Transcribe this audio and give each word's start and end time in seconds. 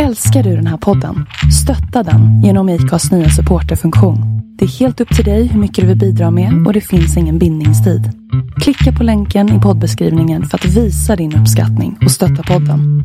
Älskar 0.00 0.42
du 0.42 0.56
den 0.56 0.66
här 0.66 0.76
podden? 0.76 1.26
Stötta 1.62 2.10
den 2.10 2.42
genom 2.42 2.68
IKAs 2.68 3.12
nya 3.12 3.28
supporterfunktion. 3.28 4.18
Det 4.58 4.64
är 4.64 4.68
helt 4.68 5.00
upp 5.00 5.16
till 5.16 5.24
dig 5.24 5.46
hur 5.46 5.60
mycket 5.60 5.82
du 5.82 5.88
vill 5.88 5.98
bidra 5.98 6.30
med 6.30 6.66
och 6.66 6.72
det 6.72 6.80
finns 6.80 7.16
ingen 7.16 7.38
bindningstid. 7.38 8.02
Klicka 8.60 8.98
på 8.98 9.04
länken 9.04 9.48
i 9.48 9.60
poddbeskrivningen 9.60 10.44
för 10.44 10.58
att 10.58 10.64
visa 10.64 11.16
din 11.16 11.36
uppskattning 11.36 11.98
och 12.04 12.10
stötta 12.10 12.42
podden. 12.42 13.04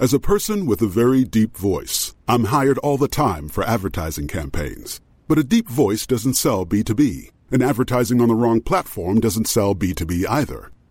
As 0.00 0.14
a 0.14 0.20
person 0.26 0.70
with 0.70 0.82
a 0.82 0.90
very 0.94 1.24
deep 1.24 1.58
voice, 1.58 2.14
I'm 2.26 2.60
hired 2.60 2.78
all 2.82 2.98
the 2.98 3.08
time 3.08 3.48
for 3.48 3.64
advertising 3.64 4.28
campaigns. 4.28 5.00
But 5.28 5.38
a 5.38 5.42
deep 5.42 5.68
voice 5.68 6.06
doesn't 6.06 6.34
sell 6.34 6.66
B2B, 6.66 7.30
and 7.52 7.62
advertising 7.62 8.20
on 8.20 8.28
the 8.28 8.34
wrong 8.34 8.62
platform 8.62 9.20
doesn't 9.20 9.46
sell 9.46 9.76
B2B 9.76 10.24
either. 10.40 10.72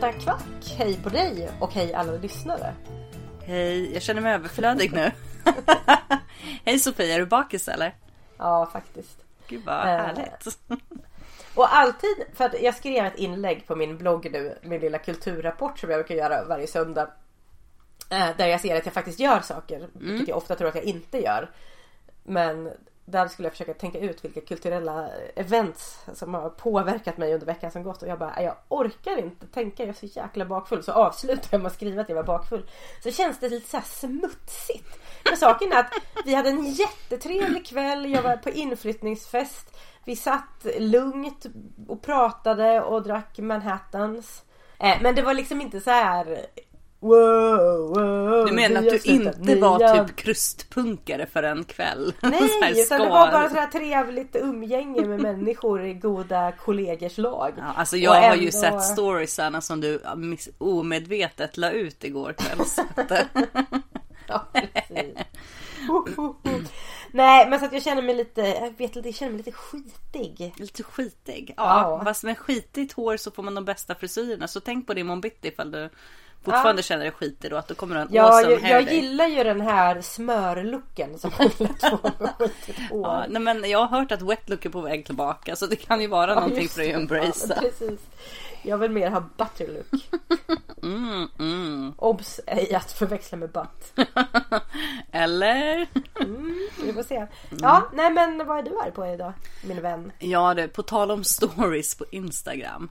Kattakvack, 0.00 0.74
hej 0.78 0.98
på 1.02 1.08
dig 1.08 1.50
och 1.60 1.72
hej 1.72 1.94
alla 1.94 2.12
lyssnare. 2.12 2.74
Hej, 3.44 3.92
jag 3.94 4.02
känner 4.02 4.20
mig 4.20 4.34
överflödig 4.34 4.92
nu. 4.92 5.10
Hej 6.64 6.78
Sofia, 6.78 7.14
är 7.14 7.18
du 7.18 7.26
bakis 7.26 7.68
eller? 7.68 7.94
Ja, 8.38 8.68
faktiskt. 8.72 9.18
Gud 9.48 9.64
vad 9.64 9.74
Eh, 9.74 9.82
härligt. 9.82 10.58
Och 11.54 11.74
alltid, 11.76 12.16
för 12.34 12.44
att 12.44 12.60
jag 12.62 12.74
skrev 12.74 13.04
ett 13.06 13.16
inlägg 13.16 13.66
på 13.66 13.76
min 13.76 13.98
blogg 13.98 14.28
nu, 14.32 14.58
min 14.62 14.80
lilla 14.80 14.98
kulturrapport 14.98 15.78
som 15.78 15.90
jag 15.90 15.98
brukar 15.98 16.14
göra 16.14 16.44
varje 16.44 16.66
söndag. 16.66 17.08
eh, 18.10 18.28
Där 18.36 18.46
jag 18.46 18.60
ser 18.60 18.76
att 18.76 18.84
jag 18.86 18.94
faktiskt 18.94 19.20
gör 19.20 19.40
saker, 19.40 19.88
vilket 19.92 20.28
jag 20.28 20.36
ofta 20.38 20.56
tror 20.56 20.68
att 20.68 20.74
jag 20.74 20.84
inte 20.84 21.18
gör. 21.22 21.50
Men 22.24 22.70
där 23.06 23.28
skulle 23.28 23.46
jag 23.46 23.52
försöka 23.52 23.74
tänka 23.74 23.98
ut 23.98 24.24
vilka 24.24 24.40
kulturella 24.40 25.08
events 25.34 25.98
som 26.14 26.34
har 26.34 26.50
påverkat 26.50 27.18
mig 27.18 27.34
under 27.34 27.46
veckan 27.46 27.70
som 27.70 27.82
gått 27.82 28.02
och 28.02 28.08
jag 28.08 28.18
bara, 28.18 28.42
jag 28.42 28.54
orkar 28.68 29.18
inte 29.18 29.46
tänka, 29.46 29.82
jag 29.82 29.88
är 29.88 30.08
så 30.08 30.20
jäkla 30.20 30.44
bakfull. 30.44 30.82
Så 30.82 30.92
avslutar 30.92 31.48
jag 31.50 31.60
med 31.60 31.66
att 31.66 31.74
skriva 31.74 32.02
att 32.02 32.08
jag 32.08 32.16
var 32.16 32.22
bakfull. 32.22 32.70
Så 33.02 33.10
känns 33.10 33.38
det 33.40 33.48
lite 33.48 33.70
så 33.70 33.76
här 33.76 33.84
smutsigt. 33.84 34.98
Men 35.24 35.36
saken 35.36 35.72
är 35.72 35.80
att 35.80 35.92
vi 36.24 36.34
hade 36.34 36.48
en 36.48 36.64
jättetrevlig 36.64 37.66
kväll, 37.66 38.12
jag 38.12 38.22
var 38.22 38.36
på 38.36 38.50
inflyttningsfest. 38.50 39.76
Vi 40.04 40.16
satt 40.16 40.66
lugnt 40.78 41.46
och 41.88 42.02
pratade 42.02 42.80
och 42.80 43.02
drack 43.02 43.38
Manhattans. 43.38 44.42
Eh, 44.78 44.96
men 45.02 45.14
det 45.14 45.22
var 45.22 45.34
liksom 45.34 45.60
inte 45.60 45.80
så 45.80 45.90
här 45.90 46.46
Wow, 47.00 47.94
wow, 47.94 48.46
Du 48.46 48.52
menar 48.52 48.80
att 48.82 49.02
du 49.02 49.12
inte 49.12 49.54
var 49.60 50.06
typ 50.06 50.16
krustpunkare 50.16 51.26
för 51.26 51.42
en 51.42 51.64
kväll? 51.64 52.12
Så 52.20 52.26
här 52.26 52.60
Nej, 52.60 52.82
utan 52.82 53.00
det 53.00 53.08
var 53.08 53.32
bara 53.32 53.48
sådär 53.48 53.66
trevligt 53.66 54.36
umgänge 54.36 55.06
med 55.06 55.20
människor 55.20 55.84
i 55.84 55.94
goda 55.94 56.52
kollegers 56.52 57.18
lag. 57.18 57.52
Ja, 57.56 57.64
alltså 57.76 57.96
Och 57.96 58.00
jag 58.02 58.28
har 58.28 58.36
ju 58.36 58.50
sett 58.50 58.82
storiesarna 58.82 59.60
som 59.60 59.80
du 59.80 60.00
omedvetet 60.58 61.56
la 61.56 61.70
ut 61.70 62.04
igår 62.04 62.32
kväll. 62.32 62.66
så 62.66 62.80
att, 62.96 63.10
Ja, 64.28 64.46
precis. 64.52 65.16
Nej, 67.12 67.50
men 67.50 67.60
så 67.60 67.66
att 67.66 67.72
jag 67.72 67.82
känner 67.82 68.02
mig 68.02 68.14
lite, 68.14 68.40
jag 68.40 68.70
vet 68.78 68.96
inte, 68.96 69.08
jag 69.08 69.14
känner 69.14 69.32
mig 69.32 69.38
lite 69.38 69.52
skitig. 69.52 70.54
Lite 70.56 70.82
skitig. 70.82 71.54
Ja, 71.56 71.80
Ja. 71.98 72.04
fast 72.04 72.24
med 72.24 72.38
skitigt 72.38 72.92
hår 72.92 73.16
så 73.16 73.30
får 73.30 73.42
man 73.42 73.54
de 73.54 73.64
bästa 73.64 73.94
frisyrerna. 73.94 74.48
Så 74.48 74.60
tänk 74.60 74.86
på 74.86 74.94
det 74.94 75.00
imorgon 75.00 75.20
bitti 75.20 75.48
ifall 75.48 75.70
du 75.70 75.90
fortfarande 76.52 76.82
känner 76.82 77.02
dig 77.02 77.12
skitig 77.12 77.50
då. 77.50 77.56
Att 77.56 77.68
då 77.68 77.74
kommer 77.74 77.94
du 77.94 78.00
ha 78.00 78.06
en 78.06 78.14
Ja, 78.14 78.38
awesome 78.38 78.68
jag, 78.68 78.82
jag 78.82 78.92
gillar 78.92 79.26
ju 79.26 79.44
den 79.44 79.60
här 79.60 80.00
smörlooken 80.00 81.18
som 81.18 81.32
hår. 81.32 81.50
Ja, 83.02 83.24
nej 83.28 83.42
men 83.42 83.70
jag 83.70 83.86
har 83.86 83.98
hört 83.98 84.12
att 84.12 84.22
wet 84.22 84.48
look 84.48 84.64
är 84.64 84.70
på 84.70 84.80
väg 84.80 85.06
tillbaka 85.06 85.56
så 85.56 85.66
det 85.66 85.76
kan 85.76 86.00
ju 86.00 86.06
vara 86.06 86.34
någonting 86.34 86.62
just 86.62 86.74
för 86.74 86.80
dig 86.80 86.92
att 86.92 86.98
embracea. 87.00 87.62
Ja. 87.80 87.86
Jag 88.62 88.78
vill 88.78 88.90
mer 88.90 89.10
ha 89.10 89.20
butterlook. 89.36 89.86
Mm, 90.82 91.28
mm. 91.38 91.94
Obs! 91.96 92.40
Ej 92.46 92.74
att 92.74 92.92
förväxla 92.92 93.38
med 93.38 93.50
butt. 93.50 93.92
Eller? 95.12 95.86
Vi 96.84 96.92
får 96.92 97.02
se. 97.02 97.26
Ja, 97.60 97.82
nej 97.92 98.10
men 98.10 98.46
vad 98.46 98.58
är 98.58 98.62
du 98.62 98.78
arg 98.78 98.90
på 98.90 99.06
idag? 99.06 99.32
Min 99.64 99.82
vän. 99.82 100.12
Ja 100.18 100.54
du, 100.54 100.68
på 100.68 100.82
tal 100.82 101.10
om 101.10 101.24
stories 101.24 101.94
på 101.94 102.04
Instagram. 102.10 102.88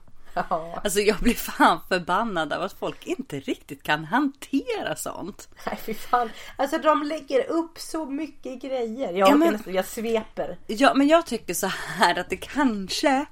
Ja, 0.50 0.80
Alltså 0.84 1.00
jag 1.00 1.16
blir 1.18 1.34
fan 1.34 1.80
förbannad 1.88 2.52
av 2.52 2.62
att 2.62 2.72
folk 2.72 3.06
inte 3.06 3.40
riktigt 3.40 3.82
kan 3.82 4.04
hantera 4.04 4.96
sånt. 4.96 5.48
nej 5.66 5.78
fy 5.86 5.94
fan. 5.94 6.30
Alltså 6.56 6.78
de 6.78 7.02
lägger 7.02 7.50
upp 7.50 7.78
så 7.78 8.06
mycket 8.06 8.62
grejer. 8.62 9.12
Jag, 9.12 9.28
Ja, 9.30 9.34
men- 9.36 9.52
nästan, 9.52 9.74
jag 9.74 9.84
sveper. 9.86 10.58
Ja, 10.66 10.94
men 10.94 11.08
jag 11.08 11.26
tycker 11.26 11.54
så 11.54 11.66
här 11.66 12.18
att 12.18 12.30
det 12.30 12.36
kanske 12.36 13.26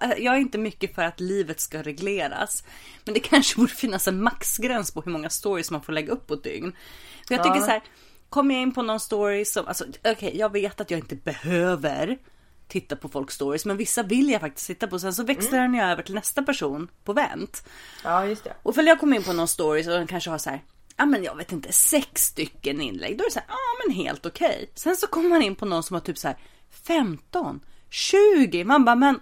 jag 0.00 0.34
är 0.34 0.38
inte 0.38 0.58
mycket 0.58 0.94
för 0.94 1.02
att 1.02 1.20
livet 1.20 1.60
ska 1.60 1.82
regleras. 1.82 2.64
Men 3.04 3.14
det 3.14 3.20
kanske 3.20 3.56
borde 3.60 3.72
finnas 3.72 4.08
en 4.08 4.22
maxgräns 4.22 4.90
på 4.90 5.00
hur 5.00 5.12
många 5.12 5.30
stories 5.30 5.70
man 5.70 5.82
får 5.82 5.92
lägga 5.92 6.12
upp 6.12 6.26
på 6.26 6.34
ett 6.34 6.42
dygn. 6.44 6.72
För 7.28 7.34
jag 7.34 7.44
tycker 7.44 7.60
så 7.60 7.66
här, 7.70 7.82
kommer 8.28 8.54
jag 8.54 8.62
in 8.62 8.74
på 8.74 8.82
någon 8.82 9.00
story 9.00 9.44
som, 9.44 9.66
alltså 9.68 9.84
okej 10.04 10.36
jag 10.38 10.52
vet 10.52 10.80
att 10.80 10.90
jag 10.90 11.00
inte 11.00 11.16
behöver 11.16 12.18
titta 12.68 12.96
på 12.96 13.08
folks 13.08 13.34
stories. 13.34 13.64
Men 13.64 13.76
vissa 13.76 14.02
vill 14.02 14.30
jag 14.30 14.40
faktiskt 14.40 14.66
titta 14.66 14.86
på. 14.86 14.98
Sen 14.98 15.14
så 15.14 15.24
växlar 15.24 15.58
den 15.58 15.74
ju 15.74 15.80
över 15.80 16.02
till 16.02 16.14
nästa 16.14 16.42
person 16.42 16.88
på 17.04 17.12
vänt. 17.12 17.68
Ja, 18.04 18.26
just 18.26 18.44
det. 18.44 18.54
Och 18.62 18.74
för 18.74 18.82
jag 18.82 19.00
kommer 19.00 19.16
in 19.16 19.22
på 19.24 19.32
någon 19.32 19.48
story 19.48 19.84
så 19.84 19.90
den 19.90 20.06
kanske 20.06 20.30
har 20.30 20.38
så 20.38 20.50
här, 20.50 20.62
ja 20.96 21.06
men 21.06 21.22
jag 21.24 21.36
vet 21.36 21.52
inte, 21.52 21.72
sex 21.72 22.22
stycken 22.24 22.80
inlägg. 22.80 23.18
Då 23.18 23.24
är 23.24 23.28
det 23.28 23.32
så 23.32 23.38
här, 23.38 23.48
ja 23.48 23.86
men 23.86 23.96
helt 23.96 24.26
okej. 24.26 24.70
Sen 24.74 24.96
så 24.96 25.06
kommer 25.06 25.28
man 25.28 25.42
in 25.42 25.54
på 25.56 25.66
någon 25.66 25.82
som 25.82 25.94
har 25.94 26.00
typ 26.00 26.18
så 26.18 26.28
här 26.28 26.36
15, 26.86 27.60
20. 27.90 28.64
Man 28.64 28.84
bara, 28.84 28.96
men 28.96 29.20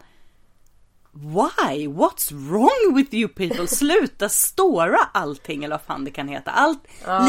Why? 1.19 1.89
What's 1.89 2.49
wrong 2.51 2.95
with 2.97 3.15
you 3.15 3.29
people? 3.29 3.67
Sluta 3.67 4.29
stora 4.29 4.99
allting 5.15 5.65
eller 5.65 5.75
vad 5.77 5.83
fan 5.83 6.05
det 6.05 6.11
kan 6.11 6.29
heta. 6.29 6.51
Allt, 6.51 6.83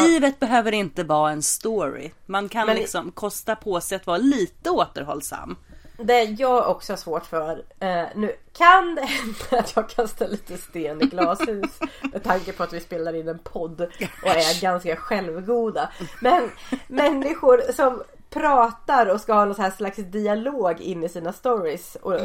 Livet 0.05 0.39
behöver 0.39 0.71
inte 0.71 1.03
vara 1.03 1.31
en 1.31 1.43
story. 1.43 2.11
Man 2.25 2.49
kan 2.49 2.65
Men- 2.67 2.75
liksom 2.75 3.11
kosta 3.11 3.55
på 3.55 3.81
sig 3.81 3.95
att 3.95 4.07
vara 4.07 4.17
lite 4.17 4.69
återhållsam. 4.69 5.55
Det 5.97 6.23
jag 6.23 6.69
också 6.69 6.93
har 6.93 6.97
svårt 6.97 7.25
för. 7.25 7.63
Eh, 7.79 8.05
nu 8.15 8.35
kan 8.53 8.95
det 8.95 9.01
hända 9.01 9.59
att 9.59 9.75
jag 9.75 9.89
kastar 9.89 10.27
lite 10.27 10.57
sten 10.57 11.01
i 11.01 11.05
glashus. 11.05 11.79
med 12.13 12.23
tanke 12.23 12.53
på 12.53 12.63
att 12.63 12.73
vi 12.73 12.79
spelar 12.79 13.15
in 13.15 13.27
en 13.27 13.39
podd 13.39 13.81
och 14.23 14.27
är 14.27 14.61
ganska 14.61 14.95
självgoda. 14.95 15.89
Men 16.21 16.51
människor 16.87 17.71
som 17.71 18.03
pratar 18.29 19.05
och 19.05 19.21
ska 19.21 19.33
ha 19.33 19.45
någon 19.45 19.71
slags 19.71 19.97
dialog 19.97 20.81
in 20.81 21.03
i 21.03 21.09
sina 21.09 21.33
stories. 21.33 21.95
Och 21.95 22.19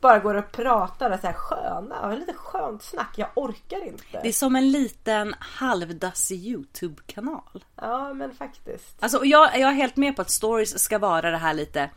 bara 0.00 0.18
går 0.18 0.34
och 0.34 0.52
pratar 0.52 1.18
så 1.18 1.26
här 1.26 1.34
sköna, 1.34 2.14
lite 2.14 2.32
skönt 2.32 2.82
snack. 2.82 3.14
Jag 3.16 3.28
orkar 3.34 3.86
inte. 3.86 4.20
Det 4.22 4.28
är 4.28 4.32
som 4.32 4.56
en 4.56 4.70
liten 4.70 5.34
halvdassig 5.38 6.46
YouTube-kanal. 6.46 7.64
Ja 7.76 8.14
men 8.14 8.34
faktiskt. 8.34 8.96
Alltså 9.00 9.24
jag, 9.24 9.58
jag 9.58 9.70
är 9.70 9.74
helt 9.74 9.96
med 9.96 10.16
på 10.16 10.22
att 10.22 10.30
stories 10.30 10.78
ska 10.78 10.98
vara 10.98 11.30
det 11.30 11.36
här 11.36 11.54
lite 11.54 11.90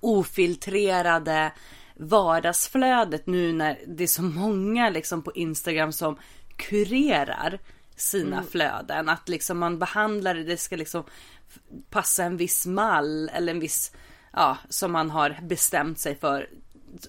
ofiltrerade 0.00 1.52
vardagsflödet 1.94 3.26
nu 3.26 3.52
när 3.52 3.78
det 3.86 4.02
är 4.02 4.08
så 4.08 4.22
många 4.22 4.90
liksom 4.90 5.22
på 5.22 5.32
Instagram 5.32 5.92
som 5.92 6.18
kurerar 6.56 7.58
sina 7.96 8.36
Mm. 8.36 8.48
flöden. 8.50 9.08
Att 9.08 9.28
liksom 9.28 9.58
man 9.58 9.78
behandlar 9.78 10.34
det, 10.34 10.44
det 10.44 10.56
ska 10.56 10.76
liksom 10.76 11.04
passa 11.90 12.24
en 12.24 12.36
viss 12.36 12.66
mall 12.66 13.30
eller 13.34 13.52
en 13.52 13.60
viss, 13.60 13.92
ja, 14.32 14.56
som 14.68 14.92
man 14.92 15.10
har 15.10 15.38
bestämt 15.42 15.98
sig 15.98 16.14
för. 16.14 16.48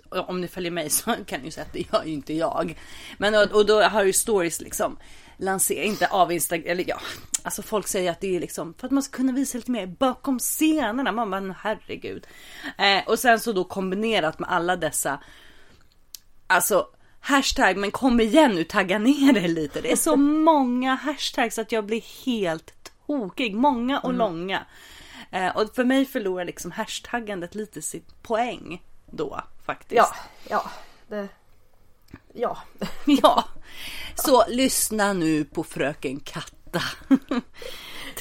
Om 0.10 0.42
ni 0.42 0.48
följer 0.48 0.72
mig 0.72 0.90
så 0.90 1.16
kan 1.26 1.40
ni 1.40 1.46
ju 1.46 1.52
säga 1.52 1.66
att 1.66 1.74
det 1.74 1.86
gör 1.94 2.04
ju 2.06 2.14
inte 2.14 2.34
jag. 2.34 2.78
Men 3.18 3.36
och, 3.36 3.52
och 3.52 3.66
då 3.66 3.82
har 3.82 4.04
ju 4.04 4.14
stories 4.14 4.62
liksom 4.62 4.98
lanserat, 5.42 5.86
inte 5.86 6.08
av 6.08 6.32
Instagram, 6.32 6.72
eller 6.72 6.84
ja, 6.88 7.00
alltså 7.44 7.62
folk 7.62 7.88
säger 7.88 8.12
att 8.12 8.22
det 8.22 8.36
är 8.36 8.40
liksom 8.40 8.74
för 8.74 8.88
att 8.88 8.92
man 8.92 9.04
ska 9.04 9.18
kunna 9.18 9.32
visa 9.32 9.58
lite 9.58 9.72
mer 9.72 9.88
bakom 9.88 10.40
scenerna. 10.40 11.12
Man 11.12 11.32
bara, 11.32 11.42
"Men 11.42 11.56
herregud. 11.60 12.28
Eh, 12.78 13.08
och 13.08 13.20
sen 13.20 13.40
så 13.40 13.52
då 13.54 13.64
kombinerat 13.64 14.40
med 14.40 14.50
alla 14.52 14.76
dessa, 14.76 15.20
alltså 16.48 16.88
hashtag, 17.20 17.78
men 17.78 17.92
kom 17.92 18.20
igen 18.20 18.52
nu, 18.56 18.64
tagga 18.64 19.00
ner 19.00 19.34
det 19.34 19.48
lite. 19.48 19.82
Det 19.82 19.92
är 19.92 19.96
så 19.96 20.16
många 20.46 20.96
hashtags 20.96 21.60
att 21.60 21.72
jag 21.72 21.86
blir 21.86 22.26
helt 22.26 22.74
tokig. 23.08 23.56
Många 23.56 24.00
och 24.00 24.14
långa. 24.14 24.66
Eh, 25.32 25.58
och 25.58 25.76
för 25.76 25.84
mig 25.84 26.06
förlorar 26.06 26.46
liksom 26.46 26.72
hashtaggandet 26.72 27.56
lite 27.56 27.82
sitt 27.82 28.24
poäng 28.24 28.84
då 29.12 29.42
faktiskt. 29.66 29.96
Ja, 29.98 30.16
ja. 30.50 30.72
Det, 31.08 31.28
ja. 32.34 32.58
Ja. 33.06 33.44
Så 34.16 34.44
lyssna 34.48 35.14
nu 35.14 35.46
på 35.46 35.64
fröken 35.64 36.20
Katta. 36.20 36.82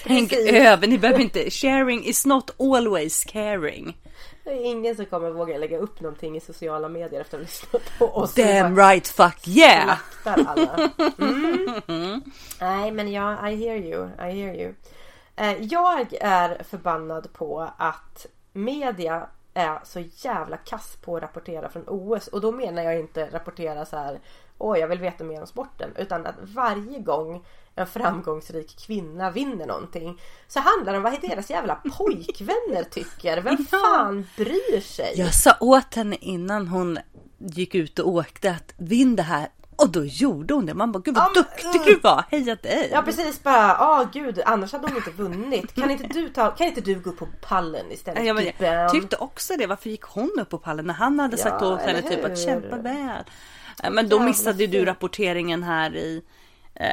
Tänk 0.04 0.30
Precis. 0.30 0.52
över, 0.52 0.86
ni 0.86 0.98
behöver 0.98 1.20
inte, 1.20 1.50
sharing 1.50 2.04
is 2.04 2.26
not 2.26 2.60
always 2.60 3.24
caring. 3.24 3.96
Det 4.44 4.50
är 4.50 4.64
ingen 4.64 4.96
som 4.96 5.06
kommer 5.06 5.30
våga 5.30 5.58
lägga 5.58 5.78
upp 5.78 6.00
någonting 6.00 6.36
i 6.36 6.40
sociala 6.40 6.88
medier 6.88 7.20
efter 7.20 7.36
att 7.36 7.40
ha 7.40 7.44
lyssnat 7.44 7.98
på 7.98 8.06
oss. 8.06 8.34
Damn 8.34 8.76
right 8.76 9.08
fuck 9.08 9.48
yeah! 9.48 9.98
alla. 10.24 10.90
Mm. 11.88 12.22
Nej 12.60 12.90
men 12.90 13.12
ja, 13.12 13.48
I 13.48 13.56
hear 13.56 13.76
you, 13.76 14.06
I 14.06 14.42
hear 14.42 14.54
you. 14.54 14.74
Eh, 15.36 15.56
Jag 15.62 16.14
är 16.20 16.62
förbannad 16.64 17.32
på 17.32 17.70
att 17.76 18.26
media 18.52 19.26
är 19.54 19.80
så 19.84 20.00
jävla 20.16 20.56
kass 20.56 20.96
på 21.02 21.16
att 21.16 21.22
rapportera 21.22 21.68
från 21.68 21.84
OS 21.86 22.26
och 22.28 22.40
då 22.40 22.52
menar 22.52 22.82
jag 22.82 23.00
inte 23.00 23.28
rapportera 23.32 23.86
så 23.86 23.96
här 23.96 24.20
Åh 24.60 24.78
jag 24.78 24.88
vill 24.88 24.98
veta 24.98 25.24
mer 25.24 25.40
om 25.40 25.46
sporten 25.46 25.90
utan 25.96 26.26
att 26.26 26.34
varje 26.40 26.98
gång 26.98 27.44
en 27.74 27.86
framgångsrik 27.86 28.78
kvinna 28.86 29.30
vinner 29.30 29.66
någonting 29.66 30.20
så 30.48 30.60
handlar 30.60 30.92
det 30.92 30.98
om 30.98 31.02
vad 31.02 31.20
deras 31.20 31.50
jävla 31.50 31.74
pojkvänner 31.98 32.84
tycker. 32.90 33.40
Vem 33.40 33.56
fan 33.56 34.26
bryr 34.36 34.80
sig? 34.80 35.12
Jag 35.16 35.34
sa 35.34 35.56
åt 35.60 35.94
henne 35.94 36.16
innan 36.20 36.68
hon 36.68 36.98
gick 37.38 37.74
ut 37.74 37.98
och 37.98 38.08
åkte 38.08 38.50
att 38.50 38.74
vinn 38.76 39.16
det 39.16 39.22
här 39.22 39.48
och 39.76 39.90
då 39.90 40.04
gjorde 40.04 40.54
hon 40.54 40.66
det. 40.66 40.74
Man 40.74 40.92
bara 40.92 41.02
gud 41.04 41.14
vad 41.14 41.24
men, 41.24 41.42
duktig 41.42 41.80
uh. 41.80 41.84
du 41.86 42.00
var, 42.00 42.24
heja 42.30 42.54
dig! 42.54 42.88
Ja 42.92 43.02
precis 43.02 43.42
bara, 43.42 43.66
ja 43.66 44.08
gud 44.12 44.42
annars 44.46 44.72
hade 44.72 44.86
hon 44.86 44.96
inte 44.96 45.10
vunnit. 45.10 45.74
Kan 45.74 45.90
inte 45.90 46.06
du, 46.06 46.28
ta, 46.28 46.50
kan 46.50 46.66
inte 46.66 46.80
du 46.80 47.00
gå 47.00 47.10
upp 47.10 47.18
på 47.18 47.28
pallen 47.40 47.92
istället? 47.92 48.26
Ja, 48.26 48.34
men 48.34 48.46
jag 48.58 48.92
tyckte 48.92 49.16
också 49.16 49.56
det. 49.56 49.66
Varför 49.66 49.90
gick 49.90 50.02
hon 50.02 50.30
upp 50.40 50.48
på 50.48 50.58
pallen 50.58 50.86
när 50.86 50.94
han 50.94 51.20
hade 51.20 51.36
sagt 51.36 51.56
Ja, 51.60 51.74
åt 51.74 51.80
henne 51.80 52.02
typ 52.02 52.24
att 52.24 52.38
kämpa 52.38 52.76
väl. 52.76 53.24
Men 53.90 54.08
då 54.08 54.18
missade 54.18 54.58
ju 54.58 54.66
du 54.66 54.84
rapporteringen 54.84 55.62
här 55.62 55.96
i 55.96 56.22
eh, 56.74 56.86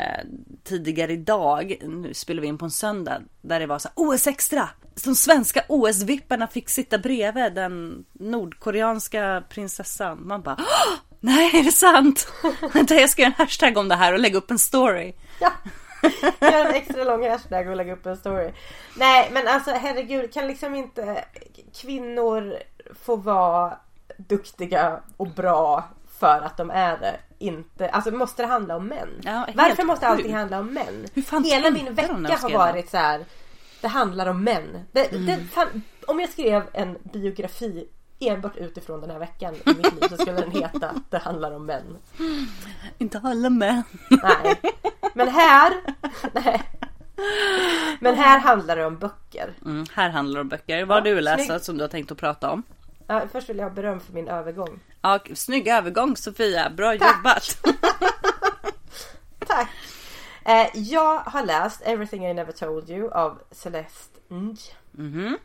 tidigare 0.64 1.14
idag. 1.14 1.78
Nu 1.82 2.14
spelar 2.14 2.42
vi 2.42 2.48
in 2.48 2.58
på 2.58 2.66
en 2.66 2.72
söndag 2.72 3.22
där 3.42 3.60
det 3.60 3.66
var 3.68 3.80
så 3.80 3.88
här, 3.88 3.94
OS 3.96 4.28
extra. 4.28 4.70
De 5.06 5.16
svenska 5.16 5.64
OS-vipparna 5.70 6.48
fick 6.48 6.70
sitta 6.70 6.98
bredvid 6.98 7.54
den 7.54 8.06
nordkoreanska 8.14 9.44
prinsessan. 9.50 10.28
Man 10.28 10.42
bara 10.42 10.56
"Åh, 10.60 10.94
Nej, 11.20 11.60
är 11.60 11.64
det 11.64 11.72
sant? 11.72 12.28
Vänta, 12.74 12.96
jag 13.00 13.10
ska 13.10 13.22
göra 13.22 13.34
en 13.38 13.46
hashtag 13.46 13.78
om 13.78 13.88
det 13.88 13.96
här 13.96 14.14
och 14.14 14.20
lägga 14.20 14.38
upp 14.38 14.52
en 14.52 14.60
story. 14.60 15.14
Ja. 15.42 15.52
Gör 16.42 16.66
en 16.66 16.74
extra 16.74 17.04
lång 17.04 17.30
hashtag 17.30 17.68
och 17.70 17.76
lägga 17.76 17.94
upp 17.94 18.06
en 18.06 18.18
story. 18.18 18.52
Nej 18.98 19.30
men 19.34 19.48
alltså 19.48 19.72
herregud 19.72 20.34
kan 20.34 20.48
liksom 20.48 20.76
inte 20.76 21.26
kvinnor 21.82 22.54
få 23.06 23.16
vara 23.16 23.78
duktiga 24.18 25.00
och 25.18 25.28
bra 25.28 25.84
för 26.20 26.42
att 26.42 26.58
de 26.58 26.70
är 26.72 26.98
det? 26.98 27.16
Inte, 27.40 27.90
alltså 27.90 28.12
måste 28.12 28.42
det 28.44 28.48
handla 28.48 28.76
om 28.76 28.88
män? 28.88 29.10
Ja, 29.24 29.48
Varför 29.56 29.84
måste 29.84 30.08
allting 30.08 30.26
sjukt. 30.26 30.36
handla 30.36 30.60
om 30.60 30.74
män? 30.74 31.06
Hela 31.46 31.72
min 31.72 31.94
vecka 31.94 32.38
har 32.42 32.50
varit 32.54 32.90
så 32.90 32.98
här. 32.98 33.26
Det 33.82 33.88
handlar 33.88 34.28
om 34.28 34.44
män. 34.44 34.86
Det, 34.92 35.12
Mm. 35.14 35.26
det, 35.26 35.38
om 36.08 36.20
jag 36.20 36.30
skrev 36.30 36.64
en 36.74 36.98
biografi 37.14 37.88
enbart 38.20 38.56
utifrån 38.58 39.02
den 39.02 39.10
här 39.12 39.20
veckan 39.20 39.54
i 39.56 39.62
mitt 39.66 39.94
liv 40.02 40.08
så 40.10 40.18
skulle 40.18 40.40
den 40.42 40.52
heta 40.52 40.92
Det 41.10 41.18
handlar 41.18 41.52
om 41.52 41.66
män. 41.66 41.98
Inte 42.98 43.22
alla 43.24 43.50
män. 43.50 43.84
Nej. 44.10 44.62
Men 45.14 45.28
här, 45.28 45.74
nej. 46.32 46.62
Men 48.00 48.16
här 48.16 48.40
handlar 48.40 48.76
det 48.76 48.86
om 48.86 48.98
böcker. 48.98 49.54
Mm, 49.66 49.86
här 49.94 50.10
handlar 50.10 50.36
det 50.36 50.42
om 50.42 50.50
böcker. 50.50 50.86
Vad 50.86 50.98
har 50.98 51.02
du 51.02 51.22
läst 51.22 51.66
som 51.66 51.78
du 51.78 51.84
har 51.84 51.90
tänkt 51.90 52.12
att 52.12 52.18
prata 52.18 52.52
om? 52.52 52.64
Ja, 53.08 53.22
först 53.32 53.50
vill 53.50 53.58
jag 53.58 53.66
ha 53.66 53.70
beröm 53.76 54.00
för 54.00 54.14
min 54.14 54.28
övergång. 54.28 54.80
Ja, 55.02 55.20
snygg 55.36 55.68
övergång 55.68 56.18
Sofia, 56.18 56.70
bra 56.70 56.94
jobbat! 56.94 57.58
Tack! 59.48 59.70
Eh, 60.46 60.68
jag 60.74 61.20
har 61.20 61.46
läst 61.46 61.82
Everything 61.82 62.26
I 62.28 62.34
Never 62.34 62.52
Told 62.52 62.90
You 62.90 63.12
av 63.12 63.40
Celeste 63.52 64.20
Ng. 64.30 64.58
Mhm. 64.92 65.38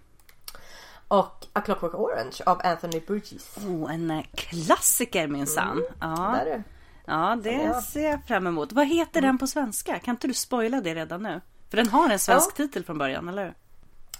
Och 1.09 1.47
A 1.53 1.61
Clockwork 1.61 1.95
Orange 1.95 2.37
av 2.47 2.61
Anthony 2.65 3.01
Burgess. 3.01 3.57
Oh, 3.57 3.95
en 3.95 4.11
eh, 4.11 4.25
klassiker 4.35 5.27
minsann. 5.29 5.83
Ja, 6.01 6.39
Där 6.45 6.45
du. 6.45 6.63
ja, 7.07 7.39
det 7.43 7.53
jag. 7.53 7.83
ser 7.83 8.11
jag 8.11 8.25
fram 8.27 8.47
emot. 8.47 8.73
Vad 8.73 8.87
heter 8.87 9.21
den 9.21 9.39
på 9.39 9.47
svenska? 9.47 9.99
Kan 9.99 10.15
inte 10.15 10.27
du 10.27 10.35
spoila 10.35 10.81
det 10.81 10.95
redan 10.95 11.23
nu? 11.23 11.41
För 11.71 11.77
den 11.77 11.89
har 11.89 12.11
en 12.11 12.19
svensk 12.19 12.51
Ja. 12.51 12.55
titel 12.57 12.85
från 12.85 12.99
början, 12.99 13.29
eller 13.29 13.45
hur? 13.45 13.55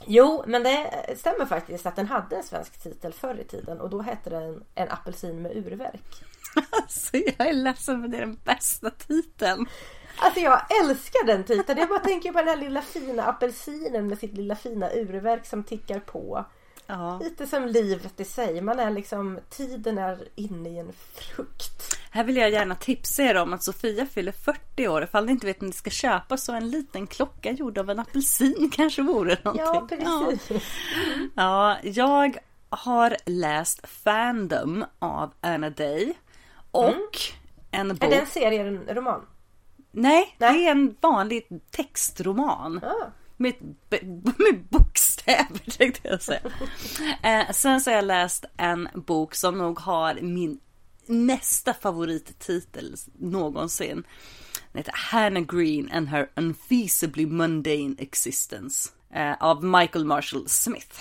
Jo, 0.07 0.45
men 0.47 0.63
det 0.63 1.15
stämmer 1.19 1.47
faktiskt 1.47 1.87
att 1.87 1.97
den 1.97 2.07
hade 2.07 2.37
en 2.37 2.43
svensk 2.43 2.83
titel 2.83 3.13
förr 3.13 3.41
i 3.41 3.45
tiden 3.45 3.81
och 3.81 3.91
då 3.91 4.03
hette 4.03 4.31
den 4.31 4.65
En 4.75 4.91
apelsin 4.91 5.43
med 5.43 5.57
urverk. 5.57 6.25
Alltså, 6.71 7.17
jag 7.17 7.49
är 7.49 7.53
ledsen 7.53 8.01
men 8.01 8.11
det 8.11 8.17
är 8.17 8.21
den 8.21 8.39
bästa 8.45 8.91
titeln. 8.91 9.67
Alltså 10.17 10.41
jag 10.41 10.61
älskar 10.83 11.27
den 11.27 11.45
titeln. 11.45 11.79
Jag 11.79 11.89
bara 11.89 11.99
tänker 11.99 12.33
på 12.33 12.39
den 12.39 12.49
här 12.49 12.57
lilla 12.57 12.83
fina 12.83 13.25
apelsinen 13.27 14.07
med 14.07 14.19
sitt 14.19 14.33
lilla 14.35 14.57
fina 14.57 14.91
urverk 14.93 15.47
som 15.47 15.65
tickar 15.65 16.01
på. 16.01 16.45
Ja. 16.87 17.19
Lite 17.23 17.47
som 17.47 17.67
livet 17.67 18.21
i 18.21 18.25
sig. 18.25 18.61
Man 18.61 18.79
är 18.79 18.91
liksom, 18.91 19.41
tiden 19.51 19.99
är 19.99 20.29
inne 20.35 20.69
i 20.69 20.79
en 20.79 20.93
frukt. 21.15 22.02
Här 22.15 22.25
vill 22.25 22.37
jag 22.37 22.51
gärna 22.51 22.75
tipsa 22.75 23.23
er 23.23 23.35
om 23.35 23.53
att 23.53 23.63
Sofia 23.63 24.07
fyller 24.07 24.33
40 24.33 24.89
år. 24.89 25.05
Ifall 25.05 25.27
ni 25.27 25.33
inte 25.33 25.47
vet 25.47 25.61
när 25.61 25.67
ni 25.69 25.73
ska 25.73 25.91
köpa 25.91 26.37
så 26.37 26.53
en 26.53 26.71
liten 26.71 27.07
klocka 27.07 27.51
gjord 27.51 27.79
av 27.79 27.91
en 27.91 27.99
apelsin 27.99 28.71
kanske 28.77 29.03
vore 29.03 29.37
någonting. 29.43 30.01
Ja, 30.05 30.31
precis. 30.39 30.73
Ja, 31.35 31.77
jag 31.83 32.39
har 32.69 33.17
läst 33.27 33.87
Fandom 33.89 34.85
av 34.99 35.33
Anna 35.41 35.71
Day. 35.71 36.15
Och 36.71 37.19
en 37.71 37.89
bok. 37.89 38.03
Är 38.03 38.11
det 38.11 38.17
en 38.21 38.27
serie, 38.27 38.67
en 38.67 38.79
roman? 38.95 39.27
Nej, 39.91 40.37
Nej. 40.39 40.59
det 40.59 40.67
är 40.67 40.71
en 40.71 40.97
vanlig 41.01 41.49
textroman. 41.71 42.81
Ah. 42.85 43.07
Med, 43.37 43.55
med 44.39 44.65
bokstäver 44.71 45.71
tänkte 45.79 46.09
jag 46.09 46.23
säga. 46.23 46.41
eh, 47.23 47.51
sen 47.51 47.81
så 47.81 47.91
har 47.91 47.97
jag 47.97 48.05
läst 48.05 48.45
en 48.57 48.89
bok 48.95 49.35
som 49.35 49.59
nog 49.59 49.79
har 49.81 50.15
min 50.15 50.61
nästa 51.07 51.75
favorittitel 51.75 52.95
någonsin. 53.19 54.05
Den 54.73 54.79
heter 54.79 54.95
Hannah 54.97 55.43
Green 55.43 55.91
and 55.93 56.09
her 56.09 56.31
unfeasibly 56.37 57.27
mundane 57.27 57.95
existence. 57.99 58.91
Eh, 59.15 59.33
av 59.41 59.65
Michael 59.65 60.05
Marshall 60.05 60.49
Smith. 60.49 61.01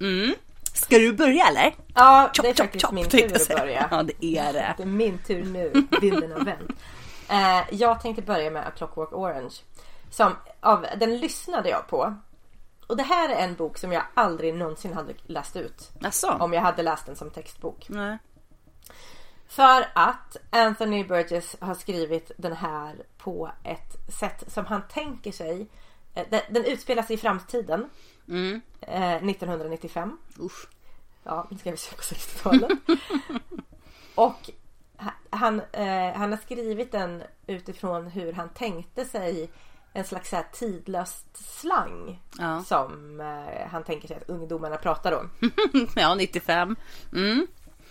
Mm. 0.00 0.34
Ska 0.74 0.98
du 0.98 1.12
börja 1.12 1.46
eller? 1.46 1.74
Ja, 1.94 2.30
Chop, 2.36 2.42
det 2.42 2.48
är 2.48 2.54
chop, 2.54 2.58
faktiskt 2.58 2.84
chop, 2.84 2.94
min 2.94 3.08
tur 3.08 3.36
att 3.36 3.48
börja. 3.48 3.88
Ja, 3.90 4.02
det 4.02 4.24
är 4.24 4.52
det. 4.52 4.74
Det 4.76 4.82
är 4.82 4.86
min 4.86 5.18
tur 5.18 5.44
nu. 5.44 5.72
Bilden 6.00 6.32
har 6.32 6.44
vänt. 6.44 6.70
Eh, 7.28 7.74
jag 7.74 8.00
tänkte 8.00 8.22
börja 8.22 8.50
med 8.50 8.66
A 8.66 8.70
Clockwork 8.76 9.12
Orange. 9.12 9.54
Som, 10.10 10.32
av, 10.60 10.86
den 10.96 11.18
lyssnade 11.18 11.68
jag 11.68 11.86
på. 11.88 12.14
Och 12.86 12.96
det 12.96 13.02
här 13.02 13.28
är 13.28 13.44
en 13.44 13.54
bok 13.54 13.78
som 13.78 13.92
jag 13.92 14.02
aldrig 14.14 14.54
någonsin 14.54 14.92
hade 14.92 15.14
läst 15.26 15.56
ut. 15.56 15.90
Jaså? 16.00 16.36
Om 16.40 16.52
jag 16.52 16.60
hade 16.60 16.82
läst 16.82 17.06
den 17.06 17.16
som 17.16 17.30
textbok. 17.30 17.86
Nej. 17.88 18.18
För 19.48 19.86
att 19.94 20.36
Anthony 20.50 21.04
Burgess 21.04 21.56
har 21.60 21.74
skrivit 21.74 22.30
den 22.36 22.52
här 22.52 22.94
på 23.18 23.50
ett 23.64 24.12
sätt 24.18 24.44
som 24.46 24.66
han 24.66 24.82
tänker 24.88 25.32
sig. 25.32 25.66
eh, 26.14 26.26
Den, 26.30 26.40
den 26.50 26.64
utspelar 26.64 27.02
sig 27.02 27.14
i 27.14 27.18
framtiden. 27.18 27.90
Mm. 28.28 28.60
Eh, 28.80 29.14
1995. 29.14 30.18
Usch. 30.40 30.66
Ja, 31.22 31.46
den 31.50 31.58
skrevs 31.58 31.88
på 31.88 32.02
60-talet. 32.02 32.70
och 34.14 34.50
ha- 34.96 35.14
han, 35.30 35.60
eh, 35.72 36.12
han 36.14 36.30
har 36.32 36.38
skrivit 36.38 36.92
den 36.92 37.22
utifrån 37.46 38.06
hur 38.06 38.32
han 38.32 38.48
tänkte 38.48 39.04
sig 39.04 39.50
en 39.92 40.04
slags 40.04 40.30
så 40.30 40.36
här 40.36 40.46
tidlöst 40.52 41.26
slang. 41.60 42.22
Ja. 42.38 42.62
Som 42.64 43.20
eh, 43.20 43.66
han 43.70 43.84
tänker 43.84 44.08
sig 44.08 44.16
att 44.16 44.28
ungdomarna 44.28 44.76
pratar 44.76 45.12
om. 45.12 45.30
Ja, 45.96 46.14
95. 46.14 46.76
Mm. 47.12 47.46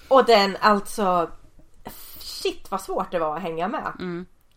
Och 0.08 0.26
den 0.26 0.58
alltså 0.62 1.30
Shit 2.20 2.72
vad 2.72 2.82
svårt 2.82 3.12
det 3.12 3.20
var 3.20 3.36
att 3.36 3.42
hänga 3.42 3.68
med. 3.68 3.92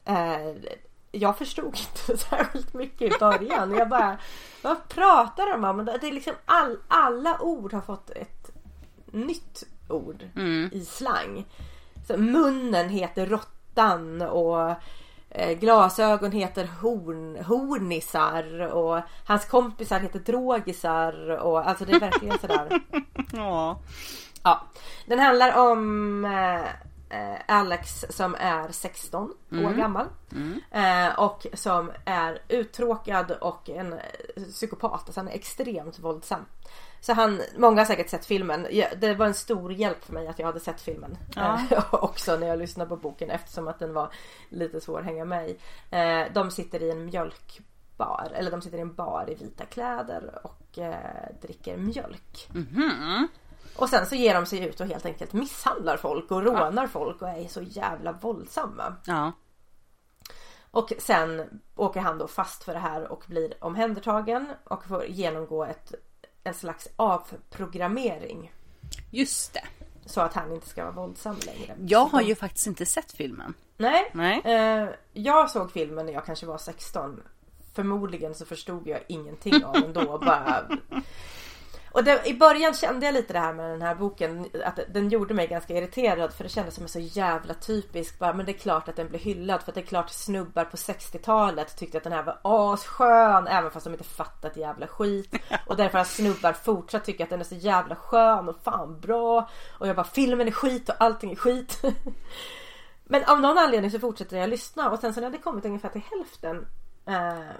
Eh, 0.05 0.73
jag 1.13 1.39
förstod 1.39 1.67
inte 2.09 2.17
särskilt 2.25 2.75
mycket 2.75 3.15
i 3.15 3.19
början. 3.19 3.75
Jag 3.75 3.89
bara 3.89 4.19
Vad 4.63 4.89
pratar 4.89 5.53
de 5.53 5.65
om? 5.65 5.85
Det 5.85 6.09
är 6.09 6.13
liksom 6.13 6.35
all, 6.45 6.79
alla 6.89 7.41
ord 7.41 7.73
har 7.73 7.81
fått 7.81 8.11
ett 8.11 8.51
nytt 9.07 9.65
ord 9.89 10.23
i 10.73 10.85
slang. 10.85 11.47
Så 12.07 12.17
munnen 12.17 12.89
heter 12.89 13.27
råttan 13.27 14.23
och 14.23 14.75
eh, 15.31 15.59
glasögon 15.59 16.33
heter 16.33 16.69
horn, 16.81 17.45
hornisar 17.45 18.61
och 18.73 19.01
hans 19.27 19.45
kompisar 19.45 20.01
heter 20.01 20.19
drogisar 20.19 21.29
och 21.29 21.69
alltså 21.69 21.85
det 21.85 21.93
är 21.93 22.01
verkligen 22.01 22.39
sådär. 22.39 22.81
Ja. 23.33 23.79
Ja, 24.47 24.61
den 25.07 25.19
handlar 25.19 25.71
om 25.71 26.25
eh, 26.25 26.67
eh, 27.09 27.41
Alex 27.49 28.05
som 28.11 28.35
är 28.35 28.69
16 28.71 29.35
år 29.53 29.73
gammal. 29.73 30.07
Eh, 30.71 31.19
och 31.19 31.47
som 31.55 31.93
är 32.05 32.39
uttråkad 32.49 33.31
och 33.31 33.71
en 33.71 33.93
eh, 33.93 33.99
psykopat. 34.51 34.93
Alltså 34.93 35.21
han 35.21 35.29
är 35.29 35.33
extremt 35.33 35.99
våldsam. 35.99 36.41
Så 37.01 37.13
han, 37.13 37.41
många 37.57 37.81
har 37.81 37.87
säkert 37.87 38.11
sett 38.11 38.27
filmen. 38.27 38.67
Det 38.99 39.15
var 39.15 39.27
en 39.27 39.35
stor 39.35 39.73
hjälp 39.73 40.05
för 40.05 40.13
mig 40.13 40.29
att 40.29 40.39
jag 40.39 40.47
hade 40.47 40.61
sett 40.61 40.81
filmen. 40.81 41.19
Ja. 41.35 41.61
Eh, 41.71 41.95
också 41.95 42.37
när 42.37 42.47
jag 42.47 42.59
lyssnade 42.59 42.89
på 42.89 42.97
boken 42.97 43.31
eftersom 43.31 43.69
att 43.69 43.79
den 43.79 43.93
var 43.93 44.13
lite 44.49 44.81
svår 44.81 44.99
att 44.99 45.05
hänga 45.05 45.25
med 45.25 45.49
i. 45.51 45.59
Eh, 45.91 46.33
de 46.35 46.51
sitter 46.51 46.83
i 46.83 46.91
en 46.91 47.05
mjölkbar. 47.05 48.33
Eller 48.35 48.51
de 48.51 48.63
sitter 48.63 48.79
i 48.79 48.81
en 48.81 48.95
bar 48.95 49.31
i 49.31 49.35
vita 49.35 49.65
kläder 49.65 50.39
och 50.43 50.79
eh, 50.79 51.29
dricker 51.43 51.77
mjölk. 51.77 52.49
Och 53.77 53.89
sen 53.89 54.07
så 54.07 54.15
ger 54.15 54.35
de 54.35 54.47
sig 54.47 54.65
ut 54.65 54.81
och 54.81 54.87
helt 54.87 55.07
enkelt 55.07 55.33
misshandlar 55.33 55.97
folk 55.97 56.31
och 56.31 56.43
rånar 56.43 56.87
folk 56.87 57.23
och 57.23 57.29
är 57.29 57.49
så 57.49 57.63
jävla 57.63 58.13
våldsamma. 58.13 58.95
Ja. 59.05 59.33
Och 60.71 60.93
sen 60.99 61.61
åker 61.77 62.01
han 62.01 62.19
då 62.19 62.29
fast 62.29 62.65
för 62.65 62.73
det 62.73 62.79
här 62.79 63.13
och 63.13 63.25
blir 63.27 63.55
omhändertagen 63.65 64.49
och 64.65 64.85
får 64.85 65.05
genomgå 65.05 65.65
ett, 65.65 65.95
en 66.45 66.55
slags 66.55 66.89
avprogrammering. 66.97 68.53
Just 69.11 69.53
det. 69.53 69.65
Så 70.07 70.21
att 70.21 70.35
han 70.35 70.53
inte 70.53 70.69
ska 70.69 70.83
vara 70.83 70.95
våldsam 70.95 71.37
längre. 71.47 71.77
Jag 71.87 72.05
har 72.07 72.23
ju 72.23 72.35
faktiskt 72.35 72.67
inte 72.67 72.87
sett 72.87 73.13
filmen. 73.13 73.55
Nej. 73.77 74.11
Nej. 74.15 74.41
Eh, 74.45 74.89
jag 75.13 75.51
såg 75.51 75.73
filmen 75.73 76.07
när 76.07 76.13
jag 76.13 76.27
kanske 76.27 76.47
var 76.47 76.59
16. 76.59 77.23
Förmodligen 77.75 78.35
så 78.35 78.47
förstod 78.47 78.87
jag 78.87 79.01
ingenting 79.09 79.65
av 79.65 79.73
den 79.73 79.93
då. 79.93 80.19
Bara... 80.19 80.69
Och 81.97 82.05
det, 82.05 82.27
i 82.27 82.35
början 82.35 82.75
kände 82.75 83.07
jag 83.07 83.13
lite 83.13 83.33
det 83.33 83.39
här 83.39 83.53
med 83.53 83.71
den 83.71 83.83
här 83.83 83.95
boken. 83.95 84.47
Att 84.65 84.81
den 84.93 85.09
gjorde 85.09 85.35
mig 85.35 85.47
ganska 85.47 85.75
irriterad. 85.75 86.33
För 86.33 86.45
det 86.45 86.51
kändes 86.51 86.75
som 86.75 86.83
en 86.83 86.89
så 86.89 86.99
jävla 86.99 87.55
typisk. 87.55 88.19
Bara, 88.19 88.33
men 88.33 88.47
det 88.47 88.53
är 88.53 88.59
klart 88.59 88.89
att 88.89 88.97
den 88.97 89.09
blir 89.09 89.19
hyllad. 89.19 89.63
För 89.63 89.71
att 89.71 89.75
det 89.75 89.81
är 89.81 89.87
klart 89.87 90.11
snubbar 90.11 90.65
på 90.65 90.77
60-talet 90.77 91.77
tyckte 91.77 91.99
att 91.99 92.05
den 92.05 92.13
här 92.13 92.23
var 92.23 92.39
asskön. 92.43 93.47
Även 93.47 93.71
fast 93.71 93.85
de 93.85 93.93
inte 93.93 94.05
fattat 94.05 94.57
jävla 94.57 94.87
skit. 94.87 95.35
Och 95.67 95.77
därför 95.77 95.99
har 95.99 96.05
snubbar 96.05 96.53
fortsatt 96.53 97.05
tycka 97.05 97.25
att 97.25 97.31
den 97.31 97.41
är 97.41 97.45
så 97.45 97.55
jävla 97.55 97.97
skön 97.97 98.49
och 98.49 98.57
fan 98.63 99.01
bra. 99.01 99.51
Och 99.79 99.89
jag 99.89 99.97
bara 99.97 100.07
filmen 100.07 100.47
är 100.47 100.53
skit 100.53 100.89
och 100.89 100.95
allting 100.99 101.33
är 101.33 101.37
skit. 101.37 101.83
Men 103.05 103.25
av 103.25 103.41
någon 103.41 103.59
anledning 103.59 103.91
så 103.91 103.99
fortsätter 103.99 104.37
jag 104.37 104.51
lyssna 104.51 104.91
och 104.91 104.99
sen 104.99 105.15
så 105.15 105.21
när 105.21 105.31
det 105.31 105.39
kommit 105.39 105.65
ungefär 105.65 105.89
till 105.89 106.03
hälften 106.11 106.67
eh, 107.07 107.57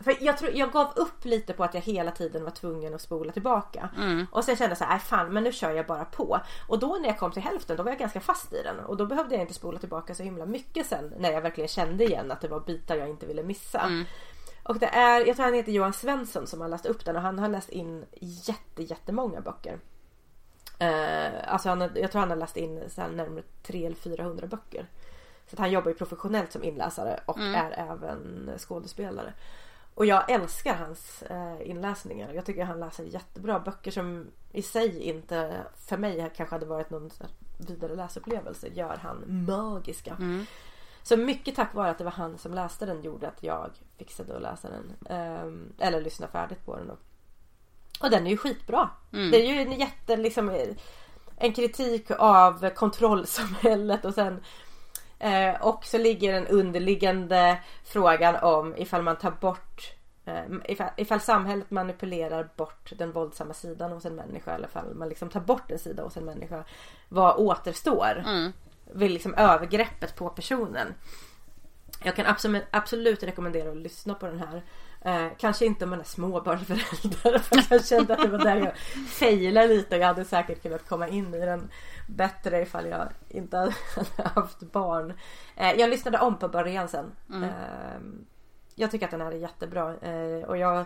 För 0.00 0.16
jag 0.20 0.38
tror 0.38 0.50
jag 0.54 0.72
gav 0.72 0.92
upp 0.96 1.24
lite 1.24 1.52
på 1.52 1.64
att 1.64 1.74
jag 1.74 1.80
hela 1.80 2.10
tiden 2.10 2.44
var 2.44 2.50
tvungen 2.50 2.94
att 2.94 3.00
spola 3.00 3.32
tillbaka. 3.32 3.88
Och 4.32 4.44
sen 4.44 4.56
kände 4.56 4.70
jag 4.70 4.78
så 4.78 4.84
här, 4.84 4.90
"Nej, 4.90 5.00
fan 5.00 5.32
men 5.32 5.44
nu 5.44 5.52
kör 5.52 5.70
jag 5.70 5.86
bara 5.86 6.04
på. 6.04 6.40
Och 6.68 6.78
då 6.78 6.98
när 7.00 7.08
jag 7.08 7.18
kom 7.18 7.32
till 7.32 7.42
hälften 7.42 7.76
då 7.76 7.82
var 7.82 7.90
jag 7.90 7.98
ganska 7.98 8.20
fast 8.20 8.52
i 8.52 8.62
den. 8.62 8.78
Och 8.80 8.96
då 8.96 9.06
behövde 9.06 9.34
jag 9.34 9.42
inte 9.42 9.54
spola 9.54 9.78
tillbaka 9.78 10.14
så 10.14 10.22
himla 10.22 10.46
mycket 10.46 10.86
sen. 10.86 11.14
När 11.18 11.32
jag 11.32 11.40
verkligen 11.40 11.68
kände 11.68 12.04
igen 12.04 12.30
att 12.30 12.40
det 12.40 12.48
var 12.48 12.60
bitar 12.60 12.96
jag 12.96 13.08
inte 13.08 13.26
ville 13.26 13.42
missa. 13.42 13.80
Och 14.62 14.78
det 14.78 14.86
är, 14.86 15.26
jag 15.26 15.36
tror 15.36 15.44
han 15.44 15.54
heter 15.54 15.72
Johan 15.72 15.92
Svensson 15.92 16.46
som 16.46 16.60
har 16.60 16.68
läst 16.68 16.86
upp 16.86 17.04
den 17.04 17.16
och 17.16 17.22
han 17.22 17.38
har 17.38 17.48
läst 17.48 17.68
in 17.68 18.04
jätte, 18.20 18.82
jättemånga 18.82 19.40
böcker. 19.40 19.78
Eh, 20.78 21.52
alltså 21.52 21.68
han, 21.68 21.80
jag 21.94 22.12
tror 22.12 22.20
han 22.20 22.30
har 22.30 22.36
läst 22.36 22.56
in 22.56 22.82
så 22.88 23.00
här 23.00 23.08
närmare 23.08 23.42
300 23.62 23.86
eller 23.86 23.96
400 23.96 24.46
böcker. 24.46 24.86
Så 25.46 25.54
att 25.54 25.58
han 25.58 25.70
jobbar 25.70 25.90
ju 25.90 25.94
professionellt 25.96 26.52
som 26.52 26.64
inläsare 26.64 27.20
och 27.26 27.38
är 27.54 27.70
även 27.90 28.50
skådespelare. 28.58 29.32
Och 29.98 30.06
jag 30.06 30.30
älskar 30.30 30.74
hans 30.74 31.22
eh, 31.22 31.70
inläsningar. 31.70 32.32
Jag 32.32 32.44
tycker 32.44 32.64
han 32.64 32.80
läser 32.80 33.04
jättebra 33.04 33.60
böcker 33.60 33.90
som 33.90 34.26
i 34.52 34.62
sig 34.62 35.02
inte 35.02 35.62
för 35.88 35.96
mig 35.96 36.30
kanske 36.36 36.54
hade 36.54 36.66
varit 36.66 36.90
någon 36.90 37.10
vidare 37.58 37.94
läsupplevelse. 37.94 38.68
Gör 38.68 38.96
han 39.02 39.44
magiska. 39.46 40.16
Så 41.02 41.16
mycket 41.16 41.56
tack 41.56 41.74
vare 41.74 41.90
att 41.90 41.98
det 41.98 42.04
var 42.04 42.10
han 42.10 42.38
som 42.38 42.54
läste 42.54 42.86
den 42.86 43.02
gjorde 43.02 43.28
att 43.28 43.42
jag 43.42 43.70
fixade 43.96 44.36
att 44.36 44.42
läsa 44.42 44.68
den. 44.70 45.16
Ehm, 45.16 45.72
eller 45.78 46.00
lyssna 46.00 46.26
färdigt 46.26 46.64
på 46.64 46.76
den. 46.76 46.86
då. 46.86 46.96
Och 48.00 48.10
den 48.10 48.26
är 48.26 48.30
ju 48.30 48.36
skitbra. 48.36 48.90
Det 49.30 49.46
är 49.46 49.54
ju 49.54 49.60
en 49.60 49.72
jätte 49.72 50.16
liksom 50.16 50.50
eh, 50.50 50.68
en 51.36 51.52
kritik 51.52 52.10
av 52.18 52.70
kontrollsamhället 52.70 54.04
och 54.04 54.14
sen 54.14 54.40
eh, 55.18 55.54
och 55.60 55.84
så 55.84 55.98
ligger 55.98 56.32
den 56.32 56.46
underliggande 56.46 57.58
frågan 57.84 58.36
om 58.36 58.76
ifall 58.76 59.02
man 59.02 59.16
tar 59.16 59.30
bort 59.30 59.92
eh, 60.24 60.42
ifall, 60.64 60.90
ifall 60.96 61.20
samhället 61.20 61.70
manipulerar 61.70 62.48
bort 62.56 62.92
den 62.98 63.12
våldsamma 63.12 63.54
sidan 63.54 63.92
hos 63.92 64.04
en 64.04 64.14
människa 64.14 64.54
eller 64.54 64.68
ifall 64.68 64.94
man 64.94 65.08
liksom 65.08 65.28
tar 65.28 65.40
bort 65.40 65.70
en 65.70 65.78
sida 65.78 66.02
hos 66.02 66.16
en 66.16 66.24
människa. 66.24 66.64
Vad 67.08 67.36
återstår? 67.36 68.22
Vid 68.94 69.10
liksom 69.10 69.34
övergreppet 69.34 70.16
på 70.16 70.28
personen. 70.28 70.94
Jag 72.04 72.16
kan 72.16 72.26
absolut, 72.26 72.64
absolut 72.70 73.22
rekommendera 73.22 73.70
att 73.70 73.76
lyssna 73.76 74.14
på 74.14 74.26
den 74.26 74.38
här. 74.38 74.62
Eh, 75.00 75.32
kanske 75.38 75.66
inte 75.66 75.84
om 75.84 75.90
man 75.90 76.00
är 76.00 76.04
småbarnsförälder 76.04 77.38
för 77.42 77.74
jag 77.74 77.86
kände 77.86 78.14
att 78.14 78.22
det 78.22 78.28
var 78.28 78.38
där 78.38 78.56
jag 78.56 78.78
failade 79.08 79.68
lite 79.68 79.96
jag 79.96 80.06
hade 80.06 80.24
säkert 80.24 80.62
kunnat 80.62 80.88
komma 80.88 81.08
in 81.08 81.34
i 81.34 81.38
den 81.38 81.70
bättre 82.06 82.62
ifall 82.62 82.86
jag 82.86 83.08
inte 83.28 83.56
hade 83.56 83.74
haft 84.34 84.60
barn. 84.60 85.12
Eh, 85.56 85.72
jag 85.72 85.90
lyssnade 85.90 86.18
om 86.18 86.38
på 86.38 86.48
början 86.48 86.88
sen. 86.88 87.12
Eh, 87.42 88.00
jag 88.74 88.90
tycker 88.90 89.04
att 89.04 89.10
den 89.10 89.20
här 89.20 89.32
är 89.32 89.36
jättebra 89.36 89.94
eh, 89.96 90.44
och 90.44 90.58
jag 90.58 90.84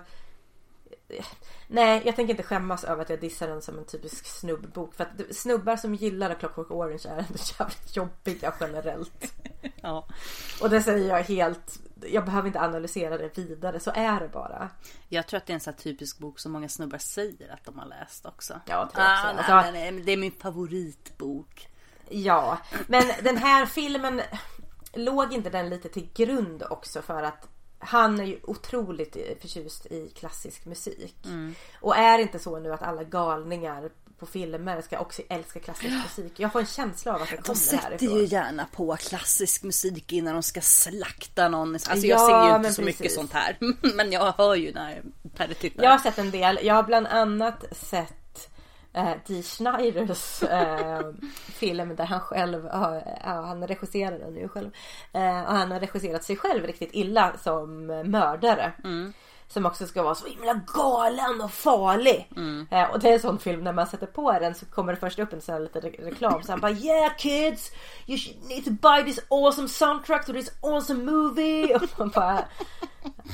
Nej, 1.68 2.02
jag 2.04 2.16
tänker 2.16 2.30
inte 2.30 2.42
skämmas 2.42 2.84
över 2.84 3.02
att 3.02 3.10
jag 3.10 3.20
dissar 3.20 3.48
den 3.48 3.62
som 3.62 3.78
en 3.78 3.84
typisk 3.84 4.26
snubbbok. 4.26 4.94
För 4.94 5.04
att 5.04 5.36
snubbar 5.36 5.76
som 5.76 5.94
gillar 5.94 6.30
A 6.30 6.34
Clockwork 6.34 6.70
Orange 6.70 7.02
är 7.08 7.16
ändå 7.28 7.38
jävligt 7.58 7.96
jobbiga 7.96 8.54
generellt. 8.60 9.32
Ja. 9.84 10.06
Och 10.62 10.70
det 10.70 10.82
säger 10.82 11.08
jag 11.08 11.22
helt... 11.22 11.80
Jag 12.06 12.24
behöver 12.24 12.46
inte 12.46 12.60
analysera 12.60 13.18
det 13.18 13.38
vidare, 13.38 13.80
så 13.80 13.90
är 13.94 14.20
det 14.20 14.28
bara. 14.28 14.70
Jag 15.08 15.26
tror 15.26 15.38
att 15.38 15.46
det 15.46 15.52
är 15.52 15.54
en 15.54 15.60
sån 15.60 15.74
här 15.74 15.80
typisk 15.82 16.18
bok 16.18 16.38
som 16.38 16.52
många 16.52 16.68
snubbar 16.68 16.98
säger 16.98 17.52
att 17.52 17.64
de 17.64 17.78
har 17.78 17.86
läst 17.86 18.26
också. 18.26 18.60
Ja, 18.66 18.74
jag 18.74 18.90
tror 18.92 19.04
också 19.04 19.26
ah, 19.26 19.28
det. 19.28 19.34
nej, 19.34 19.44
Alltså- 19.52 19.72
nej, 19.72 19.92
nej, 19.92 20.02
det 20.02 20.12
är 20.12 20.16
min 20.16 20.32
favoritbok. 20.32 21.68
Ja, 22.08 22.58
men 22.86 23.02
den 23.22 23.36
här 23.36 23.66
filmen 23.66 24.22
låg 24.92 25.32
inte 25.32 25.50
den 25.50 25.68
lite 25.68 25.88
till 25.88 26.08
grund 26.14 26.62
också 26.70 27.02
för 27.02 27.22
att 27.22 27.48
han 27.82 28.20
är 28.20 28.24
ju 28.24 28.38
otroligt 28.42 29.16
förtjust 29.40 29.86
i 29.86 30.08
klassisk 30.18 30.64
musik. 30.64 31.16
Och 31.80 31.96
är 31.96 32.18
inte 32.18 32.38
så 32.38 32.58
nu 32.58 32.72
att 32.72 32.82
alla 32.82 33.04
galningar 33.04 33.90
på 34.18 34.26
filmer 34.26 34.82
ska 34.82 34.98
också 34.98 35.22
älska 35.28 35.60
klassisk 35.60 35.92
musik. 36.16 36.32
Jag 36.40 36.52
får 36.52 36.60
en 36.60 36.66
känsla 36.66 37.14
av 37.14 37.22
att 37.22 37.28
det 37.30 37.36
De 37.36 37.42
kommer 37.42 37.54
sätter 37.58 37.82
härifrån. 37.88 38.08
ju 38.18 38.24
gärna 38.24 38.66
på 38.72 38.96
klassisk 38.96 39.62
musik 39.62 40.12
innan 40.12 40.32
de 40.34 40.42
ska 40.42 40.60
slakta 40.60 41.48
någon. 41.48 41.74
Alltså 41.74 41.94
jag 42.06 42.20
Ja, 42.20 42.26
ser 42.44 42.50
ju 42.50 42.56
inte 42.56 42.72
så 42.74 42.82
mycket 42.82 43.02
precis. 43.02 43.16
sånt 43.16 43.32
här. 43.32 43.56
Men 43.96 44.12
jag 44.12 44.32
hör 44.32 44.54
ju 44.54 44.72
när 44.72 45.02
Perre 45.36 45.54
tittar. 45.54 45.82
Jag 45.82 45.90
har 45.90 45.98
sett 45.98 46.18
en 46.18 46.30
del. 46.30 46.58
Jag 46.62 46.74
har 46.74 46.82
bland 46.82 47.06
annat 47.06 47.64
sett 47.72 48.14
eh, 48.92 49.10
Dee 49.26 49.42
Schneiders 49.42 50.42
eh, 50.42 51.00
film 51.46 51.96
där 51.96 52.04
han 52.04 52.20
själv 52.20 52.68
har, 52.68 53.02
ja, 53.24 53.30
han 53.40 53.66
regisserar 53.66 54.18
den 54.18 54.36
ju 54.36 54.48
själv. 54.48 54.70
Eh, 55.12 55.40
och 55.42 55.54
han 55.54 55.70
har 55.72 55.80
regisserat 55.80 56.24
sig 56.24 56.36
själv 56.36 56.66
riktigt 56.66 56.90
illa 56.92 57.32
som 57.42 57.86
mördare. 57.86 58.72
Som 59.48 59.66
också 59.66 59.86
ska 59.86 60.02
vara 60.02 60.14
så 60.14 60.26
himla 60.26 60.54
galen 60.74 61.40
och 61.40 61.50
farlig. 61.52 62.28
Eh, 62.70 62.90
och 62.90 63.00
det 63.00 63.08
är 63.08 63.12
en 63.12 63.20
sån 63.20 63.38
film 63.38 63.64
när 63.64 63.72
man 63.72 63.86
sätter 63.86 64.06
på 64.06 64.32
den 64.32 64.54
så 64.54 64.66
kommer 64.66 64.92
det 64.92 64.98
först 65.00 65.18
upp 65.18 65.32
en 65.32 65.40
sån 65.40 65.52
här 65.52 65.60
liten 65.60 65.82
re- 65.82 66.04
reklam. 66.04 66.42
Så 66.42 66.52
han 66.52 66.60
bara 66.60 66.70
Yeah 66.72 67.16
kids! 67.16 67.70
You 68.06 68.18
should 68.18 68.48
need 68.48 68.64
to 68.64 68.70
buy 68.70 69.02
this 69.04 69.24
awesome 69.28 69.68
soundtrack 69.68 70.26
to 70.26 70.32
this 70.32 70.52
awesome 70.62 71.04
movie. 71.12 71.74
Och 71.76 71.82
man 71.98 72.08
bara 72.08 72.44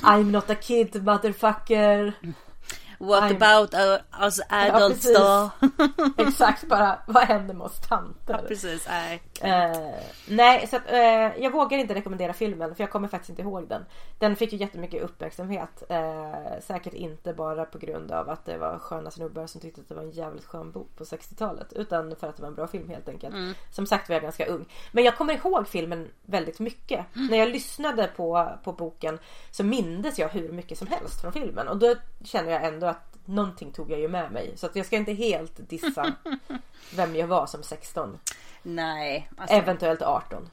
I'm 0.03 0.31
not 0.31 0.49
a 0.49 0.55
kid 0.55 1.03
motherfucker. 1.03 2.13
What 2.99 3.23
I'm- 3.23 3.35
about 3.35 3.73
uh, 3.73 4.25
us 4.27 4.39
adults 4.49 4.95
precis. 5.01 5.17
då? 5.17 5.49
Exakt 6.17 6.63
bara, 6.67 6.99
vad 7.07 7.23
händer 7.23 7.53
med 7.53 7.65
oss 7.65 7.79
tanter? 7.89 8.33
ja, 8.33 8.47
precis. 8.47 8.87
Nej. 8.87 9.21
Eh, 9.41 10.03
nej, 10.27 10.67
så 10.67 10.75
att, 10.75 10.91
eh, 10.91 11.43
jag 11.43 11.51
vågar 11.51 11.77
inte 11.77 11.95
rekommendera 11.95 12.33
filmen 12.33 12.75
för 12.75 12.83
jag 12.83 12.91
kommer 12.91 13.07
faktiskt 13.07 13.29
inte 13.29 13.41
ihåg 13.41 13.67
den. 13.67 13.85
Den 14.19 14.35
fick 14.35 14.53
ju 14.53 14.57
jättemycket 14.57 15.03
uppmärksamhet. 15.03 15.83
Eh, 15.89 16.59
säkert 16.61 16.93
inte 16.93 17.33
bara 17.33 17.65
på 17.65 17.77
grund 17.77 18.11
av 18.11 18.29
att 18.29 18.45
det 18.45 18.57
var 18.57 18.79
sköna 18.79 19.11
snubbar 19.11 19.47
som 19.47 19.61
tyckte 19.61 19.81
att 19.81 19.89
det 19.89 19.95
var 19.95 20.03
en 20.03 20.11
jävligt 20.11 20.45
skön 20.45 20.71
bok 20.71 20.95
på 20.95 21.03
60-talet. 21.03 21.73
Utan 21.73 22.15
för 22.15 22.27
att 22.27 22.35
det 22.35 22.41
var 22.41 22.49
en 22.49 22.55
bra 22.55 22.67
film 22.67 22.89
helt 22.89 23.09
enkelt. 23.09 23.35
Som 23.71 23.85
sagt 23.85 24.09
var 24.09 24.15
jag 24.15 24.23
ganska 24.23 24.45
ung. 24.45 24.65
Men 24.91 25.03
jag 25.03 25.17
kommer 25.17 25.33
ihåg 25.33 25.67
filmen 25.67 26.11
väldigt 26.25 26.59
mycket. 26.59 27.05
När 27.29 27.37
jag 27.37 27.49
lyssnade 27.49 28.09
på, 28.15 28.49
på 28.63 28.73
boken 28.73 29.19
så 29.51 29.63
mindes 29.63 30.19
jag 30.19 30.29
hur 30.29 30.49
mycket 30.51 30.77
som 30.77 30.87
helst 30.87 31.21
från 31.21 31.33
filmen. 31.33 31.67
Och 31.67 31.77
då 31.77 31.95
känner 32.23 32.51
jag 32.51 32.65
ändå 32.65 32.87
att 32.87 33.08
någonting 33.29 33.71
tog 33.71 33.91
jag 33.91 33.99
ju 33.99 34.07
med 34.07 34.31
mig. 34.31 34.53
Så 34.55 34.65
att 34.65 34.75
jag 34.75 34.85
ska 34.85 34.95
inte 34.95 35.13
helt 35.13 35.69
dissa 35.69 36.13
vem 36.95 37.15
jag 37.15 37.27
var 37.27 37.47
som 37.47 37.63
16. 37.63 38.19
Nej. 38.63 39.29
Alltså, 39.37 39.55
Eventuellt 39.55 40.01
18. 40.01 40.49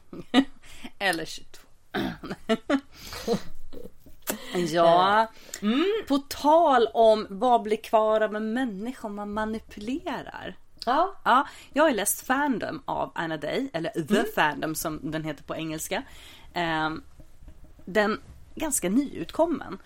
Eller 0.98 1.24
22. 1.24 1.62
ja. 4.66 5.26
På 6.08 6.18
tal 6.18 6.86
om 6.94 7.26
vad 7.30 7.62
blir 7.62 7.76
kvar 7.76 8.20
av 8.20 8.36
en 8.36 8.52
människa 8.52 9.06
om 9.06 9.14
man 9.14 9.32
manipulerar. 9.32 10.56
Ja. 10.86 11.14
Ja, 11.24 11.48
jag 11.72 11.84
har 11.84 11.90
läst 11.90 12.26
Fandom 12.26 12.82
av 12.84 13.12
Anna 13.14 13.36
Day, 13.36 13.70
eller 13.72 13.90
The 13.90 14.24
Fandom 14.34 14.74
som 14.74 15.00
den 15.02 15.24
heter 15.24 15.44
på 15.44 15.56
engelska. 15.56 16.02
Ehm, 16.54 17.02
den 17.84 18.20
ganska 18.54 18.88
nyutkommen. 18.88 19.78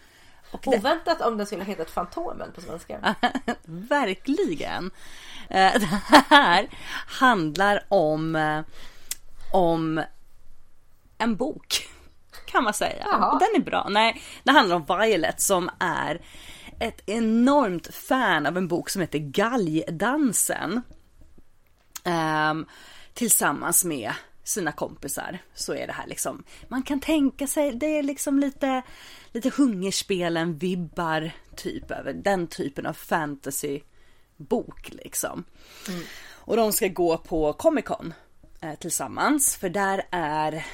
Och 0.50 0.60
det, 0.62 0.76
Oväntat 0.76 1.20
om 1.20 1.36
den 1.36 1.46
skulle 1.46 1.64
hetat 1.64 1.90
Fantomen 1.90 2.52
på 2.52 2.60
svenska. 2.60 3.14
verkligen. 3.64 4.90
Eh, 5.48 5.72
det 5.80 6.22
här 6.28 6.68
handlar 7.06 7.84
om, 7.88 8.36
eh, 8.36 8.60
om 9.52 10.02
en 11.18 11.36
bok. 11.36 11.88
Kan 12.46 12.64
man 12.64 12.74
säga. 12.74 13.04
Jaha. 13.06 13.38
Den 13.38 13.62
är 13.62 13.64
bra. 13.64 13.86
Nej, 13.90 14.22
det 14.42 14.50
handlar 14.50 14.76
om 14.76 15.00
Violet 15.00 15.40
som 15.40 15.70
är 15.78 16.20
ett 16.80 17.02
enormt 17.06 17.94
fan 17.94 18.46
av 18.46 18.56
en 18.56 18.68
bok 18.68 18.90
som 18.90 19.00
heter 19.00 19.18
Galgdansen. 19.18 20.82
Ehm, 22.04 22.66
tillsammans 23.14 23.84
med 23.84 24.12
sina 24.50 24.72
kompisar 24.72 25.38
så 25.54 25.74
är 25.74 25.86
det 25.86 25.92
här 25.92 26.06
liksom. 26.06 26.44
Man 26.68 26.82
kan 26.82 27.00
tänka 27.00 27.46
sig, 27.46 27.72
det 27.72 27.98
är 27.98 28.02
liksom 28.02 28.38
lite, 28.38 28.82
lite 29.32 29.50
hungerspelen 29.56 30.58
vibbar 30.58 31.30
typ 31.56 31.90
över 31.90 32.12
den 32.12 32.46
typen 32.46 32.86
av 32.86 32.92
fantasy 32.92 33.80
bok 34.36 34.90
liksom. 34.92 35.44
Och 36.28 36.56
de 36.56 36.72
ska 36.72 36.88
gå 36.88 37.18
på 37.18 37.52
Comic 37.52 37.84
Con 37.84 38.14
eh, 38.60 38.74
tillsammans 38.74 39.56
för 39.56 39.68
där 39.68 40.02
är 40.10 40.66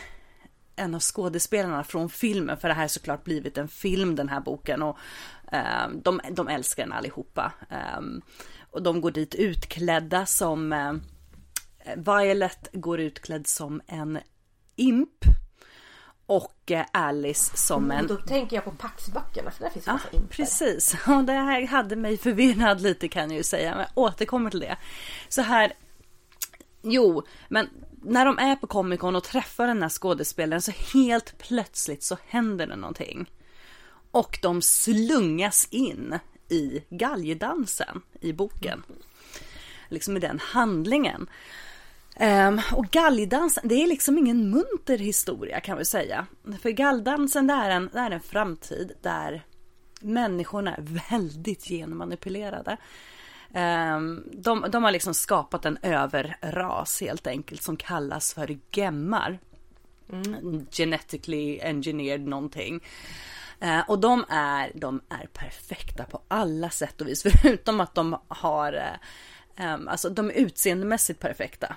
en 0.76 0.94
av 0.94 1.00
skådespelarna 1.00 1.84
från 1.84 2.10
filmen, 2.10 2.56
för 2.56 2.68
det 2.68 2.74
här 2.74 2.82
har 2.82 2.88
såklart 2.88 3.24
blivit 3.24 3.58
en 3.58 3.68
film 3.68 4.16
den 4.16 4.28
här 4.28 4.40
boken 4.40 4.82
och 4.82 4.98
eh, 5.52 5.88
de, 6.02 6.20
de 6.30 6.48
älskar 6.48 6.82
den 6.82 6.92
allihopa. 6.92 7.52
Eh, 7.70 8.00
och 8.70 8.82
de 8.82 9.00
går 9.00 9.10
dit 9.10 9.34
utklädda 9.34 10.26
som 10.26 10.72
eh, 10.72 10.92
Violet 11.96 12.68
går 12.72 13.00
utklädd 13.00 13.46
som 13.46 13.80
en 13.86 14.18
imp 14.76 15.24
och 16.26 16.70
eh, 16.70 16.86
Alice 16.92 17.56
som 17.56 17.90
en 17.90 18.00
Och 18.00 18.08
då 18.08 18.16
tänker 18.16 18.56
jag 18.56 18.64
på 18.64 18.70
Paxböckerna 18.70 19.50
för 19.50 19.64
där 19.64 19.70
finns 19.70 19.84
det 19.84 19.90
Ja, 19.90 20.18
imper. 20.18 20.34
precis. 20.36 20.96
Och 21.06 21.24
det 21.24 21.32
här 21.32 21.66
hade 21.66 21.96
mig 21.96 22.16
förvirrad 22.16 22.80
lite 22.80 23.08
kan 23.08 23.30
jag 23.30 23.36
ju 23.36 23.42
säga, 23.44 23.70
men 23.70 23.78
jag 23.80 23.88
återkommer 23.94 24.50
till 24.50 24.60
det. 24.60 24.76
Så 25.28 25.42
här, 25.42 25.72
jo, 26.82 27.22
men 27.48 27.68
när 28.02 28.24
de 28.24 28.38
är 28.38 28.56
på 28.56 28.66
Comic 28.66 29.00
Con 29.00 29.16
och 29.16 29.24
träffar 29.24 29.66
den 29.66 29.82
här 29.82 29.88
skådespelaren 29.88 30.62
så 30.62 30.72
helt 30.94 31.38
plötsligt 31.38 32.02
så 32.02 32.16
händer 32.28 32.66
det 32.66 32.76
någonting. 32.76 33.30
Och 34.10 34.38
de 34.42 34.62
slungas 34.62 35.68
in 35.70 36.18
i 36.48 36.82
galgdansen 36.90 38.02
i 38.20 38.32
boken. 38.32 38.82
Liksom 39.88 40.16
i 40.16 40.20
den 40.20 40.38
handlingen. 40.42 41.26
Um, 42.20 42.60
och 42.72 42.86
galgdansen, 42.90 43.68
det 43.68 43.82
är 43.82 43.86
liksom 43.86 44.18
ingen 44.18 44.50
munter 44.50 44.98
historia 44.98 45.60
kan 45.60 45.78
vi 45.78 45.84
säga. 45.84 46.26
För 46.62 46.70
galgdansen 46.70 47.46
det 47.46 47.54
är 47.54 47.70
en, 47.70 47.90
det 47.92 47.98
är 47.98 48.10
en 48.10 48.20
framtid 48.20 48.92
där 49.02 49.44
människorna 50.00 50.74
är 50.74 50.82
väldigt 51.10 51.64
genmanipulerade. 51.64 52.76
Um, 53.54 54.24
de, 54.32 54.64
de 54.70 54.84
har 54.84 54.90
liksom 54.90 55.14
skapat 55.14 55.64
en 55.64 55.78
överras 55.82 57.00
helt 57.00 57.26
enkelt 57.26 57.62
som 57.62 57.76
kallas 57.76 58.34
för 58.34 58.58
gemmar. 58.72 59.38
Genetically 60.70 61.60
engineered 61.60 62.26
någonting. 62.26 62.84
Uh, 63.62 63.90
och 63.90 63.98
de 63.98 64.24
är, 64.28 64.72
de 64.74 65.00
är 65.08 65.26
perfekta 65.26 66.04
på 66.04 66.22
alla 66.28 66.70
sätt 66.70 67.00
och 67.00 67.08
vis. 67.08 67.22
Förutom 67.42 67.80
att 67.80 67.94
de 67.94 68.18
har, 68.28 68.72
uh, 69.58 69.78
alltså 69.88 70.10
de 70.10 70.30
är 70.30 70.34
utseendemässigt 70.34 71.20
perfekta. 71.20 71.76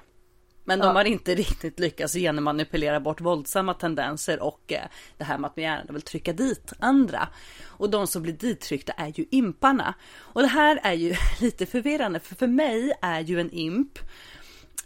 Men 0.69 0.79
de 0.79 0.85
Ja. 0.85 0.93
har 0.93 1.05
inte 1.05 1.35
riktigt 1.35 1.79
lyckats 1.79 2.13
genmanipulera 2.13 2.99
bort 2.99 3.21
våldsamma 3.21 3.73
tendenser 3.73 4.43
och 4.43 4.73
eh, 4.73 4.81
det 5.17 5.23
här 5.23 5.37
med 5.37 5.47
att 5.47 5.57
man 5.57 5.63
gärna 5.63 5.93
vill 5.93 6.01
trycka 6.01 6.33
dit 6.33 6.73
andra. 6.79 7.27
Och 7.67 7.89
de 7.89 8.07
som 8.07 8.21
blir 8.21 8.33
dittryckta 8.33 8.93
är 8.93 9.13
ju 9.15 9.25
imparna. 9.31 9.93
Och 10.17 10.41
det 10.41 10.47
här 10.47 10.79
är 10.83 10.93
ju 10.93 11.15
lite 11.39 11.65
förvirrande 11.65 12.19
för 12.19 12.35
för 12.35 12.47
mig 12.47 12.93
är 13.01 13.19
ju 13.19 13.39
en 13.39 13.51
imp 13.51 13.99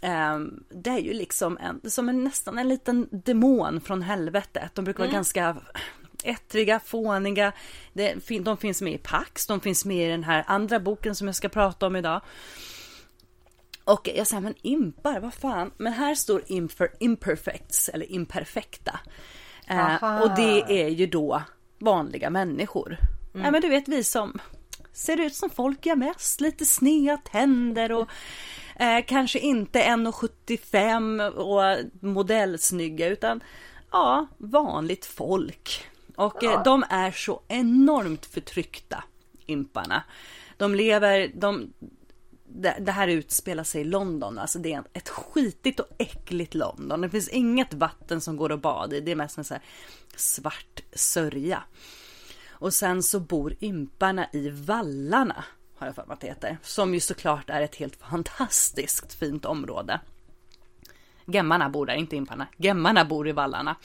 Ehm, 0.04 0.64
det 0.68 0.90
är 0.90 0.98
ju 0.98 1.12
liksom 1.12 1.58
en, 1.58 1.90
som 1.90 2.08
en, 2.08 2.24
nästan 2.24 2.58
en 2.58 2.68
liten 2.68 3.08
demon 3.10 3.80
från 3.80 4.02
helvetet. 4.02 4.74
De 4.74 4.84
brukar 4.84 5.04
vara 5.04 5.12
ganska 5.12 5.56
ettriga, 6.24 6.80
fåniga. 6.80 7.52
Det, 7.92 8.14
de 8.40 8.56
finns 8.56 8.82
med 8.82 8.92
i 8.92 8.98
Pax, 8.98 9.46
de 9.46 9.60
finns 9.60 9.84
med 9.84 10.06
i 10.06 10.10
den 10.10 10.24
här 10.24 10.44
andra 10.46 10.80
boken 10.80 11.14
som 11.14 11.26
jag 11.28 11.36
ska 11.36 11.48
prata 11.48 11.86
om 11.86 11.96
idag. 11.96 12.20
Och 13.84 14.10
jag 14.14 14.26
säger, 14.26 14.40
men 14.40 14.54
impar, 14.62 15.20
vad 15.20 15.34
fan? 15.34 15.70
Men 15.76 15.92
här 15.92 16.14
står 16.14 16.42
imp 16.46 16.72
för 16.72 16.90
imperfects, 17.00 17.88
eller 17.88 18.12
imperfekta. 18.12 19.00
Eh, 19.66 20.22
och 20.22 20.36
det 20.36 20.82
är 20.84 20.88
ju 20.88 21.06
då 21.06 21.42
vanliga 21.78 22.30
människor. 22.30 22.96
Ja, 23.32 23.50
men 23.50 23.60
du 23.60 23.68
vet 23.68 23.88
vi 23.88 24.04
som 24.04 24.40
ser 24.92 25.20
ut 25.20 25.34
som 25.34 25.50
folk 25.50 25.86
gör 25.86 25.96
mest, 25.96 26.40
lite 26.40 26.64
sneda 26.64 27.16
tänder 27.16 27.92
och 27.92 28.08
eh, 28.76 29.04
kanske 29.06 29.38
inte 29.38 29.82
1,75 29.82 31.30
och 31.30 31.90
modellsnygga 32.00 33.08
utan 33.08 33.40
ja, 33.90 34.26
vanligt 34.38 35.06
folk. 35.06 35.86
Och 36.16 36.44
eh, 36.44 36.62
de 36.62 36.84
är 36.90 37.10
så 37.10 37.40
enormt 37.48 38.26
förtryckta, 38.26 39.04
imparna. 39.46 40.02
De 40.56 40.74
lever, 40.74 41.30
de, 41.34 41.72
det, 42.56 42.76
det 42.80 42.92
här 42.92 43.08
utspelar 43.08 43.64
sig 43.64 43.80
i 43.80 43.84
London, 43.84 44.38
alltså 44.38 44.58
det 44.58 44.72
är 44.72 44.84
ett 44.92 45.08
skitigt 45.08 45.80
och 45.80 45.88
äckligt 45.98 46.54
London. 46.54 47.00
Det 47.00 47.10
finns 47.10 47.28
inget 47.28 47.74
vatten 47.74 48.20
som 48.20 48.36
går 48.36 48.52
att 48.52 48.62
bada 48.62 48.96
i, 48.96 49.00
det 49.00 49.10
är 49.10 49.16
mest 49.16 49.38
en 49.38 49.44
så 49.44 49.54
här 49.54 49.62
svart 50.16 50.80
sörja. 50.92 51.62
Och 52.48 52.74
sen 52.74 53.02
så 53.02 53.20
bor 53.20 53.54
imparna 53.60 54.26
i 54.32 54.50
vallarna, 54.50 55.44
har 55.76 55.86
jag 55.86 55.94
för 55.94 56.06
mig 56.06 56.14
att 56.14 56.20
det 56.20 56.26
heter. 56.26 56.58
Som 56.62 56.94
ju 56.94 57.00
såklart 57.00 57.50
är 57.50 57.60
ett 57.60 57.76
helt 57.76 57.96
fantastiskt 57.96 59.14
fint 59.14 59.44
område. 59.44 60.00
Gemmarna 61.24 61.68
bor 61.68 61.86
där, 61.86 61.94
inte 61.94 62.16
imparna. 62.16 62.46
Gemmarna 62.56 63.04
bor 63.04 63.28
i 63.28 63.32
vallarna. 63.32 63.76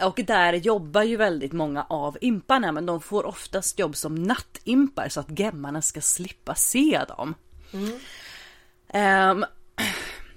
Och 0.00 0.20
där 0.26 0.52
jobbar 0.52 1.02
ju 1.02 1.16
väldigt 1.16 1.52
många 1.52 1.86
av 1.88 2.18
imparna, 2.20 2.72
men 2.72 2.86
de 2.86 3.00
får 3.00 3.26
oftast 3.26 3.78
jobb 3.78 3.96
som 3.96 4.14
nattimpar 4.14 5.08
så 5.08 5.20
att 5.20 5.38
gemmarna 5.38 5.82
ska 5.82 6.00
slippa 6.00 6.54
se 6.54 7.04
dem. 7.08 7.34
Ehm, 8.88 9.44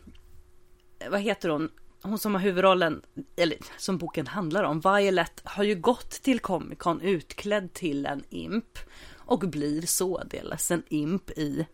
vad 1.09 1.21
heter 1.21 1.49
hon? 1.49 1.69
Hon 2.01 2.19
som 2.19 2.35
har 2.35 2.41
huvudrollen, 2.41 3.01
eller 3.35 3.57
som 3.77 3.97
boken 3.97 4.27
handlar 4.27 4.63
om, 4.63 4.79
Violet, 4.79 5.41
har 5.43 5.63
ju 5.63 5.75
gått 5.75 6.09
till 6.11 6.39
Comic 6.39 6.79
Con 6.79 7.01
utklädd 7.01 7.73
till 7.73 8.05
en 8.05 8.23
imp. 8.29 8.79
Och 9.27 9.39
blir 9.39 9.81
således 9.81 10.71
en 10.71 10.83
imp 10.89 11.29
i, 11.29 11.67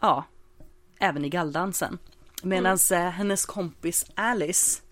ja, 0.00 0.24
även 0.98 1.24
i 1.24 1.28
galldansen. 1.28 1.98
Medan 2.42 2.78
eh, 2.92 2.98
hennes 2.98 3.46
kompis 3.46 4.06
Alice, 4.14 4.82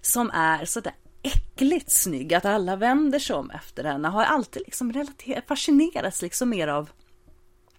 som 0.00 0.30
är 0.30 0.64
sådär 0.64 0.94
äckligt 1.22 1.90
snygg 1.90 2.34
att 2.34 2.44
alla 2.44 2.76
vänder 2.76 3.18
sig 3.18 3.36
om 3.36 3.50
efter 3.50 3.84
henne, 3.84 4.08
har 4.08 4.24
alltid 4.24 4.62
liksom 4.66 4.92
relater- 4.92 5.42
fascinerats 5.48 6.22
liksom 6.22 6.48
mer 6.48 6.68
av 6.68 6.90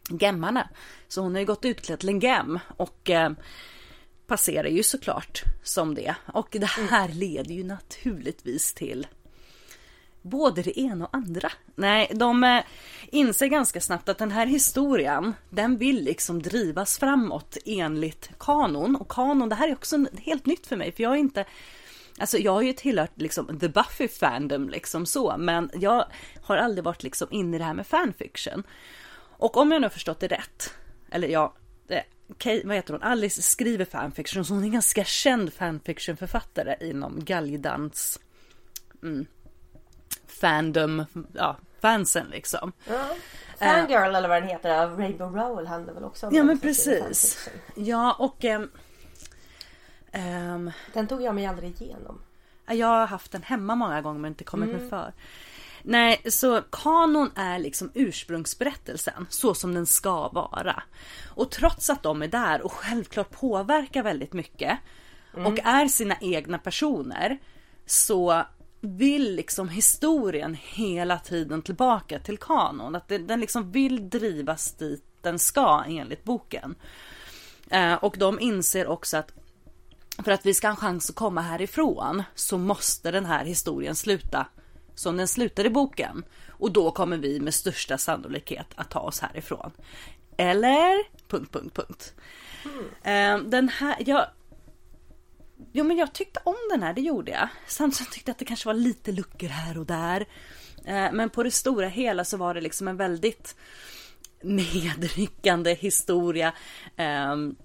gemmarna. 0.09 0.69
Så 1.07 1.21
hon 1.21 1.33
har 1.33 1.39
ju 1.39 1.45
gått 1.45 1.65
utklädd 1.65 1.99
till 1.99 2.09
en 2.09 2.19
gem 2.19 2.59
och 2.77 3.09
eh, 3.09 3.31
passerar 4.27 4.67
ju 4.67 4.83
såklart 4.83 5.43
som 5.63 5.95
det. 5.95 6.15
Och 6.33 6.47
det 6.51 6.65
här 6.65 7.07
leder 7.07 7.55
ju 7.55 7.63
naturligtvis 7.63 8.73
till 8.73 9.07
både 10.21 10.61
det 10.61 10.79
ena 10.79 11.05
och 11.05 11.15
andra. 11.15 11.51
Nej, 11.75 12.11
de 12.13 12.43
eh, 12.43 12.63
inser 13.11 13.47
ganska 13.47 13.81
snabbt 13.81 14.09
att 14.09 14.17
den 14.17 14.31
här 14.31 14.45
historien, 14.45 15.33
den 15.49 15.77
vill 15.77 16.03
liksom 16.03 16.41
drivas 16.41 16.99
framåt 16.99 17.57
enligt 17.65 18.29
kanon. 18.39 18.95
Och 18.95 19.11
kanon, 19.11 19.49
det 19.49 19.55
här 19.55 19.67
är 19.67 19.73
också 19.73 20.05
helt 20.17 20.45
nytt 20.45 20.67
för 20.67 20.75
mig, 20.75 20.91
för 20.91 21.03
jag 21.03 21.13
är 21.13 21.17
inte 21.17 21.45
Alltså 22.19 22.37
jag 22.37 22.51
har 22.51 22.61
ju 22.61 22.73
tillhört 22.73 23.11
liksom 23.21 23.59
the 23.59 23.69
Buffy 23.69 24.07
fandom 24.07 24.69
liksom 24.69 25.05
så, 25.05 25.35
men 25.37 25.69
jag 25.73 26.05
har 26.41 26.57
aldrig 26.57 26.83
varit 26.83 27.03
liksom 27.03 27.27
inne 27.31 27.55
i 27.55 27.59
det 27.59 27.65
här 27.65 27.73
med 27.73 27.87
fanfiction. 27.87 28.63
Och 29.37 29.57
om 29.57 29.71
jag 29.71 29.81
nu 29.81 29.85
har 29.85 29.91
förstått 29.91 30.19
det 30.19 30.27
rätt, 30.27 30.73
eller 31.11 31.27
ja, 31.27 31.53
Kay, 32.37 32.61
vad 32.65 32.75
heter 32.75 32.93
hon, 32.93 33.03
Alice 33.03 33.41
skriver 33.41 33.85
fanfiction, 33.85 34.45
så 34.45 34.53
hon 34.53 34.63
är 34.63 34.67
en 34.67 34.73
ganska 34.73 35.03
känd 35.03 35.53
fanfictionförfattare 35.53 36.77
inom 36.79 37.25
galgdans 37.25 38.19
mm, 39.03 39.25
fandom, 40.27 41.05
ja, 41.33 41.57
fansen 41.81 42.27
liksom. 42.27 42.71
Ja. 42.89 43.09
Fangirl 43.59 44.11
uh, 44.11 44.17
eller 44.17 44.29
vad 44.29 44.41
den 44.41 44.49
heter 44.49 44.83
av 44.83 44.99
Rainbow 44.99 45.35
Rowell 45.35 45.67
handlar 45.67 45.93
väl 45.93 46.03
också 46.03 46.27
om 46.27 46.35
Ja 46.35 46.43
men 46.43 46.59
precis. 46.59 47.49
Ja 47.75 48.15
och 48.19 48.43
um, 48.43 48.71
um, 50.13 50.71
Den 50.93 51.07
tog 51.07 51.21
jag 51.21 51.35
mig 51.35 51.45
aldrig 51.45 51.81
igenom. 51.81 52.21
Jag 52.65 52.87
har 52.87 53.07
haft 53.07 53.31
den 53.31 53.43
hemma 53.43 53.75
många 53.75 54.01
gånger 54.01 54.19
men 54.19 54.31
inte 54.31 54.43
kommit 54.43 54.69
mm. 54.69 54.81
mig 54.81 54.89
för. 54.89 55.13
Nej, 55.87 56.21
så 56.25 56.61
kanon 56.61 57.31
är 57.35 57.59
liksom 57.59 57.91
ursprungsberättelsen 57.93 59.25
så 59.29 59.53
som 59.53 59.73
den 59.73 59.85
ska 59.85 60.29
vara. 60.29 60.83
Och 61.35 61.51
trots 61.51 61.89
att 61.89 62.03
de 62.03 62.21
är 62.21 62.27
där 62.27 62.61
och 62.61 62.71
självklart 62.71 63.29
påverkar 63.29 64.03
väldigt 64.03 64.33
mycket 64.33 64.79
mm. 65.33 65.45
och 65.45 65.59
är 65.59 65.87
sina 65.87 66.15
egna 66.21 66.57
personer 66.57 67.37
så 67.85 68.43
vill 68.81 69.35
liksom 69.35 69.69
historien 69.69 70.57
hela 70.61 71.19
tiden 71.19 71.61
tillbaka 71.61 72.19
till 72.19 72.37
kanon. 72.37 72.95
Att 72.95 73.07
den 73.07 73.39
liksom 73.39 73.71
vill 73.71 74.09
drivas 74.09 74.73
dit 74.73 75.03
den 75.21 75.39
ska 75.39 75.83
enligt 75.87 76.23
boken. 76.23 76.75
Eh, 77.69 77.93
och 77.93 78.15
de 78.17 78.39
inser 78.39 78.87
också 78.87 79.17
att 79.17 79.31
för 80.23 80.31
att 80.31 80.45
vi 80.45 80.53
ska 80.53 80.67
ha 80.67 80.71
en 80.71 80.77
chans 80.77 81.09
att 81.09 81.15
komma 81.15 81.41
härifrån 81.41 82.23
så 82.35 82.57
måste 82.57 83.11
den 83.11 83.25
här 83.25 83.45
historien 83.45 83.95
sluta 83.95 84.47
som 84.95 85.17
den 85.17 85.27
slutar 85.27 85.65
i 85.65 85.69
boken. 85.69 86.23
Och 86.49 86.71
då 86.71 86.91
kommer 86.91 87.17
vi 87.17 87.39
med 87.39 87.53
största 87.53 87.97
sannolikhet 87.97 88.67
att 88.75 88.89
ta 88.89 88.99
oss 88.99 89.19
härifrån. 89.19 89.71
Eller? 90.37 91.03
Punkt, 91.27 91.51
punkt, 91.51 91.75
punkt. 91.75 92.13
Mm. 93.03 93.49
Den 93.49 93.69
här, 93.69 93.95
jag... 94.05 94.27
Jo 95.71 95.83
men 95.83 95.97
jag 95.97 96.13
tyckte 96.13 96.39
om 96.43 96.55
den 96.71 96.83
här, 96.83 96.93
det 96.93 97.01
gjorde 97.01 97.31
jag. 97.31 97.47
Samtidigt 97.67 98.13
tyckte 98.13 98.29
jag 98.29 98.33
att 98.33 98.39
det 98.39 98.45
kanske 98.45 98.67
var 98.67 98.73
lite 98.73 99.11
luckor 99.11 99.47
här 99.47 99.77
och 99.77 99.85
där. 99.85 100.25
Ehm, 100.85 101.15
men 101.15 101.29
på 101.29 101.43
det 101.43 101.51
stora 101.51 101.87
hela 101.87 102.25
så 102.25 102.37
var 102.37 102.53
det 102.53 102.61
liksom 102.61 102.87
en 102.87 102.97
väldigt 102.97 103.55
nedryckande 104.41 105.73
historia. 105.73 106.53
Ehm, 106.95 107.55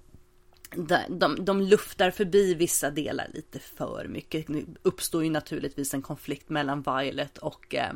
de, 1.09 1.45
de 1.45 1.61
luftar 1.61 2.11
förbi 2.11 2.55
vissa 2.55 2.91
delar 2.91 3.29
lite 3.35 3.59
för 3.59 4.07
mycket. 4.09 4.47
Det 4.47 4.65
uppstår 4.83 5.25
ju 5.25 5.31
naturligtvis 5.31 5.95
en 5.95 6.03
konflikt 6.03 6.49
mellan 6.49 6.83
Violet 6.83 7.39
och 7.39 7.75
eh, 7.75 7.93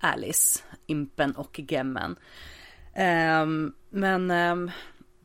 Alice, 0.00 0.62
Impen 0.86 1.32
och 1.32 1.60
Gemmen. 1.68 2.16
Um, 3.42 3.74
men 3.90 4.30
um, 4.30 4.70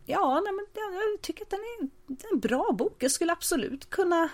ja, 0.05 0.41
nej, 0.45 0.53
men 0.53 0.65
jag 0.73 1.21
tycker 1.21 1.45
att 1.45 1.49
den 1.49 1.60
är, 1.60 1.88
en 2.34 2.39
bra 2.39 2.71
bok. 2.71 3.03
Jag 3.03 3.12
skulle 3.12 3.32
absolut 3.32 3.89
kunna 3.89 4.29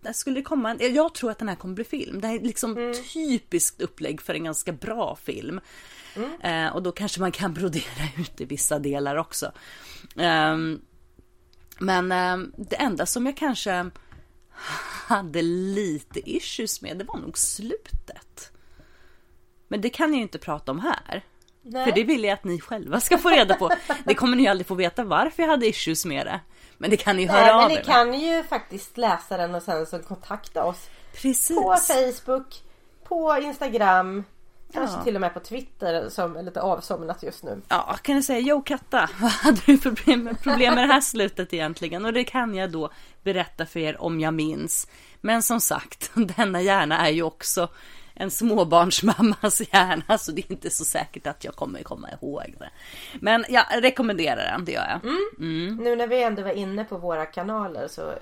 det 0.00 0.14
skulle 0.14 0.42
komma 0.42 0.70
en, 0.70 0.94
jag 0.94 1.14
tror 1.14 1.30
att 1.30 1.38
den 1.38 1.48
här 1.48 1.56
kommer 1.56 1.74
bli 1.74 1.84
film. 1.84 2.20
Det 2.20 2.26
här 2.26 2.34
är 2.34 2.40
liksom 2.40 2.76
mm. 2.76 2.94
typiskt 3.14 3.80
upplägg 3.80 4.20
för 4.20 4.34
en 4.34 4.44
ganska 4.44 4.72
bra 4.72 5.16
film. 5.16 5.60
Mm. 6.16 6.40
Eh, 6.40 6.74
och 6.74 6.82
då 6.82 6.92
kanske 6.92 7.20
man 7.20 7.32
kan 7.32 7.54
brodera 7.54 8.04
ut 8.18 8.40
i 8.40 8.44
vissa 8.44 8.78
delar 8.78 9.16
också. 9.16 9.52
Um, 10.14 10.80
men 11.78 12.12
eh, 12.12 12.48
det 12.56 12.76
enda 12.76 13.06
som 13.06 13.26
jag 13.26 13.36
kanske 13.36 13.90
hade 15.06 15.42
lite 15.42 16.30
issues 16.30 16.82
med, 16.82 16.98
det 16.98 17.04
var 17.04 17.18
nog 17.18 17.38
slutet. 17.38 18.52
Men 19.68 19.80
det 19.80 19.90
kan 19.90 20.08
jag 20.10 20.16
ju 20.16 20.22
inte 20.22 20.38
prata 20.38 20.72
om 20.72 20.80
här. 20.80 21.24
Nej. 21.62 21.84
För 21.84 21.92
det 21.92 22.04
vill 22.04 22.24
jag 22.24 22.32
att 22.32 22.44
ni 22.44 22.60
själva 22.60 23.00
ska 23.00 23.18
få 23.18 23.28
reda 23.28 23.54
på. 23.54 23.70
Det 24.04 24.14
kommer 24.14 24.36
ni 24.36 24.48
aldrig 24.48 24.66
få 24.66 24.74
veta 24.74 25.04
varför 25.04 25.42
jag 25.42 25.50
hade 25.50 25.66
issues 25.66 26.04
med 26.04 26.26
det. 26.26 26.40
Men 26.78 26.90
det 26.90 26.96
kan 26.96 27.16
ni 27.16 27.26
höra 27.26 27.40
Nej, 27.40 27.50
av 27.50 27.68
men 27.68 27.78
ni 27.78 27.84
kan 27.84 28.20
ju 28.20 28.44
faktiskt 28.44 28.98
läsa 28.98 29.36
den 29.36 29.54
och 29.54 29.62
sen 29.62 29.86
så 29.86 29.98
kontakta 29.98 30.64
oss. 30.64 30.88
Precis. 31.12 31.56
På 31.56 31.76
Facebook, 31.76 32.62
på 33.04 33.38
Instagram, 33.42 34.24
Kanske 34.72 34.96
ja. 34.96 35.04
till 35.04 35.14
och 35.14 35.20
med 35.20 35.34
på 35.34 35.40
Twitter 35.40 36.08
som 36.08 36.36
är 36.36 36.42
lite 36.42 36.60
avsomnat 36.60 37.22
just 37.22 37.44
nu. 37.44 37.62
Ja, 37.68 37.96
kan 38.02 38.14
jag 38.14 38.24
säga 38.24 38.38
Jo 38.38 38.62
Katta, 38.62 39.10
vad 39.20 39.30
hade 39.30 39.60
du 39.66 39.78
för 39.78 39.90
problem, 39.90 40.36
problem 40.42 40.74
med 40.74 40.88
det 40.88 40.92
här 40.92 41.00
slutet 41.00 41.54
egentligen? 41.54 42.04
Och 42.04 42.12
det 42.12 42.24
kan 42.24 42.54
jag 42.54 42.70
då 42.70 42.90
berätta 43.22 43.66
för 43.66 43.80
er 43.80 44.02
om 44.02 44.20
jag 44.20 44.34
minns. 44.34 44.88
Men 45.20 45.42
som 45.42 45.60
sagt, 45.60 46.10
denna 46.36 46.62
hjärna 46.62 47.06
är 47.06 47.10
ju 47.10 47.22
också 47.22 47.68
en 48.14 48.30
småbarnsmammas 48.30 49.60
hjärna 49.72 50.18
så 50.18 50.32
det 50.32 50.40
är 50.40 50.52
inte 50.52 50.70
så 50.70 50.84
säkert 50.84 51.26
att 51.26 51.44
jag 51.44 51.54
kommer 51.54 51.82
komma 51.82 52.10
ihåg 52.10 52.54
det. 52.58 52.70
Men 53.20 53.44
jag 53.48 53.64
rekommenderar 53.70 54.52
den, 54.52 54.64
det 54.64 54.72
gör 54.72 54.86
jag. 54.88 55.04
Mm. 55.04 55.30
Mm. 55.38 55.76
Nu 55.76 55.96
när 55.96 56.06
vi 56.06 56.22
ändå 56.22 56.42
var 56.42 56.50
inne 56.50 56.84
på 56.84 56.98
våra 56.98 57.26
kanaler 57.26 57.88
så 57.88 58.14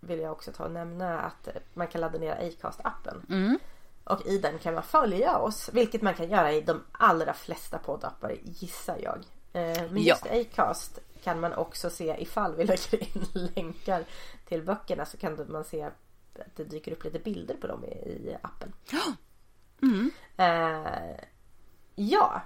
vill 0.00 0.18
jag 0.18 0.32
också 0.32 0.52
ta 0.52 0.64
och 0.64 0.70
nämna 0.70 1.20
att 1.20 1.48
man 1.74 1.86
kan 1.86 2.00
ladda 2.00 2.18
ner 2.18 2.32
Acast-appen. 2.32 3.26
Mm. 3.28 3.58
Och 4.06 4.26
i 4.26 4.38
den 4.38 4.58
kan 4.58 4.74
man 4.74 4.82
följa 4.82 5.38
oss, 5.38 5.70
vilket 5.72 6.02
man 6.02 6.14
kan 6.14 6.30
göra 6.30 6.52
i 6.52 6.60
de 6.60 6.82
allra 6.92 7.34
flesta 7.34 7.78
poddappar 7.78 8.36
gissar 8.42 8.98
jag. 9.02 9.24
Eh, 9.52 9.82
men 9.90 10.02
just 10.02 10.26
ja. 10.30 10.40
Acast 10.40 10.98
kan 11.24 11.40
man 11.40 11.52
också 11.52 11.90
se 11.90 12.16
ifall 12.18 12.56
vi 12.56 12.64
lägger 12.64 13.02
in 13.02 13.26
länkar 13.32 14.04
till 14.48 14.62
böckerna 14.62 15.06
så 15.06 15.16
kan 15.16 15.46
man 15.48 15.64
se 15.64 15.82
att 15.82 15.94
det 16.56 16.64
dyker 16.64 16.92
upp 16.92 17.04
lite 17.04 17.18
bilder 17.18 17.54
på 17.54 17.66
dem 17.66 17.84
i, 17.84 18.36
appen. 18.42 18.72
Mm. 19.82 20.10
Uh, 20.38 21.16
ja. 21.94 22.42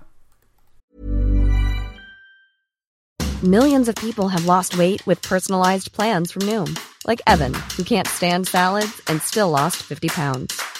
Millions 3.42 3.88
of 3.88 3.94
people 3.94 4.28
have 4.28 4.44
lost 4.44 4.74
weight 4.74 5.06
with 5.06 5.28
personalized 5.28 5.92
plans 5.92 6.32
from 6.32 6.42
Noom. 6.42 6.76
Like 7.06 7.22
Evan, 7.26 7.54
who 7.76 7.84
can't 7.84 8.08
stand 8.08 8.48
salads 8.48 9.00
and 9.06 9.22
still 9.22 9.50
lost 9.50 9.76
50 9.76 10.08
pounds. 10.08 10.79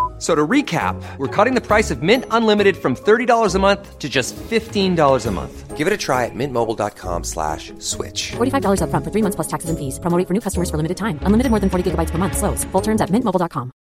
So 0.21 0.35
to 0.35 0.47
recap, 0.47 1.01
we're 1.17 1.35
cutting 1.35 1.55
the 1.55 1.65
price 1.65 1.89
of 1.89 2.03
Mint 2.03 2.25
Unlimited 2.29 2.77
from 2.77 2.95
$30 2.95 3.55
a 3.55 3.57
month 3.57 3.97
to 3.97 4.07
just 4.07 4.35
$15 4.35 5.25
a 5.25 5.31
month. 5.31 5.75
Give 5.75 5.87
it 5.87 5.93
a 5.93 5.97
try 5.97 6.25
at 6.25 6.35
mintmobile.com 6.35 7.23
slash 7.23 7.73
switch. 7.79 8.33
$45 8.33 8.83
up 8.83 8.91
front 8.91 9.03
for 9.03 9.09
three 9.09 9.23
months 9.23 9.35
plus 9.35 9.47
taxes 9.47 9.71
and 9.71 9.79
fees. 9.79 9.97
Promoting 9.97 10.27
for 10.27 10.35
new 10.35 10.39
customers 10.39 10.69
for 10.69 10.77
limited 10.77 10.97
time. 10.97 11.17
Unlimited 11.23 11.49
more 11.49 11.59
than 11.59 11.71
40 11.71 11.89
gigabytes 11.89 12.11
per 12.11 12.19
month. 12.19 12.37
Slows. 12.37 12.63
Full 12.65 12.81
terms 12.81 13.01
at 13.01 13.09
mintmobile.com. 13.09 13.71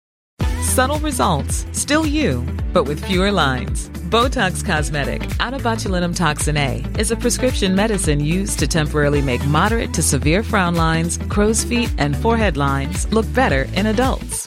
Subtle 0.63 1.01
results. 1.01 1.67
Still 1.73 2.07
you, 2.07 2.47
but 2.73 2.85
with 2.85 3.05
fewer 3.05 3.31
lines. 3.31 3.91
Botox 4.09 4.65
Cosmetic, 4.65 5.31
out 5.41 5.53
of 5.53 5.61
botulinum 5.61 6.17
toxin 6.17 6.57
A, 6.57 6.83
is 6.99 7.11
a 7.11 7.17
prescription 7.17 7.75
medicine 7.75 8.21
used 8.21 8.59
to 8.61 8.67
temporarily 8.67 9.21
make 9.21 9.45
moderate 9.45 9.93
to 9.93 10.03
severe 10.03 10.43
frown 10.43 10.75
lines, 10.75 11.19
crow's 11.29 11.65
feet, 11.65 11.93
and 11.99 12.17
forehead 12.17 12.57
lines 12.57 13.13
look 13.13 13.31
better 13.35 13.67
in 13.75 13.87
adults. 13.87 14.47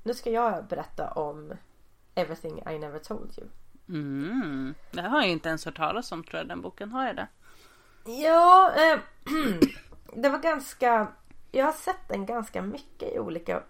Nu 0.08 0.14
ska 0.14 0.30
jag 0.30 0.66
berätta 0.66 1.10
om 1.10 1.52
Everything 2.14 2.58
I 2.58 2.78
Never 2.78 2.98
Told 2.98 3.38
You. 3.38 3.48
Mm. 3.88 4.74
Det 4.90 5.02
har 5.02 5.20
jag 5.20 5.30
inte 5.30 5.48
ens 5.48 5.64
hört 5.64 5.76
talas 5.76 6.12
om 6.12 6.24
tror 6.24 6.38
jag 6.38 6.48
den 6.48 6.60
boken. 6.60 6.92
Har 6.92 7.06
jag 7.06 7.16
det? 7.16 7.28
Ja, 8.04 8.72
eh, 8.76 8.98
det 10.22 10.28
var 10.28 10.38
ganska... 10.38 11.08
Jag 11.50 11.64
har 11.64 11.72
sett 11.72 12.08
den 12.08 12.26
ganska 12.26 12.62
mycket 12.62 13.14
i 13.14 13.18
olika 13.18 13.62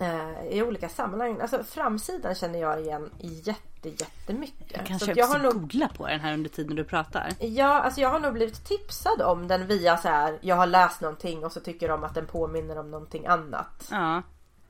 eh, 0.00 0.42
i 0.50 0.62
olika 0.62 0.88
sammanhang. 0.88 1.40
Alltså 1.40 1.64
framsidan 1.64 2.34
känner 2.34 2.58
jag 2.60 2.80
igen 2.80 3.10
jätte, 3.18 3.88
jättemycket. 3.88 4.72
Jag 4.72 4.86
kanske 4.86 5.06
Så 5.06 5.12
jag 5.20 5.26
har 5.26 5.38
nog, 5.38 5.52
googla 5.52 5.88
på 5.88 6.06
den 6.06 6.20
här 6.20 6.34
under 6.34 6.50
tiden 6.50 6.76
du 6.76 6.84
pratar. 6.84 7.32
ja, 7.40 7.80
alltså 7.80 8.00
jag 8.00 8.08
har 8.08 8.20
nog 8.20 8.32
blivit 8.32 8.64
tipsad 8.64 9.22
om 9.22 9.48
den 9.48 9.66
via 9.66 9.96
så 9.96 10.08
här. 10.08 10.38
Jag 10.40 10.56
har 10.56 10.66
läst 10.66 11.00
någonting 11.00 11.44
och 11.44 11.52
så 11.52 11.60
tycker 11.60 11.88
de 11.88 12.04
att 12.04 12.14
den 12.14 12.26
påminner 12.26 12.78
om 12.78 12.90
någonting 12.90 13.26
annat. 13.26 13.88
Ja. 13.90 14.22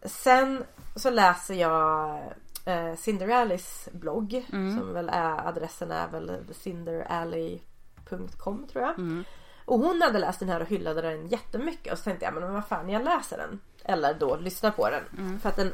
Sen 0.02 0.64
så 0.96 1.10
läser 1.10 1.54
jag 1.54 2.16
eh, 2.64 2.94
Cinderallis 2.96 3.88
blogg. 3.92 4.46
Mm. 4.52 4.78
Som 4.78 4.92
väl 4.92 5.08
är 5.08 5.48
adressen 5.48 5.90
är 5.90 6.08
väl 6.08 6.38
cinderalley.com 6.52 8.66
tror 8.72 8.84
jag. 8.84 8.98
Mm. 8.98 9.24
Och 9.64 9.78
hon 9.78 10.02
hade 10.02 10.18
läst 10.18 10.40
den 10.40 10.48
här 10.48 10.60
och 10.60 10.68
hyllade 10.68 11.02
den 11.02 11.28
jättemycket. 11.28 11.92
Och 11.92 11.98
så 11.98 12.04
tänkte 12.04 12.24
jag 12.24 12.34
men 12.34 12.52
vad 12.52 12.66
fan 12.66 12.88
jag 12.88 13.04
läser 13.04 13.38
den. 13.38 13.60
Eller 13.84 14.14
då 14.14 14.36
lyssnar 14.36 14.70
på 14.70 14.90
den. 14.90 15.02
Mm. 15.18 15.40
För 15.40 15.48
att 15.48 15.56
den, 15.56 15.72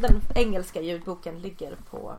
den 0.00 0.20
engelska 0.34 0.80
ljudboken 0.80 1.38
ligger 1.38 1.76
på 1.90 2.16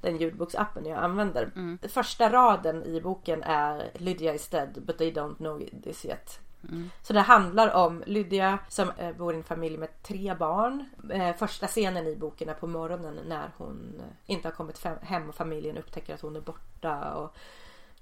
den 0.00 0.16
ljudboksappen 0.16 0.86
jag 0.86 0.98
använder. 0.98 1.50
Mm. 1.56 1.78
Första 1.88 2.32
raden 2.32 2.84
i 2.84 3.00
boken 3.00 3.42
är 3.42 3.90
Lydia 3.94 4.34
is 4.34 4.48
dead 4.48 4.82
but 4.82 4.98
they 4.98 5.12
don't 5.12 5.36
know 5.36 5.62
this 5.84 6.04
yet. 6.04 6.40
Mm. 6.68 6.90
Så 7.02 7.12
det 7.12 7.20
handlar 7.20 7.74
om 7.74 8.02
Lydia 8.06 8.58
som 8.68 8.90
eh, 8.96 9.12
bor 9.12 9.34
i 9.34 9.36
en 9.36 9.44
familj 9.44 9.78
med 9.78 10.02
tre 10.02 10.34
barn. 10.34 10.84
Eh, 11.10 11.36
första 11.36 11.66
scenen 11.66 12.06
i 12.06 12.16
boken 12.16 12.48
är 12.48 12.54
på 12.54 12.66
morgonen 12.66 13.18
när 13.28 13.50
hon 13.56 13.94
eh, 13.98 14.32
inte 14.32 14.48
har 14.48 14.52
kommit 14.52 14.84
hem 15.02 15.28
och 15.28 15.34
familjen 15.34 15.78
upptäcker 15.78 16.14
att 16.14 16.20
hon 16.20 16.36
är 16.36 16.40
borta. 16.40 17.14
Och 17.14 17.36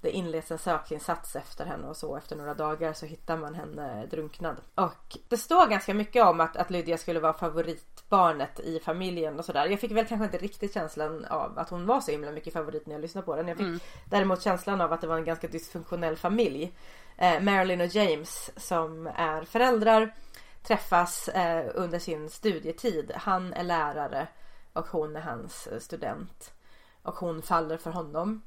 det 0.01 0.11
inleds 0.11 0.51
en 0.51 0.57
sökinsats 0.57 1.35
efter 1.35 1.65
henne 1.65 1.87
och 1.87 1.97
så 1.97 2.17
efter 2.17 2.35
några 2.35 2.53
dagar 2.53 2.93
så 2.93 3.05
hittar 3.05 3.37
man 3.37 3.55
henne 3.55 4.05
drunknad. 4.05 4.61
Och 4.75 5.17
det 5.29 5.37
står 5.37 5.67
ganska 5.67 5.93
mycket 5.93 6.25
om 6.25 6.39
att, 6.39 6.57
att 6.57 6.69
Lydia 6.69 6.97
skulle 6.97 7.19
vara 7.19 7.33
favoritbarnet 7.33 8.59
i 8.59 8.79
familjen 8.79 9.39
och 9.39 9.45
sådär. 9.45 9.65
Jag 9.65 9.79
fick 9.79 9.91
väl 9.91 10.05
kanske 10.05 10.25
inte 10.25 10.37
riktigt 10.37 10.73
känslan 10.73 11.25
av 11.25 11.59
att 11.59 11.69
hon 11.69 11.85
var 11.85 12.01
så 12.01 12.11
himla 12.11 12.31
mycket 12.31 12.53
favorit 12.53 12.85
när 12.85 12.93
jag 12.93 13.01
lyssnade 13.01 13.25
på 13.25 13.35
den. 13.35 13.47
Jag 13.47 13.57
fick 13.57 13.83
däremot 14.05 14.41
känslan 14.41 14.81
av 14.81 14.93
att 14.93 15.01
det 15.01 15.07
var 15.07 15.17
en 15.17 15.25
ganska 15.25 15.47
dysfunktionell 15.47 16.15
familj. 16.15 16.75
Eh, 17.17 17.41
Marilyn 17.41 17.81
och 17.81 17.87
James 17.87 18.51
som 18.57 19.07
är 19.15 19.43
föräldrar 19.43 20.15
träffas 20.63 21.27
eh, 21.27 21.71
under 21.75 21.99
sin 21.99 22.29
studietid. 22.29 23.11
Han 23.15 23.53
är 23.53 23.63
lärare 23.63 24.27
och 24.73 24.87
hon 24.87 25.15
är 25.15 25.21
hans 25.21 25.67
student. 25.79 26.53
Och 27.01 27.15
hon 27.15 27.41
faller 27.41 27.77
för 27.77 27.91
honom. 27.91 28.41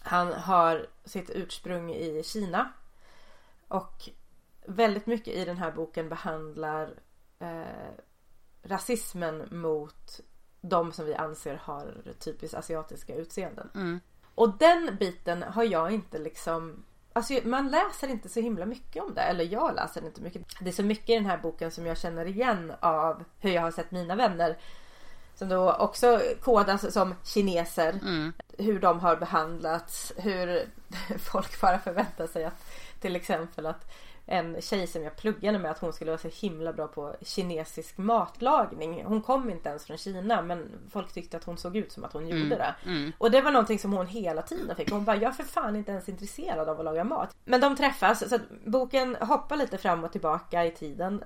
Han 0.00 0.32
har 0.32 0.86
sitt 1.04 1.30
ursprung 1.30 1.94
i 1.94 2.22
Kina. 2.22 2.72
Och 3.68 4.08
väldigt 4.66 5.06
mycket 5.06 5.34
i 5.34 5.44
den 5.44 5.56
här 5.56 5.72
boken 5.72 6.08
behandlar 6.08 6.94
eh, 7.38 7.92
rasismen 8.62 9.48
mot 9.50 10.20
de 10.60 10.92
som 10.92 11.06
vi 11.06 11.14
anser 11.14 11.56
har 11.56 12.14
typiskt 12.18 12.56
asiatiska 12.56 13.14
utseenden. 13.14 13.70
Mm. 13.74 14.00
Och 14.34 14.58
den 14.58 14.96
biten 14.96 15.42
har 15.42 15.64
jag 15.64 15.90
inte 15.90 16.18
liksom 16.18 16.84
Alltså 17.12 17.34
man 17.44 17.70
läser 17.70 18.08
inte 18.08 18.28
så 18.28 18.40
himla 18.40 18.66
mycket 18.66 19.02
om 19.02 19.14
det. 19.14 19.20
Eller 19.20 19.44
jag 19.44 19.74
läser 19.74 20.04
inte 20.04 20.20
mycket. 20.20 20.42
Det 20.60 20.68
är 20.68 20.72
så 20.72 20.82
mycket 20.82 21.10
i 21.10 21.14
den 21.14 21.26
här 21.26 21.38
boken 21.38 21.70
som 21.70 21.86
jag 21.86 21.98
känner 21.98 22.26
igen 22.26 22.72
av 22.80 23.24
hur 23.38 23.50
jag 23.50 23.62
har 23.62 23.70
sett 23.70 23.90
mina 23.90 24.16
vänner. 24.16 24.58
Som 25.38 25.48
då 25.48 25.72
också 25.72 26.20
kodas 26.40 26.92
som 26.92 27.14
kineser. 27.24 27.90
Mm. 27.90 28.32
Hur 28.58 28.80
de 28.80 29.00
har 29.00 29.16
behandlats. 29.16 30.12
Hur 30.16 30.68
folk 31.18 31.60
bara 31.60 31.78
förväntar 31.78 32.26
sig 32.26 32.44
att 32.44 32.70
till 33.00 33.16
exempel 33.16 33.66
att 33.66 33.92
en 34.26 34.60
tjej 34.60 34.86
som 34.86 35.02
jag 35.02 35.16
pluggade 35.16 35.58
med 35.58 35.70
att 35.70 35.78
hon 35.78 35.92
skulle 35.92 36.10
vara 36.10 36.20
så 36.20 36.28
himla 36.28 36.72
bra 36.72 36.86
på 36.86 37.16
kinesisk 37.22 37.98
matlagning. 37.98 39.04
Hon 39.04 39.22
kom 39.22 39.50
inte 39.50 39.68
ens 39.68 39.84
från 39.84 39.98
Kina 39.98 40.42
men 40.42 40.68
folk 40.90 41.12
tyckte 41.12 41.36
att 41.36 41.44
hon 41.44 41.58
såg 41.58 41.76
ut 41.76 41.92
som 41.92 42.04
att 42.04 42.12
hon 42.12 42.28
gjorde 42.28 42.56
det. 42.56 42.74
Mm. 42.86 43.12
Och 43.18 43.30
det 43.30 43.40
var 43.40 43.50
någonting 43.50 43.78
som 43.78 43.92
hon 43.92 44.06
hela 44.06 44.42
tiden 44.42 44.76
fick. 44.76 44.90
Hon 44.90 45.04
bara, 45.04 45.16
jag 45.16 45.28
är 45.28 45.32
för 45.32 45.42
fan 45.42 45.76
inte 45.76 45.92
ens 45.92 46.08
intresserad 46.08 46.68
av 46.68 46.78
att 46.78 46.84
laga 46.84 47.04
mat. 47.04 47.36
Men 47.44 47.60
de 47.60 47.76
träffas 47.76 48.30
så 48.30 48.38
boken 48.64 49.16
hoppar 49.20 49.56
lite 49.56 49.78
fram 49.78 50.04
och 50.04 50.12
tillbaka 50.12 50.64
i 50.64 50.70
tiden. 50.70 51.22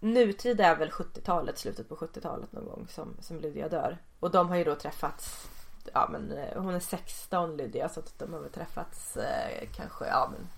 Nutid 0.00 0.60
är 0.60 0.76
väl 0.76 0.90
70-talet, 0.90 1.58
slutet 1.58 1.88
på 1.88 1.96
70-talet 1.96 2.52
någon 2.52 2.64
gång 2.64 2.86
som, 2.88 3.16
som 3.20 3.40
Lydia 3.40 3.68
dör. 3.68 3.98
Och 4.20 4.30
de 4.30 4.48
har 4.48 4.56
ju 4.56 4.64
då 4.64 4.74
träffats 4.74 5.48
Ja 5.92 6.08
men 6.12 6.32
eh, 6.32 6.62
hon 6.62 6.74
är 6.74 6.80
16 6.80 7.56
Lydia 7.56 7.88
så 7.88 8.00
att 8.00 8.18
de 8.18 8.32
har 8.32 8.40
väl 8.40 8.50
träffats 8.50 9.16
eh, 9.16 9.68
kanske 9.76 10.06
ja 10.06 10.32
men 10.32 10.48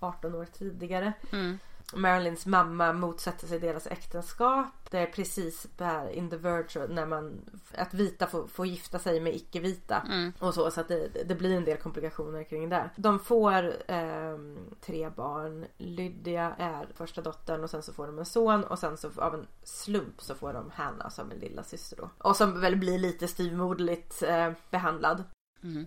17-18 0.00 0.34
år 0.34 0.46
tidigare. 0.52 1.12
Mm. 1.32 1.58
Marilyns 1.94 2.46
mamma 2.46 2.92
motsätter 2.92 3.46
sig 3.46 3.58
deras 3.58 3.86
äktenskap. 3.86 4.66
Det 4.90 4.98
är 4.98 5.06
precis 5.06 5.66
där 5.76 6.10
in 6.10 6.30
the 6.30 6.36
verge 6.36 6.86
när 6.88 7.06
man 7.06 7.40
att 7.74 7.94
vita 7.94 8.26
får, 8.26 8.46
får 8.46 8.66
gifta 8.66 8.98
sig 8.98 9.20
med 9.20 9.34
icke-vita 9.34 10.06
Mm. 10.10 10.32
och 10.38 10.54
så 10.54 10.70
så 10.70 10.80
att 10.80 10.88
det, 10.88 11.08
det 11.28 11.34
blir 11.34 11.56
en 11.56 11.64
del 11.64 11.76
komplikationer 11.76 12.44
kring 12.44 12.68
det. 12.68 12.90
De 12.96 13.18
får 13.18 13.72
ehm, 13.88 14.58
tre 14.80 15.10
barn. 15.10 15.66
Lydia 15.78 16.54
är 16.58 16.86
första 16.94 17.22
dottern 17.22 17.64
och 17.64 17.70
sen 17.70 17.82
så 17.82 17.92
får 17.92 18.06
de 18.06 18.18
en 18.18 18.24
son 18.24 18.64
och 18.64 18.78
sen 18.78 18.96
så 18.96 19.10
av 19.16 19.34
en 19.34 19.46
slump 19.62 20.22
så 20.22 20.34
får 20.34 20.52
de 20.52 20.70
Hanna 20.74 21.10
som 21.10 21.30
en 21.30 21.38
lilla 21.38 21.62
syster 21.62 21.96
då. 21.96 22.10
Och 22.18 22.36
som 22.36 22.60
väl 22.60 22.76
blir 22.76 22.98
lite 22.98 23.28
styvmoderligt 23.28 24.22
eh, 24.22 24.52
behandlad. 24.70 25.24
Mm. 25.62 25.86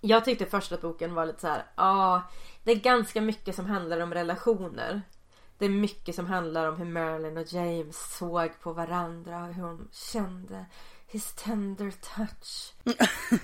Jag 0.00 0.24
tyckte 0.24 0.46
först 0.46 0.72
att 0.72 0.80
boken 0.80 1.14
var 1.14 1.26
lite 1.26 1.40
så 1.40 1.46
här, 1.46 1.66
ja, 1.76 2.22
det 2.64 2.72
är 2.72 2.76
ganska 2.76 3.20
mycket 3.20 3.54
som 3.54 3.66
handlar 3.66 4.00
om 4.00 4.14
relationer. 4.14 5.02
Det 5.58 5.64
är 5.64 5.70
mycket 5.70 6.14
som 6.14 6.26
handlar 6.26 6.68
om 6.68 6.76
hur 6.76 6.84
Marilyn 6.84 7.36
och 7.36 7.52
James 7.52 8.16
såg 8.18 8.60
på 8.60 8.72
varandra 8.72 9.44
och 9.44 9.54
hur 9.54 9.62
hon 9.62 9.88
kände 9.92 10.66
his 11.06 11.32
tender 11.32 11.90
touch. 11.90 12.74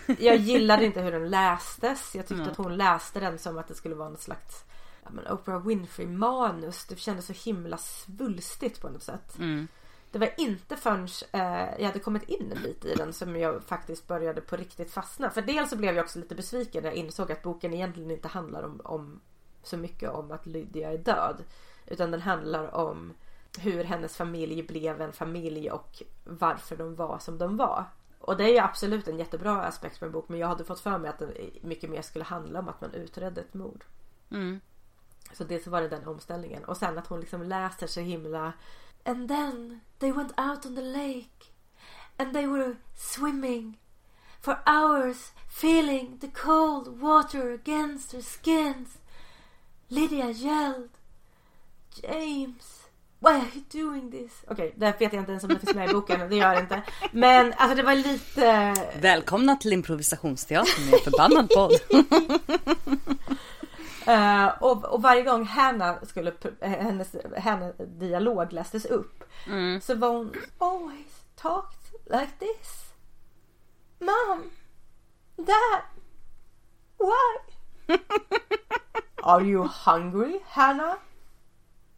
Jag 0.18 0.36
gillade 0.36 0.84
inte 0.84 1.00
hur 1.00 1.12
den 1.12 1.30
lästes. 1.30 2.14
Jag 2.14 2.26
tyckte 2.26 2.50
att 2.50 2.56
hon 2.56 2.76
läste 2.76 3.20
den 3.20 3.38
som 3.38 3.58
att 3.58 3.68
det 3.68 3.74
skulle 3.74 3.94
vara 3.94 4.08
något 4.08 4.22
slags 4.22 4.64
men 5.10 5.28
Oprah 5.28 5.66
Winfrey 5.66 6.06
manus. 6.06 6.86
Det 6.86 6.98
kändes 6.98 7.26
så 7.26 7.32
himla 7.32 7.78
svulstigt 7.78 8.80
på 8.80 8.88
något 8.88 9.02
sätt. 9.02 9.38
Mm. 9.38 9.68
Det 10.14 10.20
var 10.20 10.30
inte 10.36 10.76
förrän 10.76 11.08
eh, 11.32 11.78
jag 11.78 11.86
hade 11.86 11.98
kommit 11.98 12.22
in 12.22 12.52
en 12.52 12.62
bit 12.62 12.84
i 12.84 12.94
den 12.94 13.12
som 13.12 13.36
jag 13.36 13.62
faktiskt 13.62 14.06
började 14.06 14.40
på 14.40 14.56
riktigt 14.56 14.90
fastna. 14.90 15.30
För 15.30 15.42
dels 15.42 15.70
så 15.70 15.76
blev 15.76 15.96
jag 15.96 16.04
också 16.04 16.18
lite 16.18 16.34
besviken 16.34 16.82
när 16.82 16.90
jag 16.90 16.96
insåg 16.96 17.32
att 17.32 17.42
boken 17.42 17.74
egentligen 17.74 18.10
inte 18.10 18.28
handlar 18.28 18.62
om, 18.62 18.80
om 18.84 19.20
så 19.62 19.76
mycket 19.76 20.10
om 20.10 20.30
att 20.30 20.46
Lydia 20.46 20.92
är 20.92 20.98
död. 20.98 21.44
Utan 21.86 22.10
den 22.10 22.20
handlar 22.20 22.74
om 22.74 23.12
hur 23.58 23.84
hennes 23.84 24.16
familj 24.16 24.62
blev 24.62 25.00
en 25.00 25.12
familj 25.12 25.70
och 25.70 26.02
varför 26.24 26.76
de 26.76 26.94
var 26.94 27.18
som 27.18 27.38
de 27.38 27.56
var. 27.56 27.84
Och 28.18 28.36
det 28.36 28.44
är 28.44 28.52
ju 28.52 28.58
absolut 28.58 29.08
en 29.08 29.18
jättebra 29.18 29.62
aspekt 29.62 30.00
med 30.00 30.08
en 30.08 30.12
bok 30.12 30.28
men 30.28 30.38
jag 30.38 30.48
hade 30.48 30.64
fått 30.64 30.80
för 30.80 30.98
mig 30.98 31.10
att 31.10 31.18
den 31.18 31.32
mycket 31.62 31.90
mer 31.90 32.02
skulle 32.02 32.24
handla 32.24 32.58
om 32.58 32.68
att 32.68 32.80
man 32.80 32.94
utredde 32.94 33.40
ett 33.40 33.54
mord. 33.54 33.84
Mm. 34.30 34.60
Så 35.32 35.44
dels 35.44 35.64
så 35.64 35.70
var 35.70 35.80
det 35.80 35.88
den 35.88 36.06
omställningen. 36.06 36.64
Och 36.64 36.76
sen 36.76 36.98
att 36.98 37.06
hon 37.06 37.20
liksom 37.20 37.42
läser 37.42 37.86
så 37.86 38.00
himla 38.00 38.52
And 39.06 39.28
then 39.28 39.80
they 39.98 40.12
went 40.12 40.32
out 40.38 40.66
on 40.66 40.74
the 40.74 40.82
lake 40.82 41.52
and 42.18 42.32
they 42.32 42.46
were 42.46 42.76
swimming 42.94 43.76
for 44.40 44.58
hours 44.66 45.32
feeling 45.48 46.18
the 46.20 46.28
cold 46.28 47.00
water 47.00 47.52
against 47.52 48.12
their 48.12 48.22
skins. 48.22 48.98
Lydia 49.90 50.30
yelled 50.30 50.90
James 52.02 52.84
Why 53.24 53.30
are 53.30 53.50
you 53.54 53.62
doing 53.72 54.10
this? 54.10 54.32
Okej, 54.48 54.52
okay, 54.52 54.72
därför 54.76 54.98
vet 54.98 55.12
jag 55.12 55.22
inte 55.22 55.32
ens 55.32 55.44
om 55.44 55.48
det 55.48 55.58
finns 55.58 55.74
med 55.74 55.90
i 55.90 55.92
boken. 55.92 56.30
Det 56.30 56.36
gör 56.36 56.54
det 56.54 56.60
inte. 56.60 56.82
Men 57.12 57.52
alltså 57.56 57.76
det 57.76 57.82
var 57.82 57.94
lite... 57.94 58.74
Välkomna 59.00 59.56
till 59.56 59.72
improvisationsteatern 59.72 60.90
med 60.90 61.00
förbannad 61.00 61.50
podd. 61.50 61.72
uh, 64.08 64.62
och, 64.62 64.84
och, 64.84 65.02
varje 65.02 65.22
gång 65.22 65.44
Hanna 65.44 65.98
skulle, 66.02 66.32
hennes, 66.60 67.16
hennes 67.36 67.76
dialog 67.78 68.52
lästes 68.52 68.84
upp 68.84 69.24
mm. 69.46 69.80
så 69.80 69.94
var 69.94 70.08
hon 70.08 70.34
always 70.58 71.24
talked 71.36 71.92
like 72.06 72.32
this. 72.38 72.94
Mom, 73.98 74.50
Dad, 75.36 75.82
why? 76.98 77.38
Are 79.22 79.42
you 79.42 79.62
hungry, 79.62 80.40
Hannah? 80.44 80.98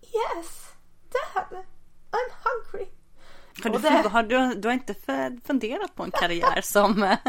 Yes. 0.03 0.73
Dad, 1.11 1.65
I'm 2.13 2.31
hungry. 2.45 2.96
Har 3.63 3.71
du, 3.71 3.79
det... 3.79 4.09
har 4.09 4.23
du, 4.23 4.55
du 4.55 4.69
har 4.69 4.73
inte 4.73 4.95
funderat 5.47 5.95
på 5.95 6.03
en 6.03 6.11
karriär 6.11 6.61
som... 6.61 7.01
jag, 7.25 7.29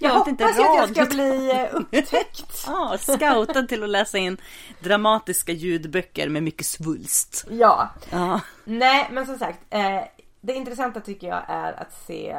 jag 0.00 0.10
hoppas 0.10 0.28
inte, 0.28 0.44
att 0.44 0.56
jag 0.56 0.90
ska 0.90 1.04
bli 1.04 1.50
eh, 1.50 1.68
upptäckt. 1.72 2.64
ja, 2.66 2.96
scoutad 2.98 3.62
till 3.62 3.82
att 3.82 3.88
läsa 3.88 4.18
in 4.18 4.36
dramatiska 4.80 5.52
ljudböcker 5.52 6.28
med 6.28 6.42
mycket 6.42 6.66
svulst. 6.66 7.46
Ja. 7.50 7.88
ja. 8.10 8.40
Nej, 8.64 9.08
men 9.12 9.26
som 9.26 9.38
sagt. 9.38 9.58
Eh, 9.70 10.00
det 10.40 10.52
intressanta 10.52 11.00
tycker 11.00 11.26
jag 11.26 11.42
är 11.48 11.72
att 11.72 11.92
se 12.06 12.36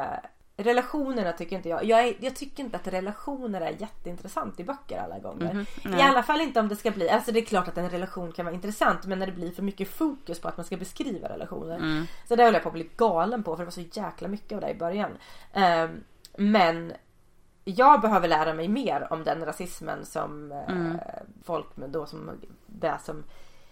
Relationerna 0.56 1.32
tycker 1.32 1.56
inte 1.56 1.68
jag. 1.68 1.84
Jag, 1.84 2.08
är, 2.08 2.14
jag, 2.20 2.36
tycker 2.36 2.62
inte 2.62 2.76
att 2.76 2.86
relationer 2.86 3.60
är 3.60 3.76
jätteintressant 3.80 4.60
i 4.60 4.64
böcker 4.64 4.98
alla 4.98 5.18
gånger. 5.18 5.66
Mm. 5.84 5.98
I 5.98 6.02
alla 6.02 6.22
fall 6.22 6.40
inte 6.40 6.60
om 6.60 6.68
det 6.68 6.76
ska 6.76 6.90
bli, 6.90 7.10
alltså 7.10 7.32
det 7.32 7.40
är 7.40 7.44
klart 7.44 7.68
att 7.68 7.78
en 7.78 7.90
relation 7.90 8.32
kan 8.32 8.44
vara 8.44 8.54
intressant 8.54 9.06
men 9.06 9.18
när 9.18 9.26
det 9.26 9.32
blir 9.32 9.50
för 9.50 9.62
mycket 9.62 9.88
fokus 9.88 10.40
på 10.40 10.48
att 10.48 10.56
man 10.56 10.66
ska 10.66 10.76
beskriva 10.76 11.28
relationer. 11.28 11.76
Mm. 11.76 12.06
Så 12.28 12.36
det 12.36 12.44
höll 12.44 12.54
jag 12.54 12.62
på 12.62 12.68
att 12.68 12.74
bli 12.74 12.90
galen 12.96 13.42
på 13.42 13.56
för 13.56 13.62
det 13.62 13.64
var 13.64 13.70
så 13.70 14.00
jäkla 14.00 14.28
mycket 14.28 14.52
av 14.52 14.60
det 14.60 14.70
i 14.70 14.74
början. 14.74 15.10
Um, 15.54 16.04
men 16.36 16.92
jag 17.64 18.00
behöver 18.00 18.28
lära 18.28 18.54
mig 18.54 18.68
mer 18.68 19.06
om 19.10 19.24
den 19.24 19.44
rasismen 19.44 20.04
som 20.04 20.52
eh, 20.52 20.68
mm. 20.68 20.98
folk 21.44 21.76
med 21.76 21.90
då 21.90 22.06
som 22.06 22.30
det 22.66 22.98
som 23.04 23.24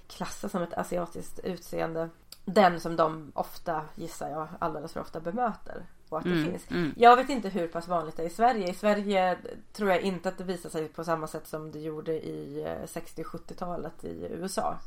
klassas 0.08 0.52
som 0.52 0.62
ett 0.62 0.74
asiatiskt 0.74 1.38
utseende. 1.38 2.08
Den 2.44 2.80
som 2.80 2.96
de 2.96 3.32
ofta, 3.34 3.84
gissar 3.94 4.30
jag, 4.30 4.48
alldeles 4.58 4.92
för 4.92 5.00
ofta 5.00 5.20
bemöter 5.20 5.86
på 6.12 6.18
att 6.18 6.24
det 6.24 6.30
mm, 6.30 6.50
finns. 6.50 6.70
Mm. 6.70 6.94
Jag 6.96 7.16
vet 7.16 7.28
inte 7.28 7.48
hur 7.48 7.68
pass 7.68 7.88
vanligt 7.88 8.16
det 8.16 8.22
är 8.22 8.26
i 8.26 8.30
Sverige. 8.30 8.70
I 8.70 8.74
Sverige 8.74 9.38
tror 9.72 9.90
jag 9.90 10.00
inte 10.00 10.28
att 10.28 10.38
det 10.38 10.44
visar 10.44 10.70
sig 10.70 10.88
på 10.88 11.04
samma 11.04 11.26
sätt 11.26 11.46
som 11.46 11.72
det 11.72 11.78
gjorde 11.78 12.12
i 12.12 12.66
60-70-talet 12.86 14.04
eh, 14.04 14.10
i 14.10 14.28
USA. 14.30 14.78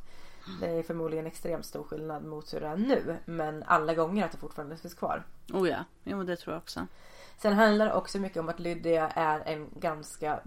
Det 0.59 0.67
är 0.67 0.83
förmodligen 0.83 1.27
extremt 1.27 1.65
stor 1.65 1.83
skillnad 1.83 2.25
mot 2.25 2.53
hur 2.53 2.61
det 2.61 2.67
är 2.67 2.77
nu. 2.77 3.17
Men 3.25 3.63
alla 3.63 3.93
gånger 3.93 4.25
att 4.25 4.31
det 4.31 4.37
fortfarande 4.37 4.77
finns 4.77 4.93
kvar. 4.93 5.23
Oh 5.53 5.69
ja, 5.69 5.83
jo 6.03 6.23
det 6.23 6.35
tror 6.35 6.53
jag 6.53 6.61
också. 6.61 6.87
Sen 7.37 7.53
handlar 7.53 7.85
det 7.85 7.93
också 7.93 8.19
mycket 8.19 8.37
om 8.37 8.49
att 8.49 8.59
Lydia 8.59 9.09
är 9.09 9.39
en 9.45 9.69
ganska 9.79 10.39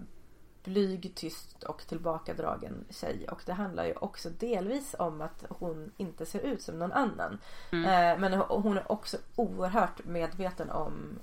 blyg, 0.63 1.11
tyst 1.15 1.63
och 1.63 1.87
tillbakadragen 1.87 2.85
tjej. 2.89 3.27
Och 3.31 3.41
det 3.45 3.53
handlar 3.53 3.85
ju 3.85 3.93
också 3.93 4.29
delvis 4.29 4.95
om 4.99 5.21
att 5.21 5.45
hon 5.49 5.91
inte 5.97 6.25
ser 6.25 6.39
ut 6.39 6.61
som 6.61 6.79
någon 6.79 6.91
annan. 6.91 7.39
Mm. 7.71 7.85
Eh, 7.85 8.19
men 8.19 8.33
hon 8.33 8.77
är 8.77 8.91
också 8.91 9.17
oerhört 9.35 10.05
medveten 10.05 10.69
om 10.69 11.19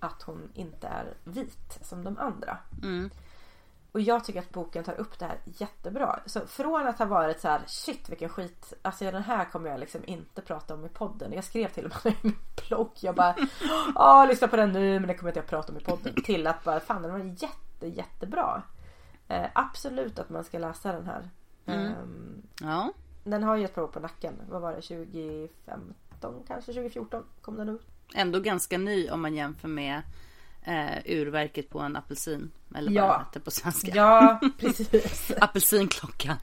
att 0.00 0.22
hon 0.22 0.48
inte 0.54 0.86
är 0.86 1.14
vit 1.24 1.78
som 1.82 2.04
de 2.04 2.18
andra. 2.18 2.58
Mm. 2.82 3.10
Och 3.92 4.00
jag 4.00 4.24
tycker 4.24 4.40
att 4.40 4.50
boken 4.50 4.84
tar 4.84 5.00
upp 5.00 5.18
det 5.18 5.24
här 5.24 5.38
jättebra. 5.44 6.20
Så 6.26 6.46
från 6.46 6.86
att 6.86 6.98
ha 6.98 7.06
varit 7.06 7.40
så 7.40 7.48
här 7.48 7.62
shit 7.66 8.08
vilken 8.08 8.28
skit. 8.28 8.72
Alltså 8.82 9.04
den 9.04 9.22
här 9.22 9.44
kommer 9.44 9.70
jag 9.70 9.80
liksom 9.80 10.00
inte 10.04 10.42
prata 10.42 10.74
om 10.74 10.84
i 10.84 10.88
podden. 10.88 11.32
Jag 11.32 11.44
skrev 11.44 11.68
till 11.68 11.86
och 11.86 11.92
med 12.04 12.14
i 12.14 12.16
min 12.22 12.36
blogg. 12.68 12.90
Jag 13.00 13.14
bara 13.14 13.36
ja 13.94 14.24
lyssna 14.24 14.48
på 14.48 14.56
den 14.56 14.72
nu 14.72 15.00
men 15.00 15.08
det 15.08 15.14
kommer 15.14 15.30
inte 15.30 15.40
jag 15.40 15.46
prata 15.46 15.72
om 15.72 15.78
i 15.78 15.84
podden. 15.84 16.14
Till 16.24 16.46
att 16.46 16.64
bara 16.64 16.80
fan 16.80 17.02
den 17.02 17.12
var 17.12 17.18
jätte 17.18 17.71
jättebra. 17.86 18.62
Eh, 19.28 19.46
absolut 19.52 20.18
att 20.18 20.30
man 20.30 20.44
ska 20.44 20.58
läsa 20.58 20.92
den 20.92 21.06
här. 21.06 21.30
Mm. 21.66 21.86
Um, 21.86 22.42
ja. 22.60 22.92
Den 23.24 23.42
har 23.42 23.56
ju 23.56 23.64
ett 23.64 23.74
prov 23.74 23.86
på 23.86 24.00
nacken. 24.00 24.34
Vad 24.48 24.62
var 24.62 24.72
det? 24.72 24.82
2015 24.82 26.42
kanske? 26.46 26.72
2014 26.72 27.24
kom 27.40 27.56
den 27.56 27.68
ut. 27.68 27.86
Ändå 28.14 28.40
ganska 28.40 28.78
ny 28.78 29.10
om 29.10 29.22
man 29.22 29.34
jämför 29.34 29.68
med 29.68 30.02
eh, 30.62 30.98
urverket 31.04 31.70
på 31.70 31.80
en 31.80 31.96
apelsin. 31.96 32.50
Eller 32.74 33.00
vad 33.00 33.10
ja. 33.10 33.26
det 33.32 33.40
på 33.40 33.50
svenska. 33.50 33.92
Ja, 33.94 34.40
precis. 34.58 35.32
Apelsinklockan. 35.40 36.36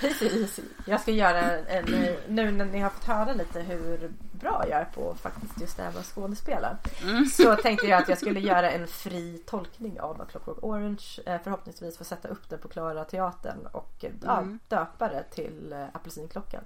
precis. 0.00 0.60
Jag 0.86 1.00
ska 1.00 1.10
göra 1.10 1.58
en, 1.58 1.84
nu 2.28 2.50
när 2.50 2.64
ni 2.64 2.80
har 2.80 2.90
fått 2.90 3.04
höra 3.04 3.32
lite 3.32 3.60
hur 3.60 4.12
bra 4.40 4.64
jag 4.70 4.80
är 4.80 4.84
på 4.84 5.14
faktiskt 5.14 5.60
just 5.60 5.76
det 5.76 5.82
här 5.82 5.90
med 5.90 6.00
att 6.00 6.06
skådespela. 6.06 6.76
Mm. 7.02 7.26
Så 7.26 7.56
tänkte 7.56 7.86
jag 7.86 8.02
att 8.02 8.08
jag 8.08 8.18
skulle 8.18 8.40
göra 8.40 8.70
en 8.70 8.86
fri 8.86 9.42
tolkning 9.46 10.00
av 10.00 10.20
A 10.20 10.24
Clockwork 10.30 10.58
Orange. 10.62 11.04
Eh, 11.26 11.36
förhoppningsvis 11.44 11.98
få 11.98 12.04
sätta 12.04 12.28
upp 12.28 12.48
den 12.48 12.58
på 12.58 12.68
Klara 12.68 13.04
Teatern 13.04 13.66
och 13.72 14.04
mm. 14.04 14.58
döpa 14.68 15.08
det 15.08 15.24
till 15.30 15.72
eh, 15.72 15.84
Apelsinklockan. 15.92 16.62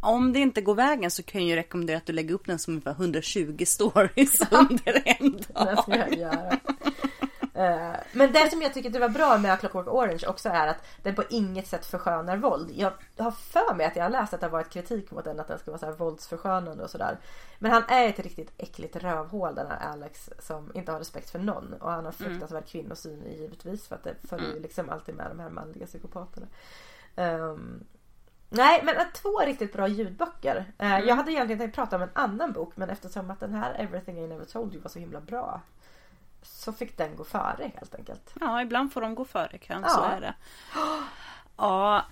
Om 0.00 0.32
det 0.32 0.38
inte 0.38 0.60
går 0.60 0.74
vägen 0.74 1.10
så 1.10 1.22
kan 1.22 1.40
jag 1.40 1.48
ju 1.48 1.56
rekommendera 1.56 1.96
att 1.96 2.06
du 2.06 2.12
lägger 2.12 2.34
upp 2.34 2.46
den 2.46 2.58
som 2.58 2.72
ungefär 2.72 2.90
120 2.90 3.64
stories 3.66 4.40
under 4.50 5.02
en 5.04 5.32
dag. 5.32 5.66
Det 5.66 5.82
ska 5.82 5.96
jag 5.96 6.14
göra. 6.14 6.58
Eh, 7.54 7.94
men 8.12 8.32
det 8.32 8.50
som 8.50 8.62
jag 8.62 8.74
tycker 8.74 8.90
det 8.90 8.98
var 8.98 9.08
bra 9.08 9.38
med 9.38 9.52
A 9.52 9.56
Clockwork 9.56 9.88
Orange 9.88 10.26
också 10.26 10.48
är 10.48 10.68
att 10.68 10.84
den 11.02 11.14
på 11.14 11.24
inget 11.30 11.66
sätt 11.66 11.86
förskönar 11.86 12.36
våld. 12.36 12.70
Jag 12.74 12.92
har 13.16 13.30
för 13.30 13.74
mig 13.74 13.86
att 13.86 13.96
jag 13.96 14.02
har 14.02 14.10
läst 14.10 14.34
att 14.34 14.40
det 14.40 14.46
har 14.46 14.52
varit 14.52 14.70
kritik 14.70 15.10
mot 15.10 15.24
den 15.24 15.40
att 15.40 15.48
den 15.48 15.58
ska 15.58 15.70
vara 15.70 15.78
så 15.78 15.86
här 15.86 15.92
våldsförskönande 15.92 16.84
och 16.84 16.90
sådär. 16.90 17.18
Men 17.58 17.70
han 17.70 17.82
är 17.88 18.08
ett 18.08 18.18
riktigt 18.18 18.52
äckligt 18.58 18.96
rövhål 18.96 19.54
den 19.54 19.66
här 19.66 19.92
Alex 19.92 20.30
som 20.38 20.70
inte 20.74 20.92
har 20.92 20.98
respekt 20.98 21.30
för 21.30 21.38
någon. 21.38 21.72
Och 21.72 21.90
han 21.90 22.04
har 22.04 22.12
mm. 22.12 22.12
fruktansvärd 22.12 22.62
mm. 22.62 22.68
kvinnosyn 22.68 23.22
givetvis 23.26 23.88
för 23.88 23.94
att 23.94 24.04
det 24.04 24.14
följer 24.28 24.50
mm. 24.50 24.62
liksom 24.62 24.90
alltid 24.90 25.14
med 25.14 25.26
de 25.30 25.40
här 25.40 25.50
manliga 25.50 25.86
psykopaterna. 25.86 26.46
Um, 27.16 27.84
Nej 28.54 28.82
men 28.84 28.96
två 29.14 29.38
riktigt 29.38 29.72
bra 29.72 29.88
ljudböcker. 29.88 30.72
Eh, 30.78 30.92
mm. 30.92 31.08
Jag 31.08 31.16
hade 31.16 31.32
egentligen 31.32 31.58
tänkt 31.58 31.74
prata 31.74 31.96
om 31.96 32.02
en 32.02 32.10
annan 32.12 32.52
bok 32.52 32.76
men 32.76 32.90
eftersom 32.90 33.30
att 33.30 33.40
den 33.40 33.54
här 33.54 33.74
Everything 33.74 34.18
I 34.18 34.26
Never 34.28 34.44
Told 34.44 34.74
You 34.74 34.82
var 34.82 34.90
så 34.90 34.98
himla 34.98 35.20
bra. 35.20 35.60
Så 36.42 36.72
fick 36.72 36.98
den 36.98 37.16
gå 37.16 37.24
före 37.24 37.70
helt 37.74 37.94
enkelt. 37.94 38.34
Ja 38.40 38.62
ibland 38.62 38.92
får 38.92 39.00
de 39.00 39.14
gå 39.14 39.24
före 39.24 39.58
kön, 39.58 39.82
ja. 39.82 39.88
så 39.88 40.02
är 40.02 40.20
det. 40.20 40.34
Ja. 41.56 42.04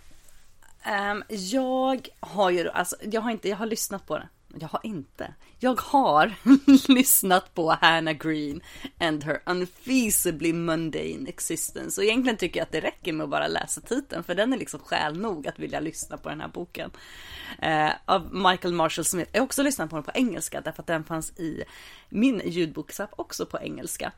Um, 0.86 1.24
jag 1.28 2.08
har 2.20 2.50
ju 2.50 2.70
alltså, 2.70 2.96
jag 3.00 3.20
har 3.20 3.30
inte, 3.30 3.48
jag 3.48 3.56
har 3.56 3.66
lyssnat 3.66 4.06
på 4.06 4.18
den. 4.18 4.28
Jag 4.58 4.68
har 4.68 4.80
inte. 4.82 5.34
Jag 5.58 5.80
har 5.80 6.34
lyssnat 6.92 7.54
på 7.54 7.70
Hannah 7.80 8.12
Green 8.12 8.60
and 8.98 9.24
her 9.24 9.42
unfeasibly 9.46 10.52
mundane 10.52 11.28
existence. 11.28 12.00
Och 12.00 12.04
egentligen 12.04 12.36
tycker 12.36 12.60
jag 12.60 12.64
att 12.64 12.72
det 12.72 12.80
räcker 12.80 13.12
med 13.12 13.24
att 13.24 13.30
bara 13.30 13.48
läsa 13.48 13.80
titeln. 13.80 14.24
För 14.24 14.34
den 14.34 14.52
är 14.52 14.58
liksom 14.58 14.80
skäl 14.80 15.18
nog 15.18 15.48
att 15.48 15.58
vilja 15.58 15.80
lyssna 15.80 16.16
på 16.16 16.28
den 16.28 16.40
här 16.40 16.48
boken. 16.48 16.90
Eh, 17.58 17.90
av 18.04 18.34
Michael 18.34 18.74
Marshall 18.74 19.04
Smith. 19.04 19.30
Jag 19.32 19.40
har 19.40 19.46
också 19.46 19.62
lyssnat 19.62 19.90
på 19.90 19.96
den 19.96 20.02
på 20.02 20.12
engelska. 20.14 20.60
Därför 20.60 20.82
att 20.82 20.86
den 20.86 21.04
fanns 21.04 21.38
i 21.38 21.64
min 22.08 22.42
ljudboksapp 22.44 23.10
också 23.16 23.46
på 23.46 23.58
engelska. 23.58 24.12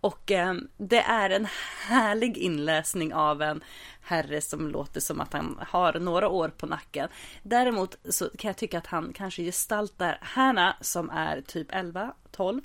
Och 0.00 0.30
eh, 0.30 0.54
det 0.76 1.00
är 1.00 1.30
en 1.30 1.46
härlig 1.88 2.38
inläsning 2.38 3.14
av 3.14 3.42
en 3.42 3.60
herre 4.02 4.40
som 4.40 4.68
låter 4.68 5.00
som 5.00 5.20
att 5.20 5.32
han 5.32 5.60
har 5.68 5.92
några 5.92 6.28
år 6.28 6.48
på 6.48 6.66
nacken. 6.66 7.08
Däremot 7.42 7.96
så 8.08 8.30
kan 8.38 8.48
jag 8.48 8.56
tycka 8.56 8.78
att 8.78 8.86
han 8.86 9.12
kanske 9.12 9.42
gestaltar 9.42 10.18
Hanna 10.22 10.76
som 10.80 11.10
är 11.10 11.40
typ 11.40 11.66
11, 11.70 12.12
12 12.30 12.60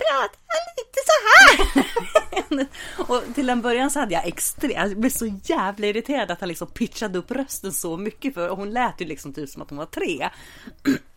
pratar 0.00 0.60
lite 0.76 1.00
så 1.10 1.16
här. 1.26 2.66
och 3.08 3.34
till 3.34 3.50
en 3.50 3.62
början 3.62 3.90
så 3.90 3.98
hade 4.00 4.14
jag 4.14 4.26
extremt, 4.26 4.74
jag 4.74 5.00
blev 5.00 5.10
så 5.10 5.26
jävla 5.44 5.86
irriterad 5.86 6.30
att 6.30 6.40
han 6.40 6.48
liksom 6.48 6.68
pitchade 6.68 7.18
upp 7.18 7.30
rösten 7.30 7.72
så 7.72 7.96
mycket 7.96 8.34
för 8.34 8.48
hon 8.48 8.70
lät 8.70 9.00
ju 9.00 9.04
liksom 9.04 9.32
typ 9.32 9.48
som 9.48 9.62
att 9.62 9.70
hon 9.70 9.78
var 9.78 9.86
tre. 9.86 10.28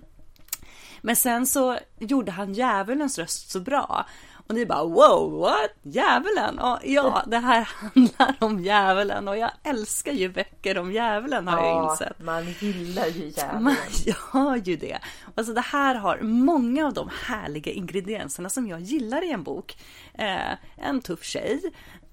Men 1.02 1.16
sen 1.16 1.46
så 1.46 1.78
gjorde 1.98 2.32
han 2.32 2.54
djävulens 2.54 3.18
röst 3.18 3.50
så 3.50 3.60
bra 3.60 4.06
och 4.50 4.56
ni 4.56 4.66
bara 4.66 4.84
wow, 4.84 5.40
what? 5.40 5.70
Djävulen? 5.82 6.58
Och 6.58 6.78
ja, 6.84 7.24
det 7.26 7.38
här 7.38 7.60
handlar 7.94 8.36
om 8.38 8.60
djävulen 8.60 9.28
och 9.28 9.36
jag 9.36 9.50
älskar 9.62 10.12
ju 10.12 10.28
böcker 10.28 10.78
om 10.78 10.92
djävulen 10.92 11.48
har 11.48 11.58
ja, 11.58 11.66
jag 11.66 11.92
insett. 11.92 12.18
man 12.18 12.46
gillar 12.60 13.06
ju 13.06 13.28
djävulen. 13.36 13.62
Man 13.62 13.76
gör 14.04 14.56
ju 14.56 14.76
det. 14.76 14.98
Alltså 15.34 15.52
det 15.52 15.60
här 15.60 15.94
har 15.94 16.18
många 16.20 16.86
av 16.86 16.92
de 16.92 17.10
härliga 17.26 17.72
ingredienserna 17.72 18.48
som 18.48 18.66
jag 18.66 18.80
gillar 18.80 19.24
i 19.24 19.32
en 19.32 19.42
bok. 19.42 19.76
Eh, 20.14 20.52
en 20.76 21.00
tuff 21.00 21.24
tjej, 21.24 21.60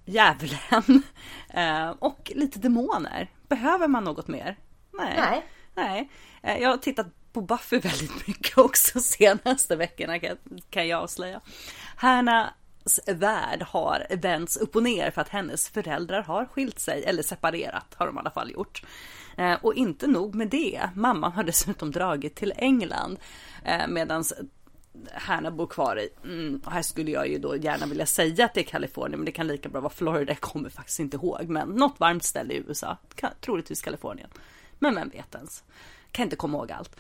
djävulen 0.06 1.04
eh, 1.50 1.90
och 1.90 2.32
lite 2.36 2.60
demoner. 2.60 3.32
Behöver 3.48 3.88
man 3.88 4.04
något 4.04 4.28
mer? 4.28 4.58
Nej. 4.94 5.14
Nej. 5.18 5.46
Nej. 5.76 6.10
Eh, 6.42 6.62
jag 6.62 6.70
har 6.70 6.78
tittat 6.78 7.08
på 7.38 7.42
Buffy 7.42 7.80
väldigt 7.80 8.28
mycket 8.28 8.58
också 8.58 9.00
senaste 9.00 9.76
veckorna 9.76 10.20
kan 10.70 10.88
jag 10.88 11.04
avslöja. 11.04 11.42
Hannas 11.98 13.00
värld 13.08 13.62
har 13.62 14.08
vänts 14.10 14.58
upp 14.58 14.76
och 14.76 14.84
ner 14.84 15.12
för 15.12 15.22
att 15.22 15.30
hennes 15.30 15.70
föräldrar 15.70 16.24
har 16.24 16.46
skilt 16.46 16.80
sig 16.80 17.04
eller 17.04 17.24
separerat 17.24 17.96
har 17.96 18.06
de 18.08 18.16
i 18.16 18.20
alla 18.20 18.32
fall 18.32 18.52
gjort. 18.52 18.84
Eh, 19.38 19.54
och 19.62 19.74
inte 19.74 20.08
nog 20.08 20.36
med 20.36 20.48
det, 20.48 20.90
mamman 20.94 21.32
har 21.32 21.44
dessutom 21.44 21.92
dragit 21.92 22.36
till 22.36 22.54
England. 22.58 23.20
Eh, 23.66 23.88
Medan 23.88 24.24
Hanna 25.14 25.52
bor 25.52 25.68
kvar 25.68 26.00
i, 26.00 26.10
mm, 26.24 26.62
och 26.66 26.72
här 26.72 26.82
skulle 26.82 27.12
jag 27.12 27.28
ju 27.28 27.38
då 27.38 27.56
gärna 27.56 27.86
vilja 27.86 28.06
säga 28.06 28.46
att 28.46 28.54
det 28.54 28.62
är 28.62 28.64
Kalifornien 28.64 29.20
men 29.20 29.26
det 29.26 29.32
kan 29.32 29.48
lika 29.48 29.70
bra 29.70 29.82
vara 29.82 29.94
Florida, 29.94 30.32
jag 30.32 30.42
kommer 30.42 30.70
faktiskt 30.70 31.00
inte 31.00 31.18
ihåg. 31.18 31.50
Men 31.50 31.70
något 31.70 32.00
varmt 32.00 32.24
ställe 32.24 32.54
i 32.54 32.58
USA, 32.58 32.98
troligtvis 33.42 33.82
Kalifornien. 33.82 34.30
Men 34.80 34.96
vem 34.96 35.10
vet 35.10 35.36
ens? 35.36 35.64
Kan 36.12 36.24
inte 36.24 36.36
komma 36.36 36.58
ihåg 36.58 36.72
allt. 36.72 36.96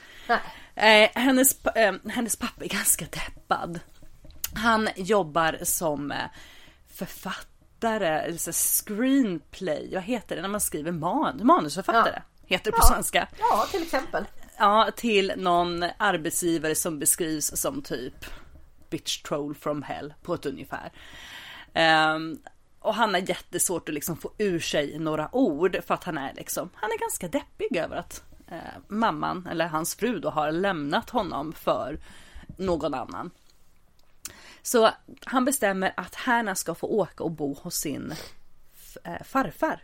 Eh, 0.75 1.09
hennes, 1.13 1.65
eh, 1.65 1.93
hennes 2.09 2.35
pappa 2.35 2.65
är 2.65 2.69
ganska 2.69 3.05
deppad. 3.05 3.79
Han 4.53 4.89
jobbar 4.95 5.57
som 5.63 6.11
eh, 6.11 6.17
författare, 6.87 8.07
eller 8.07 8.37
så 8.37 8.51
screenplay, 8.51 9.89
vad 9.93 10.03
heter 10.03 10.35
det 10.35 10.41
när 10.41 10.49
man 10.49 10.61
skriver 10.61 10.91
man, 10.91 11.39
manusförfattare? 11.43 12.21
Heter 12.45 12.65
det 12.65 12.77
på 12.77 12.83
Ja. 12.83 12.87
svenska. 12.93 13.27
Ja, 13.39 13.67
till 13.71 13.81
exempel. 13.83 14.25
Ja, 14.57 14.89
till 14.95 15.33
någon 15.37 15.85
arbetsgivare 15.97 16.75
som 16.75 16.99
beskrivs 16.99 17.51
som 17.61 17.81
typ 17.81 18.25
bitch 18.89 19.21
troll 19.21 19.55
from 19.55 19.83
hell 19.83 20.13
på 20.23 20.33
ett 20.33 20.45
ungefär. 20.45 20.91
Ehm, 21.73 22.39
och 22.79 22.95
han 22.95 23.13
har 23.13 23.21
jättesvårt 23.29 23.89
att 23.89 23.95
liksom 23.95 24.17
få 24.17 24.31
ur 24.37 24.59
sig 24.59 24.99
några 24.99 25.35
ord 25.35 25.77
för 25.87 25.93
att 25.93 26.03
han 26.03 26.17
är 26.17 26.33
liksom, 26.33 26.69
han 26.75 26.89
är 26.91 26.99
ganska 26.99 27.27
deppig 27.27 27.77
över 27.77 27.95
att 27.95 28.23
eh, 28.51 28.57
mamman 28.87 29.47
eller 29.51 29.67
hans 29.67 29.95
fru 29.95 30.19
då 30.19 30.29
har 30.29 30.51
lämnat 30.51 31.09
honom 31.09 31.53
för 31.53 31.99
någon 32.57 32.93
annan. 32.93 33.31
Så 34.67 34.91
han 35.25 35.45
bestämmer 35.45 35.93
att 35.97 36.15
Hanna 36.15 36.55
ska 36.55 36.75
få 36.75 36.87
åka 36.87 37.23
och 37.23 37.31
bo 37.31 37.53
hos 37.53 37.75
sin 37.75 38.13
eh, 39.03 39.23
farfar. 39.23 39.83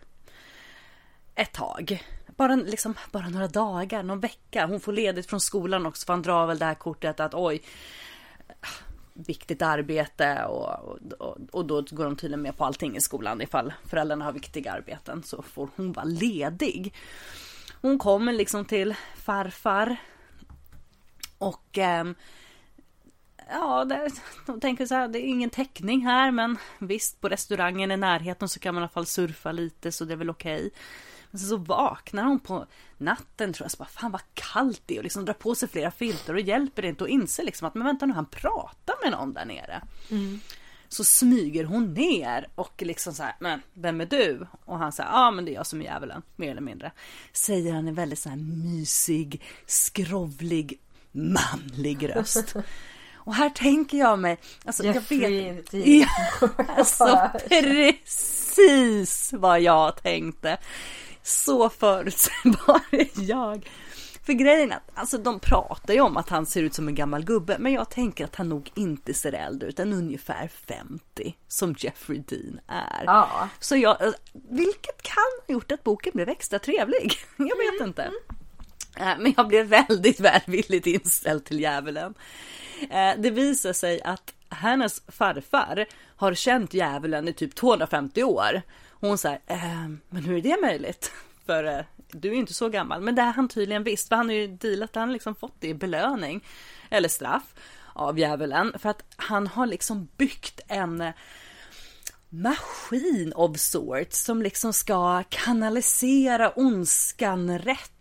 Ett 1.35 1.51
tag. 1.53 2.03
Bara, 2.27 2.55
liksom, 2.55 2.93
bara 3.11 3.29
några 3.29 3.47
dagar, 3.47 4.03
någon 4.03 4.19
vecka. 4.19 4.65
Hon 4.65 4.79
får 4.79 4.93
ledigt 4.93 5.29
från 5.29 5.39
skolan 5.39 5.85
också 5.85 6.05
för 6.05 6.13
han 6.13 6.21
drar 6.21 6.47
väl 6.47 6.59
det 6.59 6.65
här 6.65 6.75
kortet 6.75 7.19
att 7.19 7.33
oj, 7.33 7.61
viktigt 9.13 9.61
arbete 9.61 10.43
och, 10.45 10.99
och, 11.19 11.37
och 11.51 11.65
då 11.65 11.81
går 11.81 12.05
de 12.05 12.15
tydligen 12.15 12.41
med 12.41 12.57
på 12.57 12.65
allting 12.65 12.95
i 12.95 13.01
skolan. 13.01 13.41
Ifall 13.41 13.73
föräldrarna 13.85 14.25
har 14.25 14.31
viktiga 14.31 14.71
arbeten 14.71 15.23
så 15.23 15.41
får 15.41 15.69
hon 15.75 15.91
vara 15.91 16.05
ledig. 16.05 16.93
Hon 17.81 17.99
kommer 17.99 18.33
liksom 18.33 18.65
till 18.65 18.95
farfar. 19.15 19.97
Och 21.37 21.77
eh, 21.77 22.05
Ja, 23.49 23.85
det, 23.85 24.09
de 24.45 24.59
tänker 24.59 24.85
så 24.85 24.95
här, 24.95 25.07
det 25.07 25.19
är 25.19 25.27
ingen 25.27 25.49
täckning 25.49 26.05
här 26.05 26.31
men 26.31 26.57
visst 26.79 27.21
på 27.21 27.29
restaurangen 27.29 27.91
i 27.91 27.97
närheten 27.97 28.49
så 28.49 28.59
kan 28.59 28.75
man 28.75 28.81
i 28.81 28.83
alla 28.83 28.89
fall 28.89 29.05
surfa 29.05 29.51
lite 29.51 29.91
så 29.91 30.05
det 30.05 30.13
är 30.13 30.17
väl 30.17 30.29
okej. 30.29 30.69
Men 31.31 31.39
sen 31.39 31.49
så 31.49 31.57
vaknar 31.57 32.23
hon 32.23 32.39
på 32.39 32.65
natten 32.97 33.53
tror 33.53 33.65
jag 33.65 33.71
så 33.71 33.77
bara 33.77 33.89
fan 33.89 34.11
vad 34.11 34.21
kallt 34.33 34.81
det 34.85 34.95
är 34.95 34.97
och 34.99 35.03
liksom 35.03 35.25
drar 35.25 35.33
på 35.33 35.55
sig 35.55 35.69
flera 35.69 35.91
filter 35.91 36.33
och 36.33 36.39
hjälper 36.39 36.81
det 36.81 36.87
inte 36.87 37.03
och 37.03 37.09
inser 37.09 37.43
liksom 37.43 37.67
att 37.67 37.75
men 37.75 37.85
vänta 37.85 38.05
nu 38.05 38.13
han 38.13 38.25
pratar 38.25 38.95
med 39.03 39.11
någon 39.11 39.33
där 39.33 39.45
nere. 39.45 39.81
Så 40.89 41.03
smyger 41.03 41.63
hon 41.63 41.93
ner 41.93 42.47
och 42.55 42.81
liksom 42.81 43.13
så 43.13 43.23
här, 43.23 43.35
men 43.39 43.61
vem 43.73 44.01
är 44.01 44.05
du? 44.05 44.47
Och 44.65 44.77
han 44.77 44.91
säger, 44.91 45.09
ja 45.09 45.27
ah, 45.27 45.31
men 45.31 45.45
det 45.45 45.51
är 45.51 45.53
jag 45.53 45.67
som 45.67 45.81
är 45.81 45.85
djävulen, 45.85 46.21
mer 46.35 46.51
eller 46.51 46.61
mindre. 46.61 46.91
Säger 47.33 47.73
han 47.73 47.87
en 47.87 47.95
väldigt 47.95 48.19
så 48.19 48.29
här 48.29 48.37
mysig, 48.37 49.41
skrovlig, 49.65 50.79
manlig 51.11 52.15
röst. 52.15 52.55
Och 53.25 53.33
här 53.35 53.49
tänker 53.49 53.97
jag 53.97 54.19
mig, 54.19 54.37
alltså 54.65 54.83
jag 54.83 54.93
vet, 55.09 55.73
ja, 55.73 56.07
alltså 56.77 57.29
precis 57.49 59.33
vad 59.33 59.61
jag 59.61 60.03
tänkte. 60.03 60.57
Så 61.23 61.69
förutsägbar 61.69 62.81
är 62.91 63.07
jag. 63.29 63.69
För 64.25 64.33
grejen 64.33 64.71
är 64.71 64.75
att 64.75 64.91
alltså, 64.93 65.17
de 65.17 65.39
pratar 65.39 65.93
ju 65.93 66.01
om 66.01 66.17
att 66.17 66.29
han 66.29 66.45
ser 66.45 66.63
ut 66.63 66.73
som 66.73 66.87
en 66.87 66.95
gammal 66.95 67.23
gubbe, 67.25 67.57
men 67.59 67.73
jag 67.73 67.89
tänker 67.89 68.25
att 68.25 68.35
han 68.35 68.49
nog 68.49 68.71
inte 68.75 69.13
ser 69.13 69.31
äldre 69.33 69.69
ut 69.69 69.79
än 69.79 69.93
ungefär 69.93 70.47
50 70.67 71.35
som 71.47 71.75
Jeffrey 71.77 72.19
Dean 72.27 72.59
är. 72.67 73.03
Ja. 73.05 73.49
Så 73.59 73.75
jag, 73.75 74.01
eh, 74.05 74.11
vilket 74.49 75.01
kan 75.01 75.23
ha 75.47 75.53
gjort 75.53 75.71
att 75.71 75.83
boken 75.83 76.11
blev 76.15 76.29
extra 76.29 76.59
trevlig. 76.59 77.13
Jag 77.37 77.45
vet 77.57 77.79
Mm, 77.79 77.87
inte. 77.89 78.03
Eh, 78.97 79.13
Men 79.19 79.33
jag 79.37 79.47
blev 79.47 79.65
väldigt 79.65 80.19
välvilligt 80.19 80.87
inställd 80.87 81.45
till 81.45 81.59
djävulen. 81.59 82.13
Eh, 82.89 83.13
det 83.17 83.29
visar 83.29 83.73
sig 83.73 84.01
att 84.01 84.33
hennes 84.49 85.01
farfar 85.07 85.85
har 86.15 86.33
känt 86.33 86.73
djävulen 86.73 87.27
i 87.27 87.33
typ 87.33 87.55
250 87.55 88.23
år. 88.23 88.61
Hon 88.91 89.17
säger, 89.17 89.39
eh, 89.47 89.87
men 90.09 90.23
hur 90.23 90.37
är 90.37 90.41
det 90.41 90.61
möjligt? 90.61 91.11
För 91.45 91.63
eh, 91.63 91.79
du 92.11 92.27
är 92.27 92.33
ju 92.33 92.39
inte 92.39 92.53
så 92.53 92.69
gammal. 92.69 93.01
Men 93.01 93.15
det 93.15 93.21
har 93.21 93.33
han 93.33 93.47
tydligen 93.47 93.83
visst, 93.83 94.09
för 94.09 94.15
han 94.15 94.29
har 94.29 94.35
ju 94.35 94.47
dealat, 94.47 94.95
han 94.95 95.07
har 95.07 95.13
liksom 95.13 95.35
fått 95.35 95.55
det 95.59 95.67
i 95.67 95.73
belöning. 95.73 96.43
Eller 96.89 97.09
straff 97.09 97.53
av 97.93 98.19
djävulen. 98.19 98.73
För 98.79 98.89
att 98.89 99.03
han 99.15 99.47
har 99.47 99.65
liksom 99.65 100.07
byggt 100.17 100.59
en 100.67 101.13
maskin 102.29 103.33
of 103.35 103.59
sorts 103.59 104.23
som 104.23 104.41
liksom 104.41 104.73
ska 104.73 105.23
kanalisera 105.29 106.51
ondskan 106.55 107.59
rätt. 107.59 107.92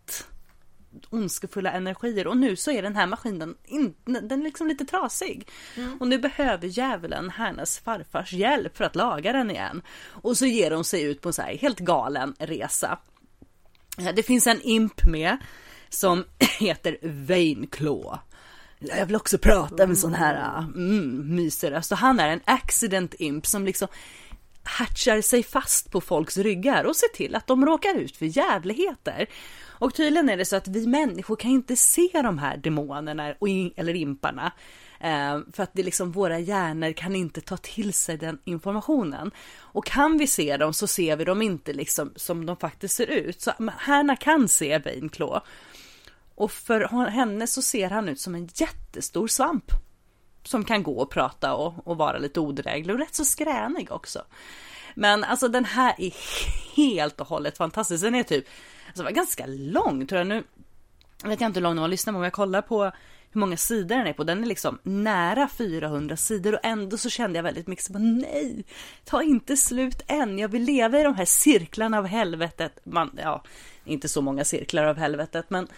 Ondskefulla 1.10 1.72
energier 1.72 2.26
och 2.26 2.36
nu 2.36 2.56
så 2.56 2.70
är 2.70 2.82
den 2.82 2.96
här 2.96 3.06
maskinen 3.06 3.54
in, 3.64 3.94
den 4.04 4.40
är 4.40 4.44
liksom 4.44 4.68
lite 4.68 4.84
trasig. 4.84 5.48
Och 6.00 6.08
nu 6.08 6.18
behöver 6.18 6.68
djävulen 6.68 7.30
hennes 7.30 7.78
farfars 7.78 8.32
hjälp 8.32 8.76
för 8.76 8.84
att 8.84 8.96
laga 8.96 9.32
den 9.32 9.50
igen. 9.50 9.82
Och 10.06 10.36
så 10.36 10.46
ger 10.46 10.70
hon 10.70 10.84
sig 10.84 11.02
ut 11.02 11.20
på 11.20 11.28
en 11.28 11.32
så 11.32 11.42
här 11.42 11.56
helt 11.56 11.78
galen 11.78 12.34
resa. 12.38 12.98
Det 14.14 14.22
finns 14.22 14.46
en 14.46 14.60
imp 14.62 15.04
med 15.04 15.36
som 15.88 16.24
heter 16.58 16.98
Vainclaw. 17.02 18.18
Jag 18.78 19.06
vill 19.06 19.16
också 19.16 19.38
prata 19.38 19.86
med 19.86 19.98
sån 19.98 20.14
här 20.14 20.58
mm, 20.58 21.34
mysig 21.34 21.84
Så 21.84 21.94
han 21.94 22.20
är 22.20 22.28
en 22.28 22.40
accident 22.44 23.14
imp 23.18 23.46
som 23.46 23.64
liksom 23.64 23.88
hatchar 24.62 25.20
sig 25.20 25.42
fast 25.42 25.90
på 25.90 26.00
folks 26.00 26.36
ryggar 26.36 26.84
och 26.84 26.96
ser 26.96 27.08
till 27.08 27.34
att 27.34 27.46
de 27.46 27.66
råkar 27.66 27.94
ut 27.94 28.16
för 28.16 28.38
jävligheter. 28.38 29.26
Och 29.82 29.94
tydligen 29.94 30.28
är 30.28 30.36
det 30.36 30.44
så 30.44 30.56
att 30.56 30.68
vi 30.68 30.86
människor 30.86 31.36
kan 31.36 31.50
inte 31.50 31.76
se 31.76 32.08
de 32.12 32.38
här 32.38 32.56
demonerna 32.56 33.34
eller 33.76 33.94
imparna. 33.94 34.52
Eh, 35.00 35.40
för 35.52 35.62
att 35.62 35.70
det 35.72 35.82
liksom 35.82 36.12
våra 36.12 36.38
hjärnor 36.38 36.92
kan 36.92 37.16
inte 37.16 37.40
ta 37.40 37.56
till 37.56 37.92
sig 37.92 38.16
den 38.16 38.38
informationen. 38.44 39.30
Och 39.58 39.86
kan 39.86 40.18
vi 40.18 40.26
se 40.26 40.56
dem 40.56 40.74
så 40.74 40.86
ser 40.86 41.16
vi 41.16 41.24
dem 41.24 41.42
inte 41.42 41.72
liksom 41.72 42.12
som 42.16 42.46
de 42.46 42.56
faktiskt 42.56 42.96
ser 42.96 43.06
ut. 43.06 43.40
Så 43.40 43.52
Hanna 43.76 44.16
kan 44.16 44.48
se 44.48 44.78
Vainclaw. 44.78 45.40
Och 46.34 46.52
för 46.52 47.06
henne 47.08 47.46
så 47.46 47.62
ser 47.62 47.90
han 47.90 48.08
ut 48.08 48.20
som 48.20 48.34
en 48.34 48.48
jättestor 48.54 49.26
svamp. 49.26 49.72
Som 50.42 50.64
kan 50.64 50.82
gå 50.82 50.98
och 50.98 51.10
prata 51.10 51.54
och, 51.54 51.74
och 51.86 51.96
vara 51.96 52.18
lite 52.18 52.40
odräglig 52.40 52.94
och 52.94 53.00
rätt 53.00 53.14
så 53.14 53.24
skränig 53.24 53.92
också. 53.92 54.22
Men 54.94 55.24
alltså 55.24 55.48
den 55.48 55.64
här 55.64 55.94
är 55.98 56.12
helt 56.76 57.20
och 57.20 57.26
hållet 57.26 57.58
fantastisk. 57.58 58.02
Den 58.02 58.14
är 58.14 58.22
typ, 58.22 58.46
alltså 58.92 59.04
var 59.04 59.10
ganska 59.10 59.44
lång 59.46 60.06
tror 60.06 60.18
jag 60.18 60.26
nu. 60.26 60.44
vet 61.24 61.40
Jag 61.40 61.48
inte 61.48 61.60
hur 61.60 61.62
lång 61.62 61.74
den 61.74 61.80
var, 61.80 61.88
lyssna 61.88 62.12
på 62.12 62.16
om 62.18 62.24
jag 62.24 62.32
kollar 62.32 62.62
på 62.62 62.92
hur 63.32 63.40
många 63.40 63.56
sidor 63.56 63.96
den 63.96 64.06
är 64.06 64.12
på. 64.12 64.24
Den 64.24 64.42
är 64.42 64.46
liksom 64.46 64.78
nära 64.82 65.48
400 65.48 66.16
sidor 66.16 66.54
och 66.54 66.60
ändå 66.62 66.96
så 66.98 67.10
kände 67.10 67.38
jag 67.38 67.42
väldigt 67.42 67.66
mycket 67.66 67.84
så 67.84 67.92
bara, 67.92 67.98
nej, 67.98 68.64
ta 69.04 69.22
inte 69.22 69.56
slut 69.56 70.02
än. 70.06 70.38
Jag 70.38 70.48
vill 70.48 70.62
leva 70.62 71.00
i 71.00 71.02
de 71.02 71.14
här 71.14 71.24
cirklarna 71.24 71.98
av 71.98 72.06
helvetet. 72.06 72.78
Man, 72.84 73.18
ja, 73.22 73.44
inte 73.84 74.08
så 74.08 74.20
många 74.20 74.44
cirklar 74.44 74.84
av 74.84 74.96
helvetet, 74.96 75.50
men 75.50 75.68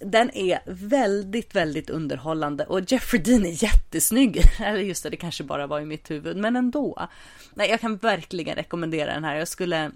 den 0.00 0.30
är 0.36 0.58
väldigt, 0.66 1.54
väldigt 1.54 1.90
underhållande 1.90 2.64
och 2.64 2.92
Jeffrey 2.92 3.22
Dean 3.22 3.46
är 3.46 3.62
jättesnygg. 3.64 4.40
Eller 4.60 4.80
just 4.80 5.02
det, 5.02 5.10
det 5.10 5.16
kanske 5.16 5.44
bara 5.44 5.66
var 5.66 5.80
i 5.80 5.84
mitt 5.84 6.10
huvud, 6.10 6.36
men 6.36 6.56
ändå. 6.56 7.08
Nej, 7.54 7.70
jag 7.70 7.80
kan 7.80 7.96
verkligen 7.96 8.56
rekommendera 8.56 9.14
den 9.14 9.24
här. 9.24 9.36
Jag 9.36 9.48
skulle 9.48 9.90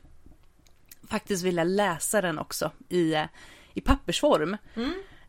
faktiskt 1.09 1.45
vilja 1.45 1.65
läsa 1.65 2.21
den 2.21 2.39
också 2.39 2.71
i, 2.89 3.15
i 3.75 3.81
pappersform. 3.81 4.57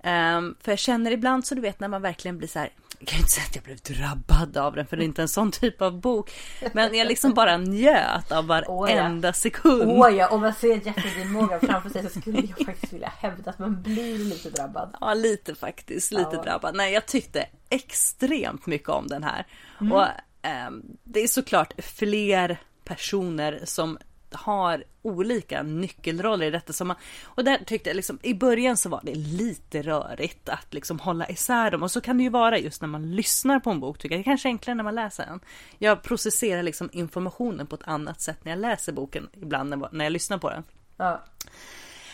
Um, 0.04 0.56
för 0.62 0.72
jag 0.72 0.80
känner 0.80 1.12
ibland 1.12 1.46
så 1.46 1.56
du 1.56 1.62
vet 1.62 1.80
när 1.80 1.88
man 1.88 2.02
verkligen 2.02 2.38
blir 2.38 2.48
så 2.48 2.60
här. 2.60 2.70
Jag 3.00 3.08
kan 3.08 3.20
inte 3.20 3.32
säga 3.32 3.46
att 3.50 3.56
jag 3.56 3.64
blev 3.64 3.78
drabbad 3.78 4.58
av 4.58 4.76
den 4.76 4.88
för 4.88 4.98
det 4.98 5.04
är 5.04 5.06
inte 5.06 5.22
en 5.22 5.28
sån 5.28 5.52
typ 5.52 5.82
av 5.82 6.00
bok. 6.02 6.32
Men 6.74 6.96
jag 6.96 7.08
liksom 7.08 7.34
bara 7.34 7.58
njöt 7.58 8.32
av 8.32 8.48
varenda 8.48 9.34
sekund. 9.34 9.84
Åh 9.92 10.10
ja, 10.10 10.28
om 10.30 10.42
man 10.42 10.54
ser 10.54 10.86
Jeffrey 10.86 11.26
Morgan 11.26 11.60
framför 11.60 11.90
sig 11.90 12.10
så 12.10 12.20
skulle 12.22 12.42
jag 12.58 12.66
faktiskt 12.66 12.94
vilja 12.94 13.12
hävda 13.18 13.50
att 13.52 13.60
man 13.60 13.82
blir 13.82 14.18
lite 14.18 14.50
drabbad. 14.50 14.96
Ja, 15.02 15.14
lite 15.14 15.56
faktiskt. 15.56 16.12
Lite 16.12 16.30
Ja. 16.34 16.42
drabbad. 16.44 16.76
Nej, 16.76 16.94
jag 16.94 17.06
tyckte 17.06 17.46
extremt 17.70 18.66
mycket 18.66 18.90
om 18.90 19.08
den 19.08 19.24
här. 19.24 19.46
Och 19.92 20.06
ehm, 20.42 20.82
det 21.04 21.20
är 21.20 21.28
såklart 21.28 21.74
fler 21.84 22.58
personer 22.84 23.60
som 23.64 23.98
har 24.34 24.84
olika 25.02 25.64
nyckelroller 25.64 26.46
i 26.46 26.52
detta. 26.52 26.74
Som 26.74 26.88
man, 26.88 26.98
och 27.24 27.44
där 27.44 27.58
tyckte 27.66 27.90
jag 27.90 27.96
liksom, 27.96 28.20
i 28.24 28.34
början 28.34 28.78
så 28.78 28.90
var 28.90 29.02
det 29.04 29.16
lite 29.16 29.82
rörigt 29.82 30.50
att 30.50 30.74
liksom 30.74 31.00
hålla 31.00 31.30
isär 31.30 31.72
dem. 31.72 31.84
Och 31.84 31.92
så 31.92 32.02
kan 32.02 32.18
det 32.18 32.24
ju 32.24 32.30
vara 32.30 32.60
just 32.60 32.82
när 32.82 32.88
man 32.88 33.16
lyssnar 33.16 33.60
på 33.60 33.70
en 33.70 33.80
bok 33.80 33.98
tycker 33.98 34.16
jag. 34.16 34.20
Det 34.20 34.22
är 34.22 34.32
kanske 34.32 34.50
enklare 34.50 34.76
när 34.76 34.84
man 34.84 34.96
läser 34.96 35.26
den. 35.26 35.40
Jag 35.78 36.04
processerar 36.04 36.64
liksom 36.64 36.90
informationen 36.94 37.68
på 37.68 37.76
ett 37.76 37.88
annat 37.88 38.22
sätt 38.22 38.46
när 38.46 38.52
jag 38.52 38.60
läser 38.60 38.94
boken 38.94 39.30
ibland 39.34 39.86
när 39.92 40.06
jag 40.06 40.12
lyssnar 40.12 40.38
på 40.38 40.50
den. 40.50 40.64
Ja. 40.98 41.24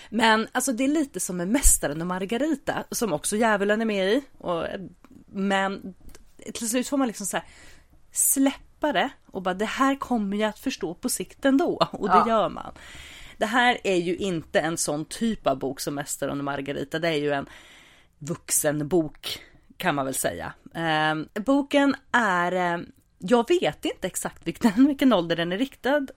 Men 0.10 0.48
alltså 0.52 0.72
det 0.72 0.84
är 0.84 0.88
lite 0.88 1.20
som 1.20 1.38
med 1.38 1.48
Mästaren 1.48 2.02
och 2.02 2.08
Margarita 2.08 2.84
som 2.92 3.14
också 3.14 3.36
djävulen 3.36 3.82
är 3.82 3.86
med 3.86 4.14
i. 4.14 4.24
Och, 4.38 4.66
men 5.28 5.94
till 6.54 6.70
slut 6.70 6.88
får 6.88 6.98
man 6.98 7.08
liksom 7.08 7.26
så 7.26 7.38
här, 7.38 7.46
släppa 8.12 8.66
det 8.94 9.10
och 9.32 9.42
bara 9.42 9.54
det 9.54 9.66
här 9.66 9.96
kommer 9.96 10.38
jag 10.38 10.50
att 10.50 10.60
förstå 10.60 10.94
på 10.94 11.10
sikt 11.10 11.46
ändå 11.46 11.88
och 11.92 12.10
det 12.10 12.16
Ja. 12.16 12.28
gör 12.28 12.50
man. 12.50 12.72
Det 13.38 13.46
här 13.46 13.78
är 13.84 13.96
ju 13.96 14.16
inte 14.16 14.60
en 14.60 14.78
sån 14.78 15.06
typ 15.06 15.48
av 15.48 15.60
bok 15.60 15.80
som 15.80 15.96
Mästaren 15.96 16.38
och 16.38 16.44
Margarita. 16.46 17.00
Det 17.00 17.08
är 17.08 17.14
ju 17.18 17.32
en 17.32 17.46
vuxenbok 18.20 19.40
kan 19.78 19.96
man 19.96 20.06
väl 20.06 20.16
säga. 20.16 20.54
Eh, 20.76 21.42
boken 21.42 21.96
är, 22.12 22.52
eh, 22.52 22.82
jag 23.20 23.48
vet 23.50 23.86
inte 23.86 24.08
exakt 24.08 24.48
vilken, 24.48 24.72
vilken 24.88 25.14
ålder 25.14 25.36
den 25.36 25.52
är 25.52 25.58
riktad 25.58 26.08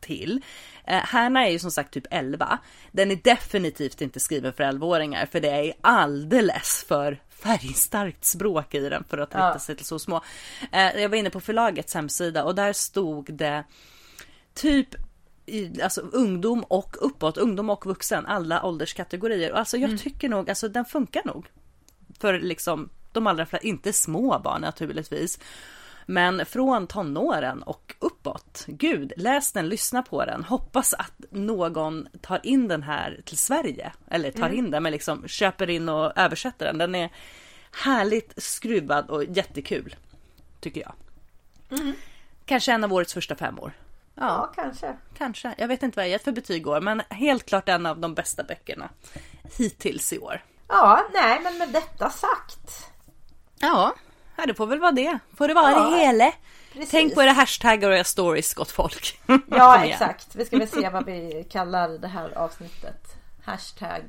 till. 0.00 0.42
Eh, 0.84 1.00
Hanna 1.04 1.46
är 1.46 1.50
ju 1.50 1.58
som 1.58 1.70
sagt 1.70 1.92
typ 1.92 2.06
11. 2.10 2.58
Den 2.92 3.10
är 3.10 3.16
definitivt 3.16 4.00
inte 4.00 4.20
skriven 4.20 4.52
för 4.52 4.64
11-åringar 4.64 5.26
för 5.26 5.40
det 5.40 5.50
är 5.50 5.72
alldeles 5.80 6.84
för 6.88 7.22
färgstarkt 7.38 8.24
språk 8.24 8.74
i 8.74 8.88
den 8.88 9.04
för 9.04 9.18
att 9.18 9.28
rikta 9.28 9.38
Ja. 9.38 9.58
sig 9.58 9.76
till 9.76 9.86
så 9.86 9.98
små. 9.98 10.20
Eh, 10.72 11.00
jag 11.00 11.08
var 11.08 11.16
inne 11.16 11.30
på 11.30 11.40
förlagets 11.40 11.94
hemsida 11.94 12.44
och 12.44 12.54
där 12.54 12.72
stod 12.72 13.34
det 13.34 13.64
typ 14.54 14.88
i, 15.46 15.82
alltså 15.82 16.00
ungdom 16.00 16.64
och 16.64 16.96
uppåt, 17.00 17.36
ungdom 17.36 17.70
och 17.70 17.86
vuxen, 17.86 18.26
alla 18.26 18.62
ålderskategorier. 18.66 19.52
Och 19.52 19.58
alltså 19.58 19.76
jag 19.76 19.98
tycker 20.00 20.28
nog, 20.28 20.48
alltså 20.50 20.68
den 20.68 20.84
funkar 20.84 21.22
nog. 21.24 21.46
För 22.20 22.38
liksom 22.40 22.88
de 23.12 23.26
allra 23.26 23.46
flesta, 23.46 23.66
inte 23.66 23.92
små 23.92 24.38
barn 24.44 24.60
naturligtvis. 24.60 25.38
Men 26.06 26.46
från 26.46 26.86
tonåren 26.86 27.62
och 27.62 27.94
uppåt. 27.98 28.64
Gud, 28.66 29.12
läs 29.16 29.52
den, 29.52 29.68
lyssna 29.68 30.02
på 30.02 30.24
den. 30.24 30.44
Hoppas 30.44 30.94
att 30.94 31.12
någon 31.30 32.08
tar 32.20 32.40
in 32.42 32.68
den 32.68 32.82
här 32.82 33.20
till 33.24 33.38
Sverige. 33.38 33.92
Eller 34.10 34.30
tar 34.30 34.50
in 34.50 34.70
den, 34.70 34.82
men 34.82 34.92
liksom 34.92 35.28
köper 35.28 35.70
in 35.70 35.88
och 35.88 36.12
översätter 36.18 36.66
den. 36.66 36.78
Den 36.78 36.94
är 36.94 37.10
härligt 37.72 38.42
skruvad 38.42 39.10
och 39.10 39.24
jättekul. 39.24 39.96
Tycker 40.60 40.80
jag. 40.80 40.92
Kanske 42.44 42.72
en 42.72 42.84
av 42.84 42.92
årets 42.92 43.14
första 43.14 43.36
femmor. 43.36 43.72
Ja, 44.14 44.52
kanske. 44.54 44.96
Kanske. 45.18 45.54
Jag 45.58 45.68
vet 45.68 45.82
inte 45.82 45.96
vad 45.96 46.04
jag 46.04 46.10
gett 46.10 46.24
för 46.24 46.32
betyg 46.32 46.66
år, 46.66 46.80
men 46.80 47.02
helt 47.10 47.46
klart 47.46 47.68
en 47.68 47.86
av 47.86 47.98
de 47.98 48.14
bästa 48.14 48.42
böckerna 48.42 48.88
hittills 49.58 50.12
i 50.12 50.18
år. 50.18 50.44
Ja, 50.68 51.08
nej 51.12 51.40
men 51.42 51.58
med 51.58 51.68
detta 51.68 52.10
sagt. 52.10 52.90
Ja, 53.58 53.94
ja 54.36 54.46
det 54.46 54.54
får 54.54 54.66
väl 54.66 54.78
vara 54.80 54.92
det. 54.92 55.18
Får 55.36 55.48
det 55.48 55.54
vara 55.54 55.70
Ja, 55.70 55.90
det 55.90 55.96
hela. 55.96 56.32
precis. 56.72 56.90
Tänk 56.90 57.14
på 57.14 57.22
era 57.22 57.32
hashtaggar 57.32 57.90
och 57.90 57.96
era 57.96 58.04
stories, 58.04 58.54
gott 58.54 58.70
folk. 58.70 59.20
Ja, 59.50 59.84
exakt. 59.84 60.34
Vi 60.34 60.44
ska 60.44 60.58
väl 60.58 60.68
se 60.68 60.88
vad 60.88 61.04
vi 61.06 61.46
kallar 61.50 61.88
det 61.88 62.08
här 62.08 62.38
avsnittet. 62.38 63.02
Hashtag. 63.44 64.02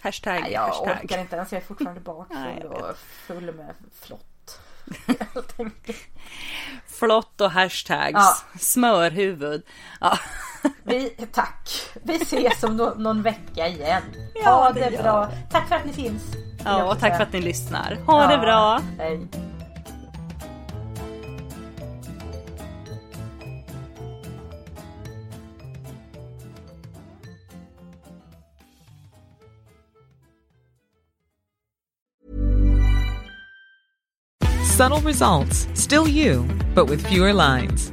Hashtag, 0.00 0.40
Nej, 0.42 0.52
jag 0.52 0.60
hashtag. 0.60 0.98
orkar 1.04 1.18
inte 1.20 1.36
ens. 1.36 1.52
Jag 1.52 1.62
är 1.62 1.66
fortfarande 1.66 2.00
bakfull 2.00 2.62
och 2.66 2.96
full 3.26 3.54
med 3.54 3.74
flott. 4.02 4.26
Flott 6.86 7.40
och 7.40 7.50
hashtags. 7.50 8.12
Ja. 8.14 8.36
Smörhuvud. 8.58 9.62
Ja. 10.00 10.18
Vi, 10.82 11.10
tack. 11.32 11.70
Vi 12.02 12.14
ses 12.14 12.62
om 12.62 12.76
no 12.76 12.94
någon 12.98 13.22
vecka 13.22 13.68
igen. 13.68 14.02
Ja, 14.34 14.50
ha 14.50 14.72
det 14.72 14.80
det, 14.80 14.90
gör 14.90 15.02
bra. 15.02 15.28
Tack 15.50 15.68
för 15.68 15.76
att 15.76 15.84
ni 15.84 15.92
finns. 15.92 16.22
Ja, 16.64 16.84
och 16.84 17.00
tack 17.00 17.16
för 17.16 17.22
att 17.22 17.32
ni 17.32 17.40
lyssnar. 17.40 17.98
Ha 18.06 18.26
det 18.26 18.32
Ja, 18.34 18.40
bra. 18.40 18.80
Hej. 18.98 19.20
Subtle 34.80 35.00
results, 35.00 35.68
still 35.74 36.08
you, 36.08 36.44
but 36.74 36.88
with 36.88 37.06
fewer 37.06 37.34
lines. 37.34 37.92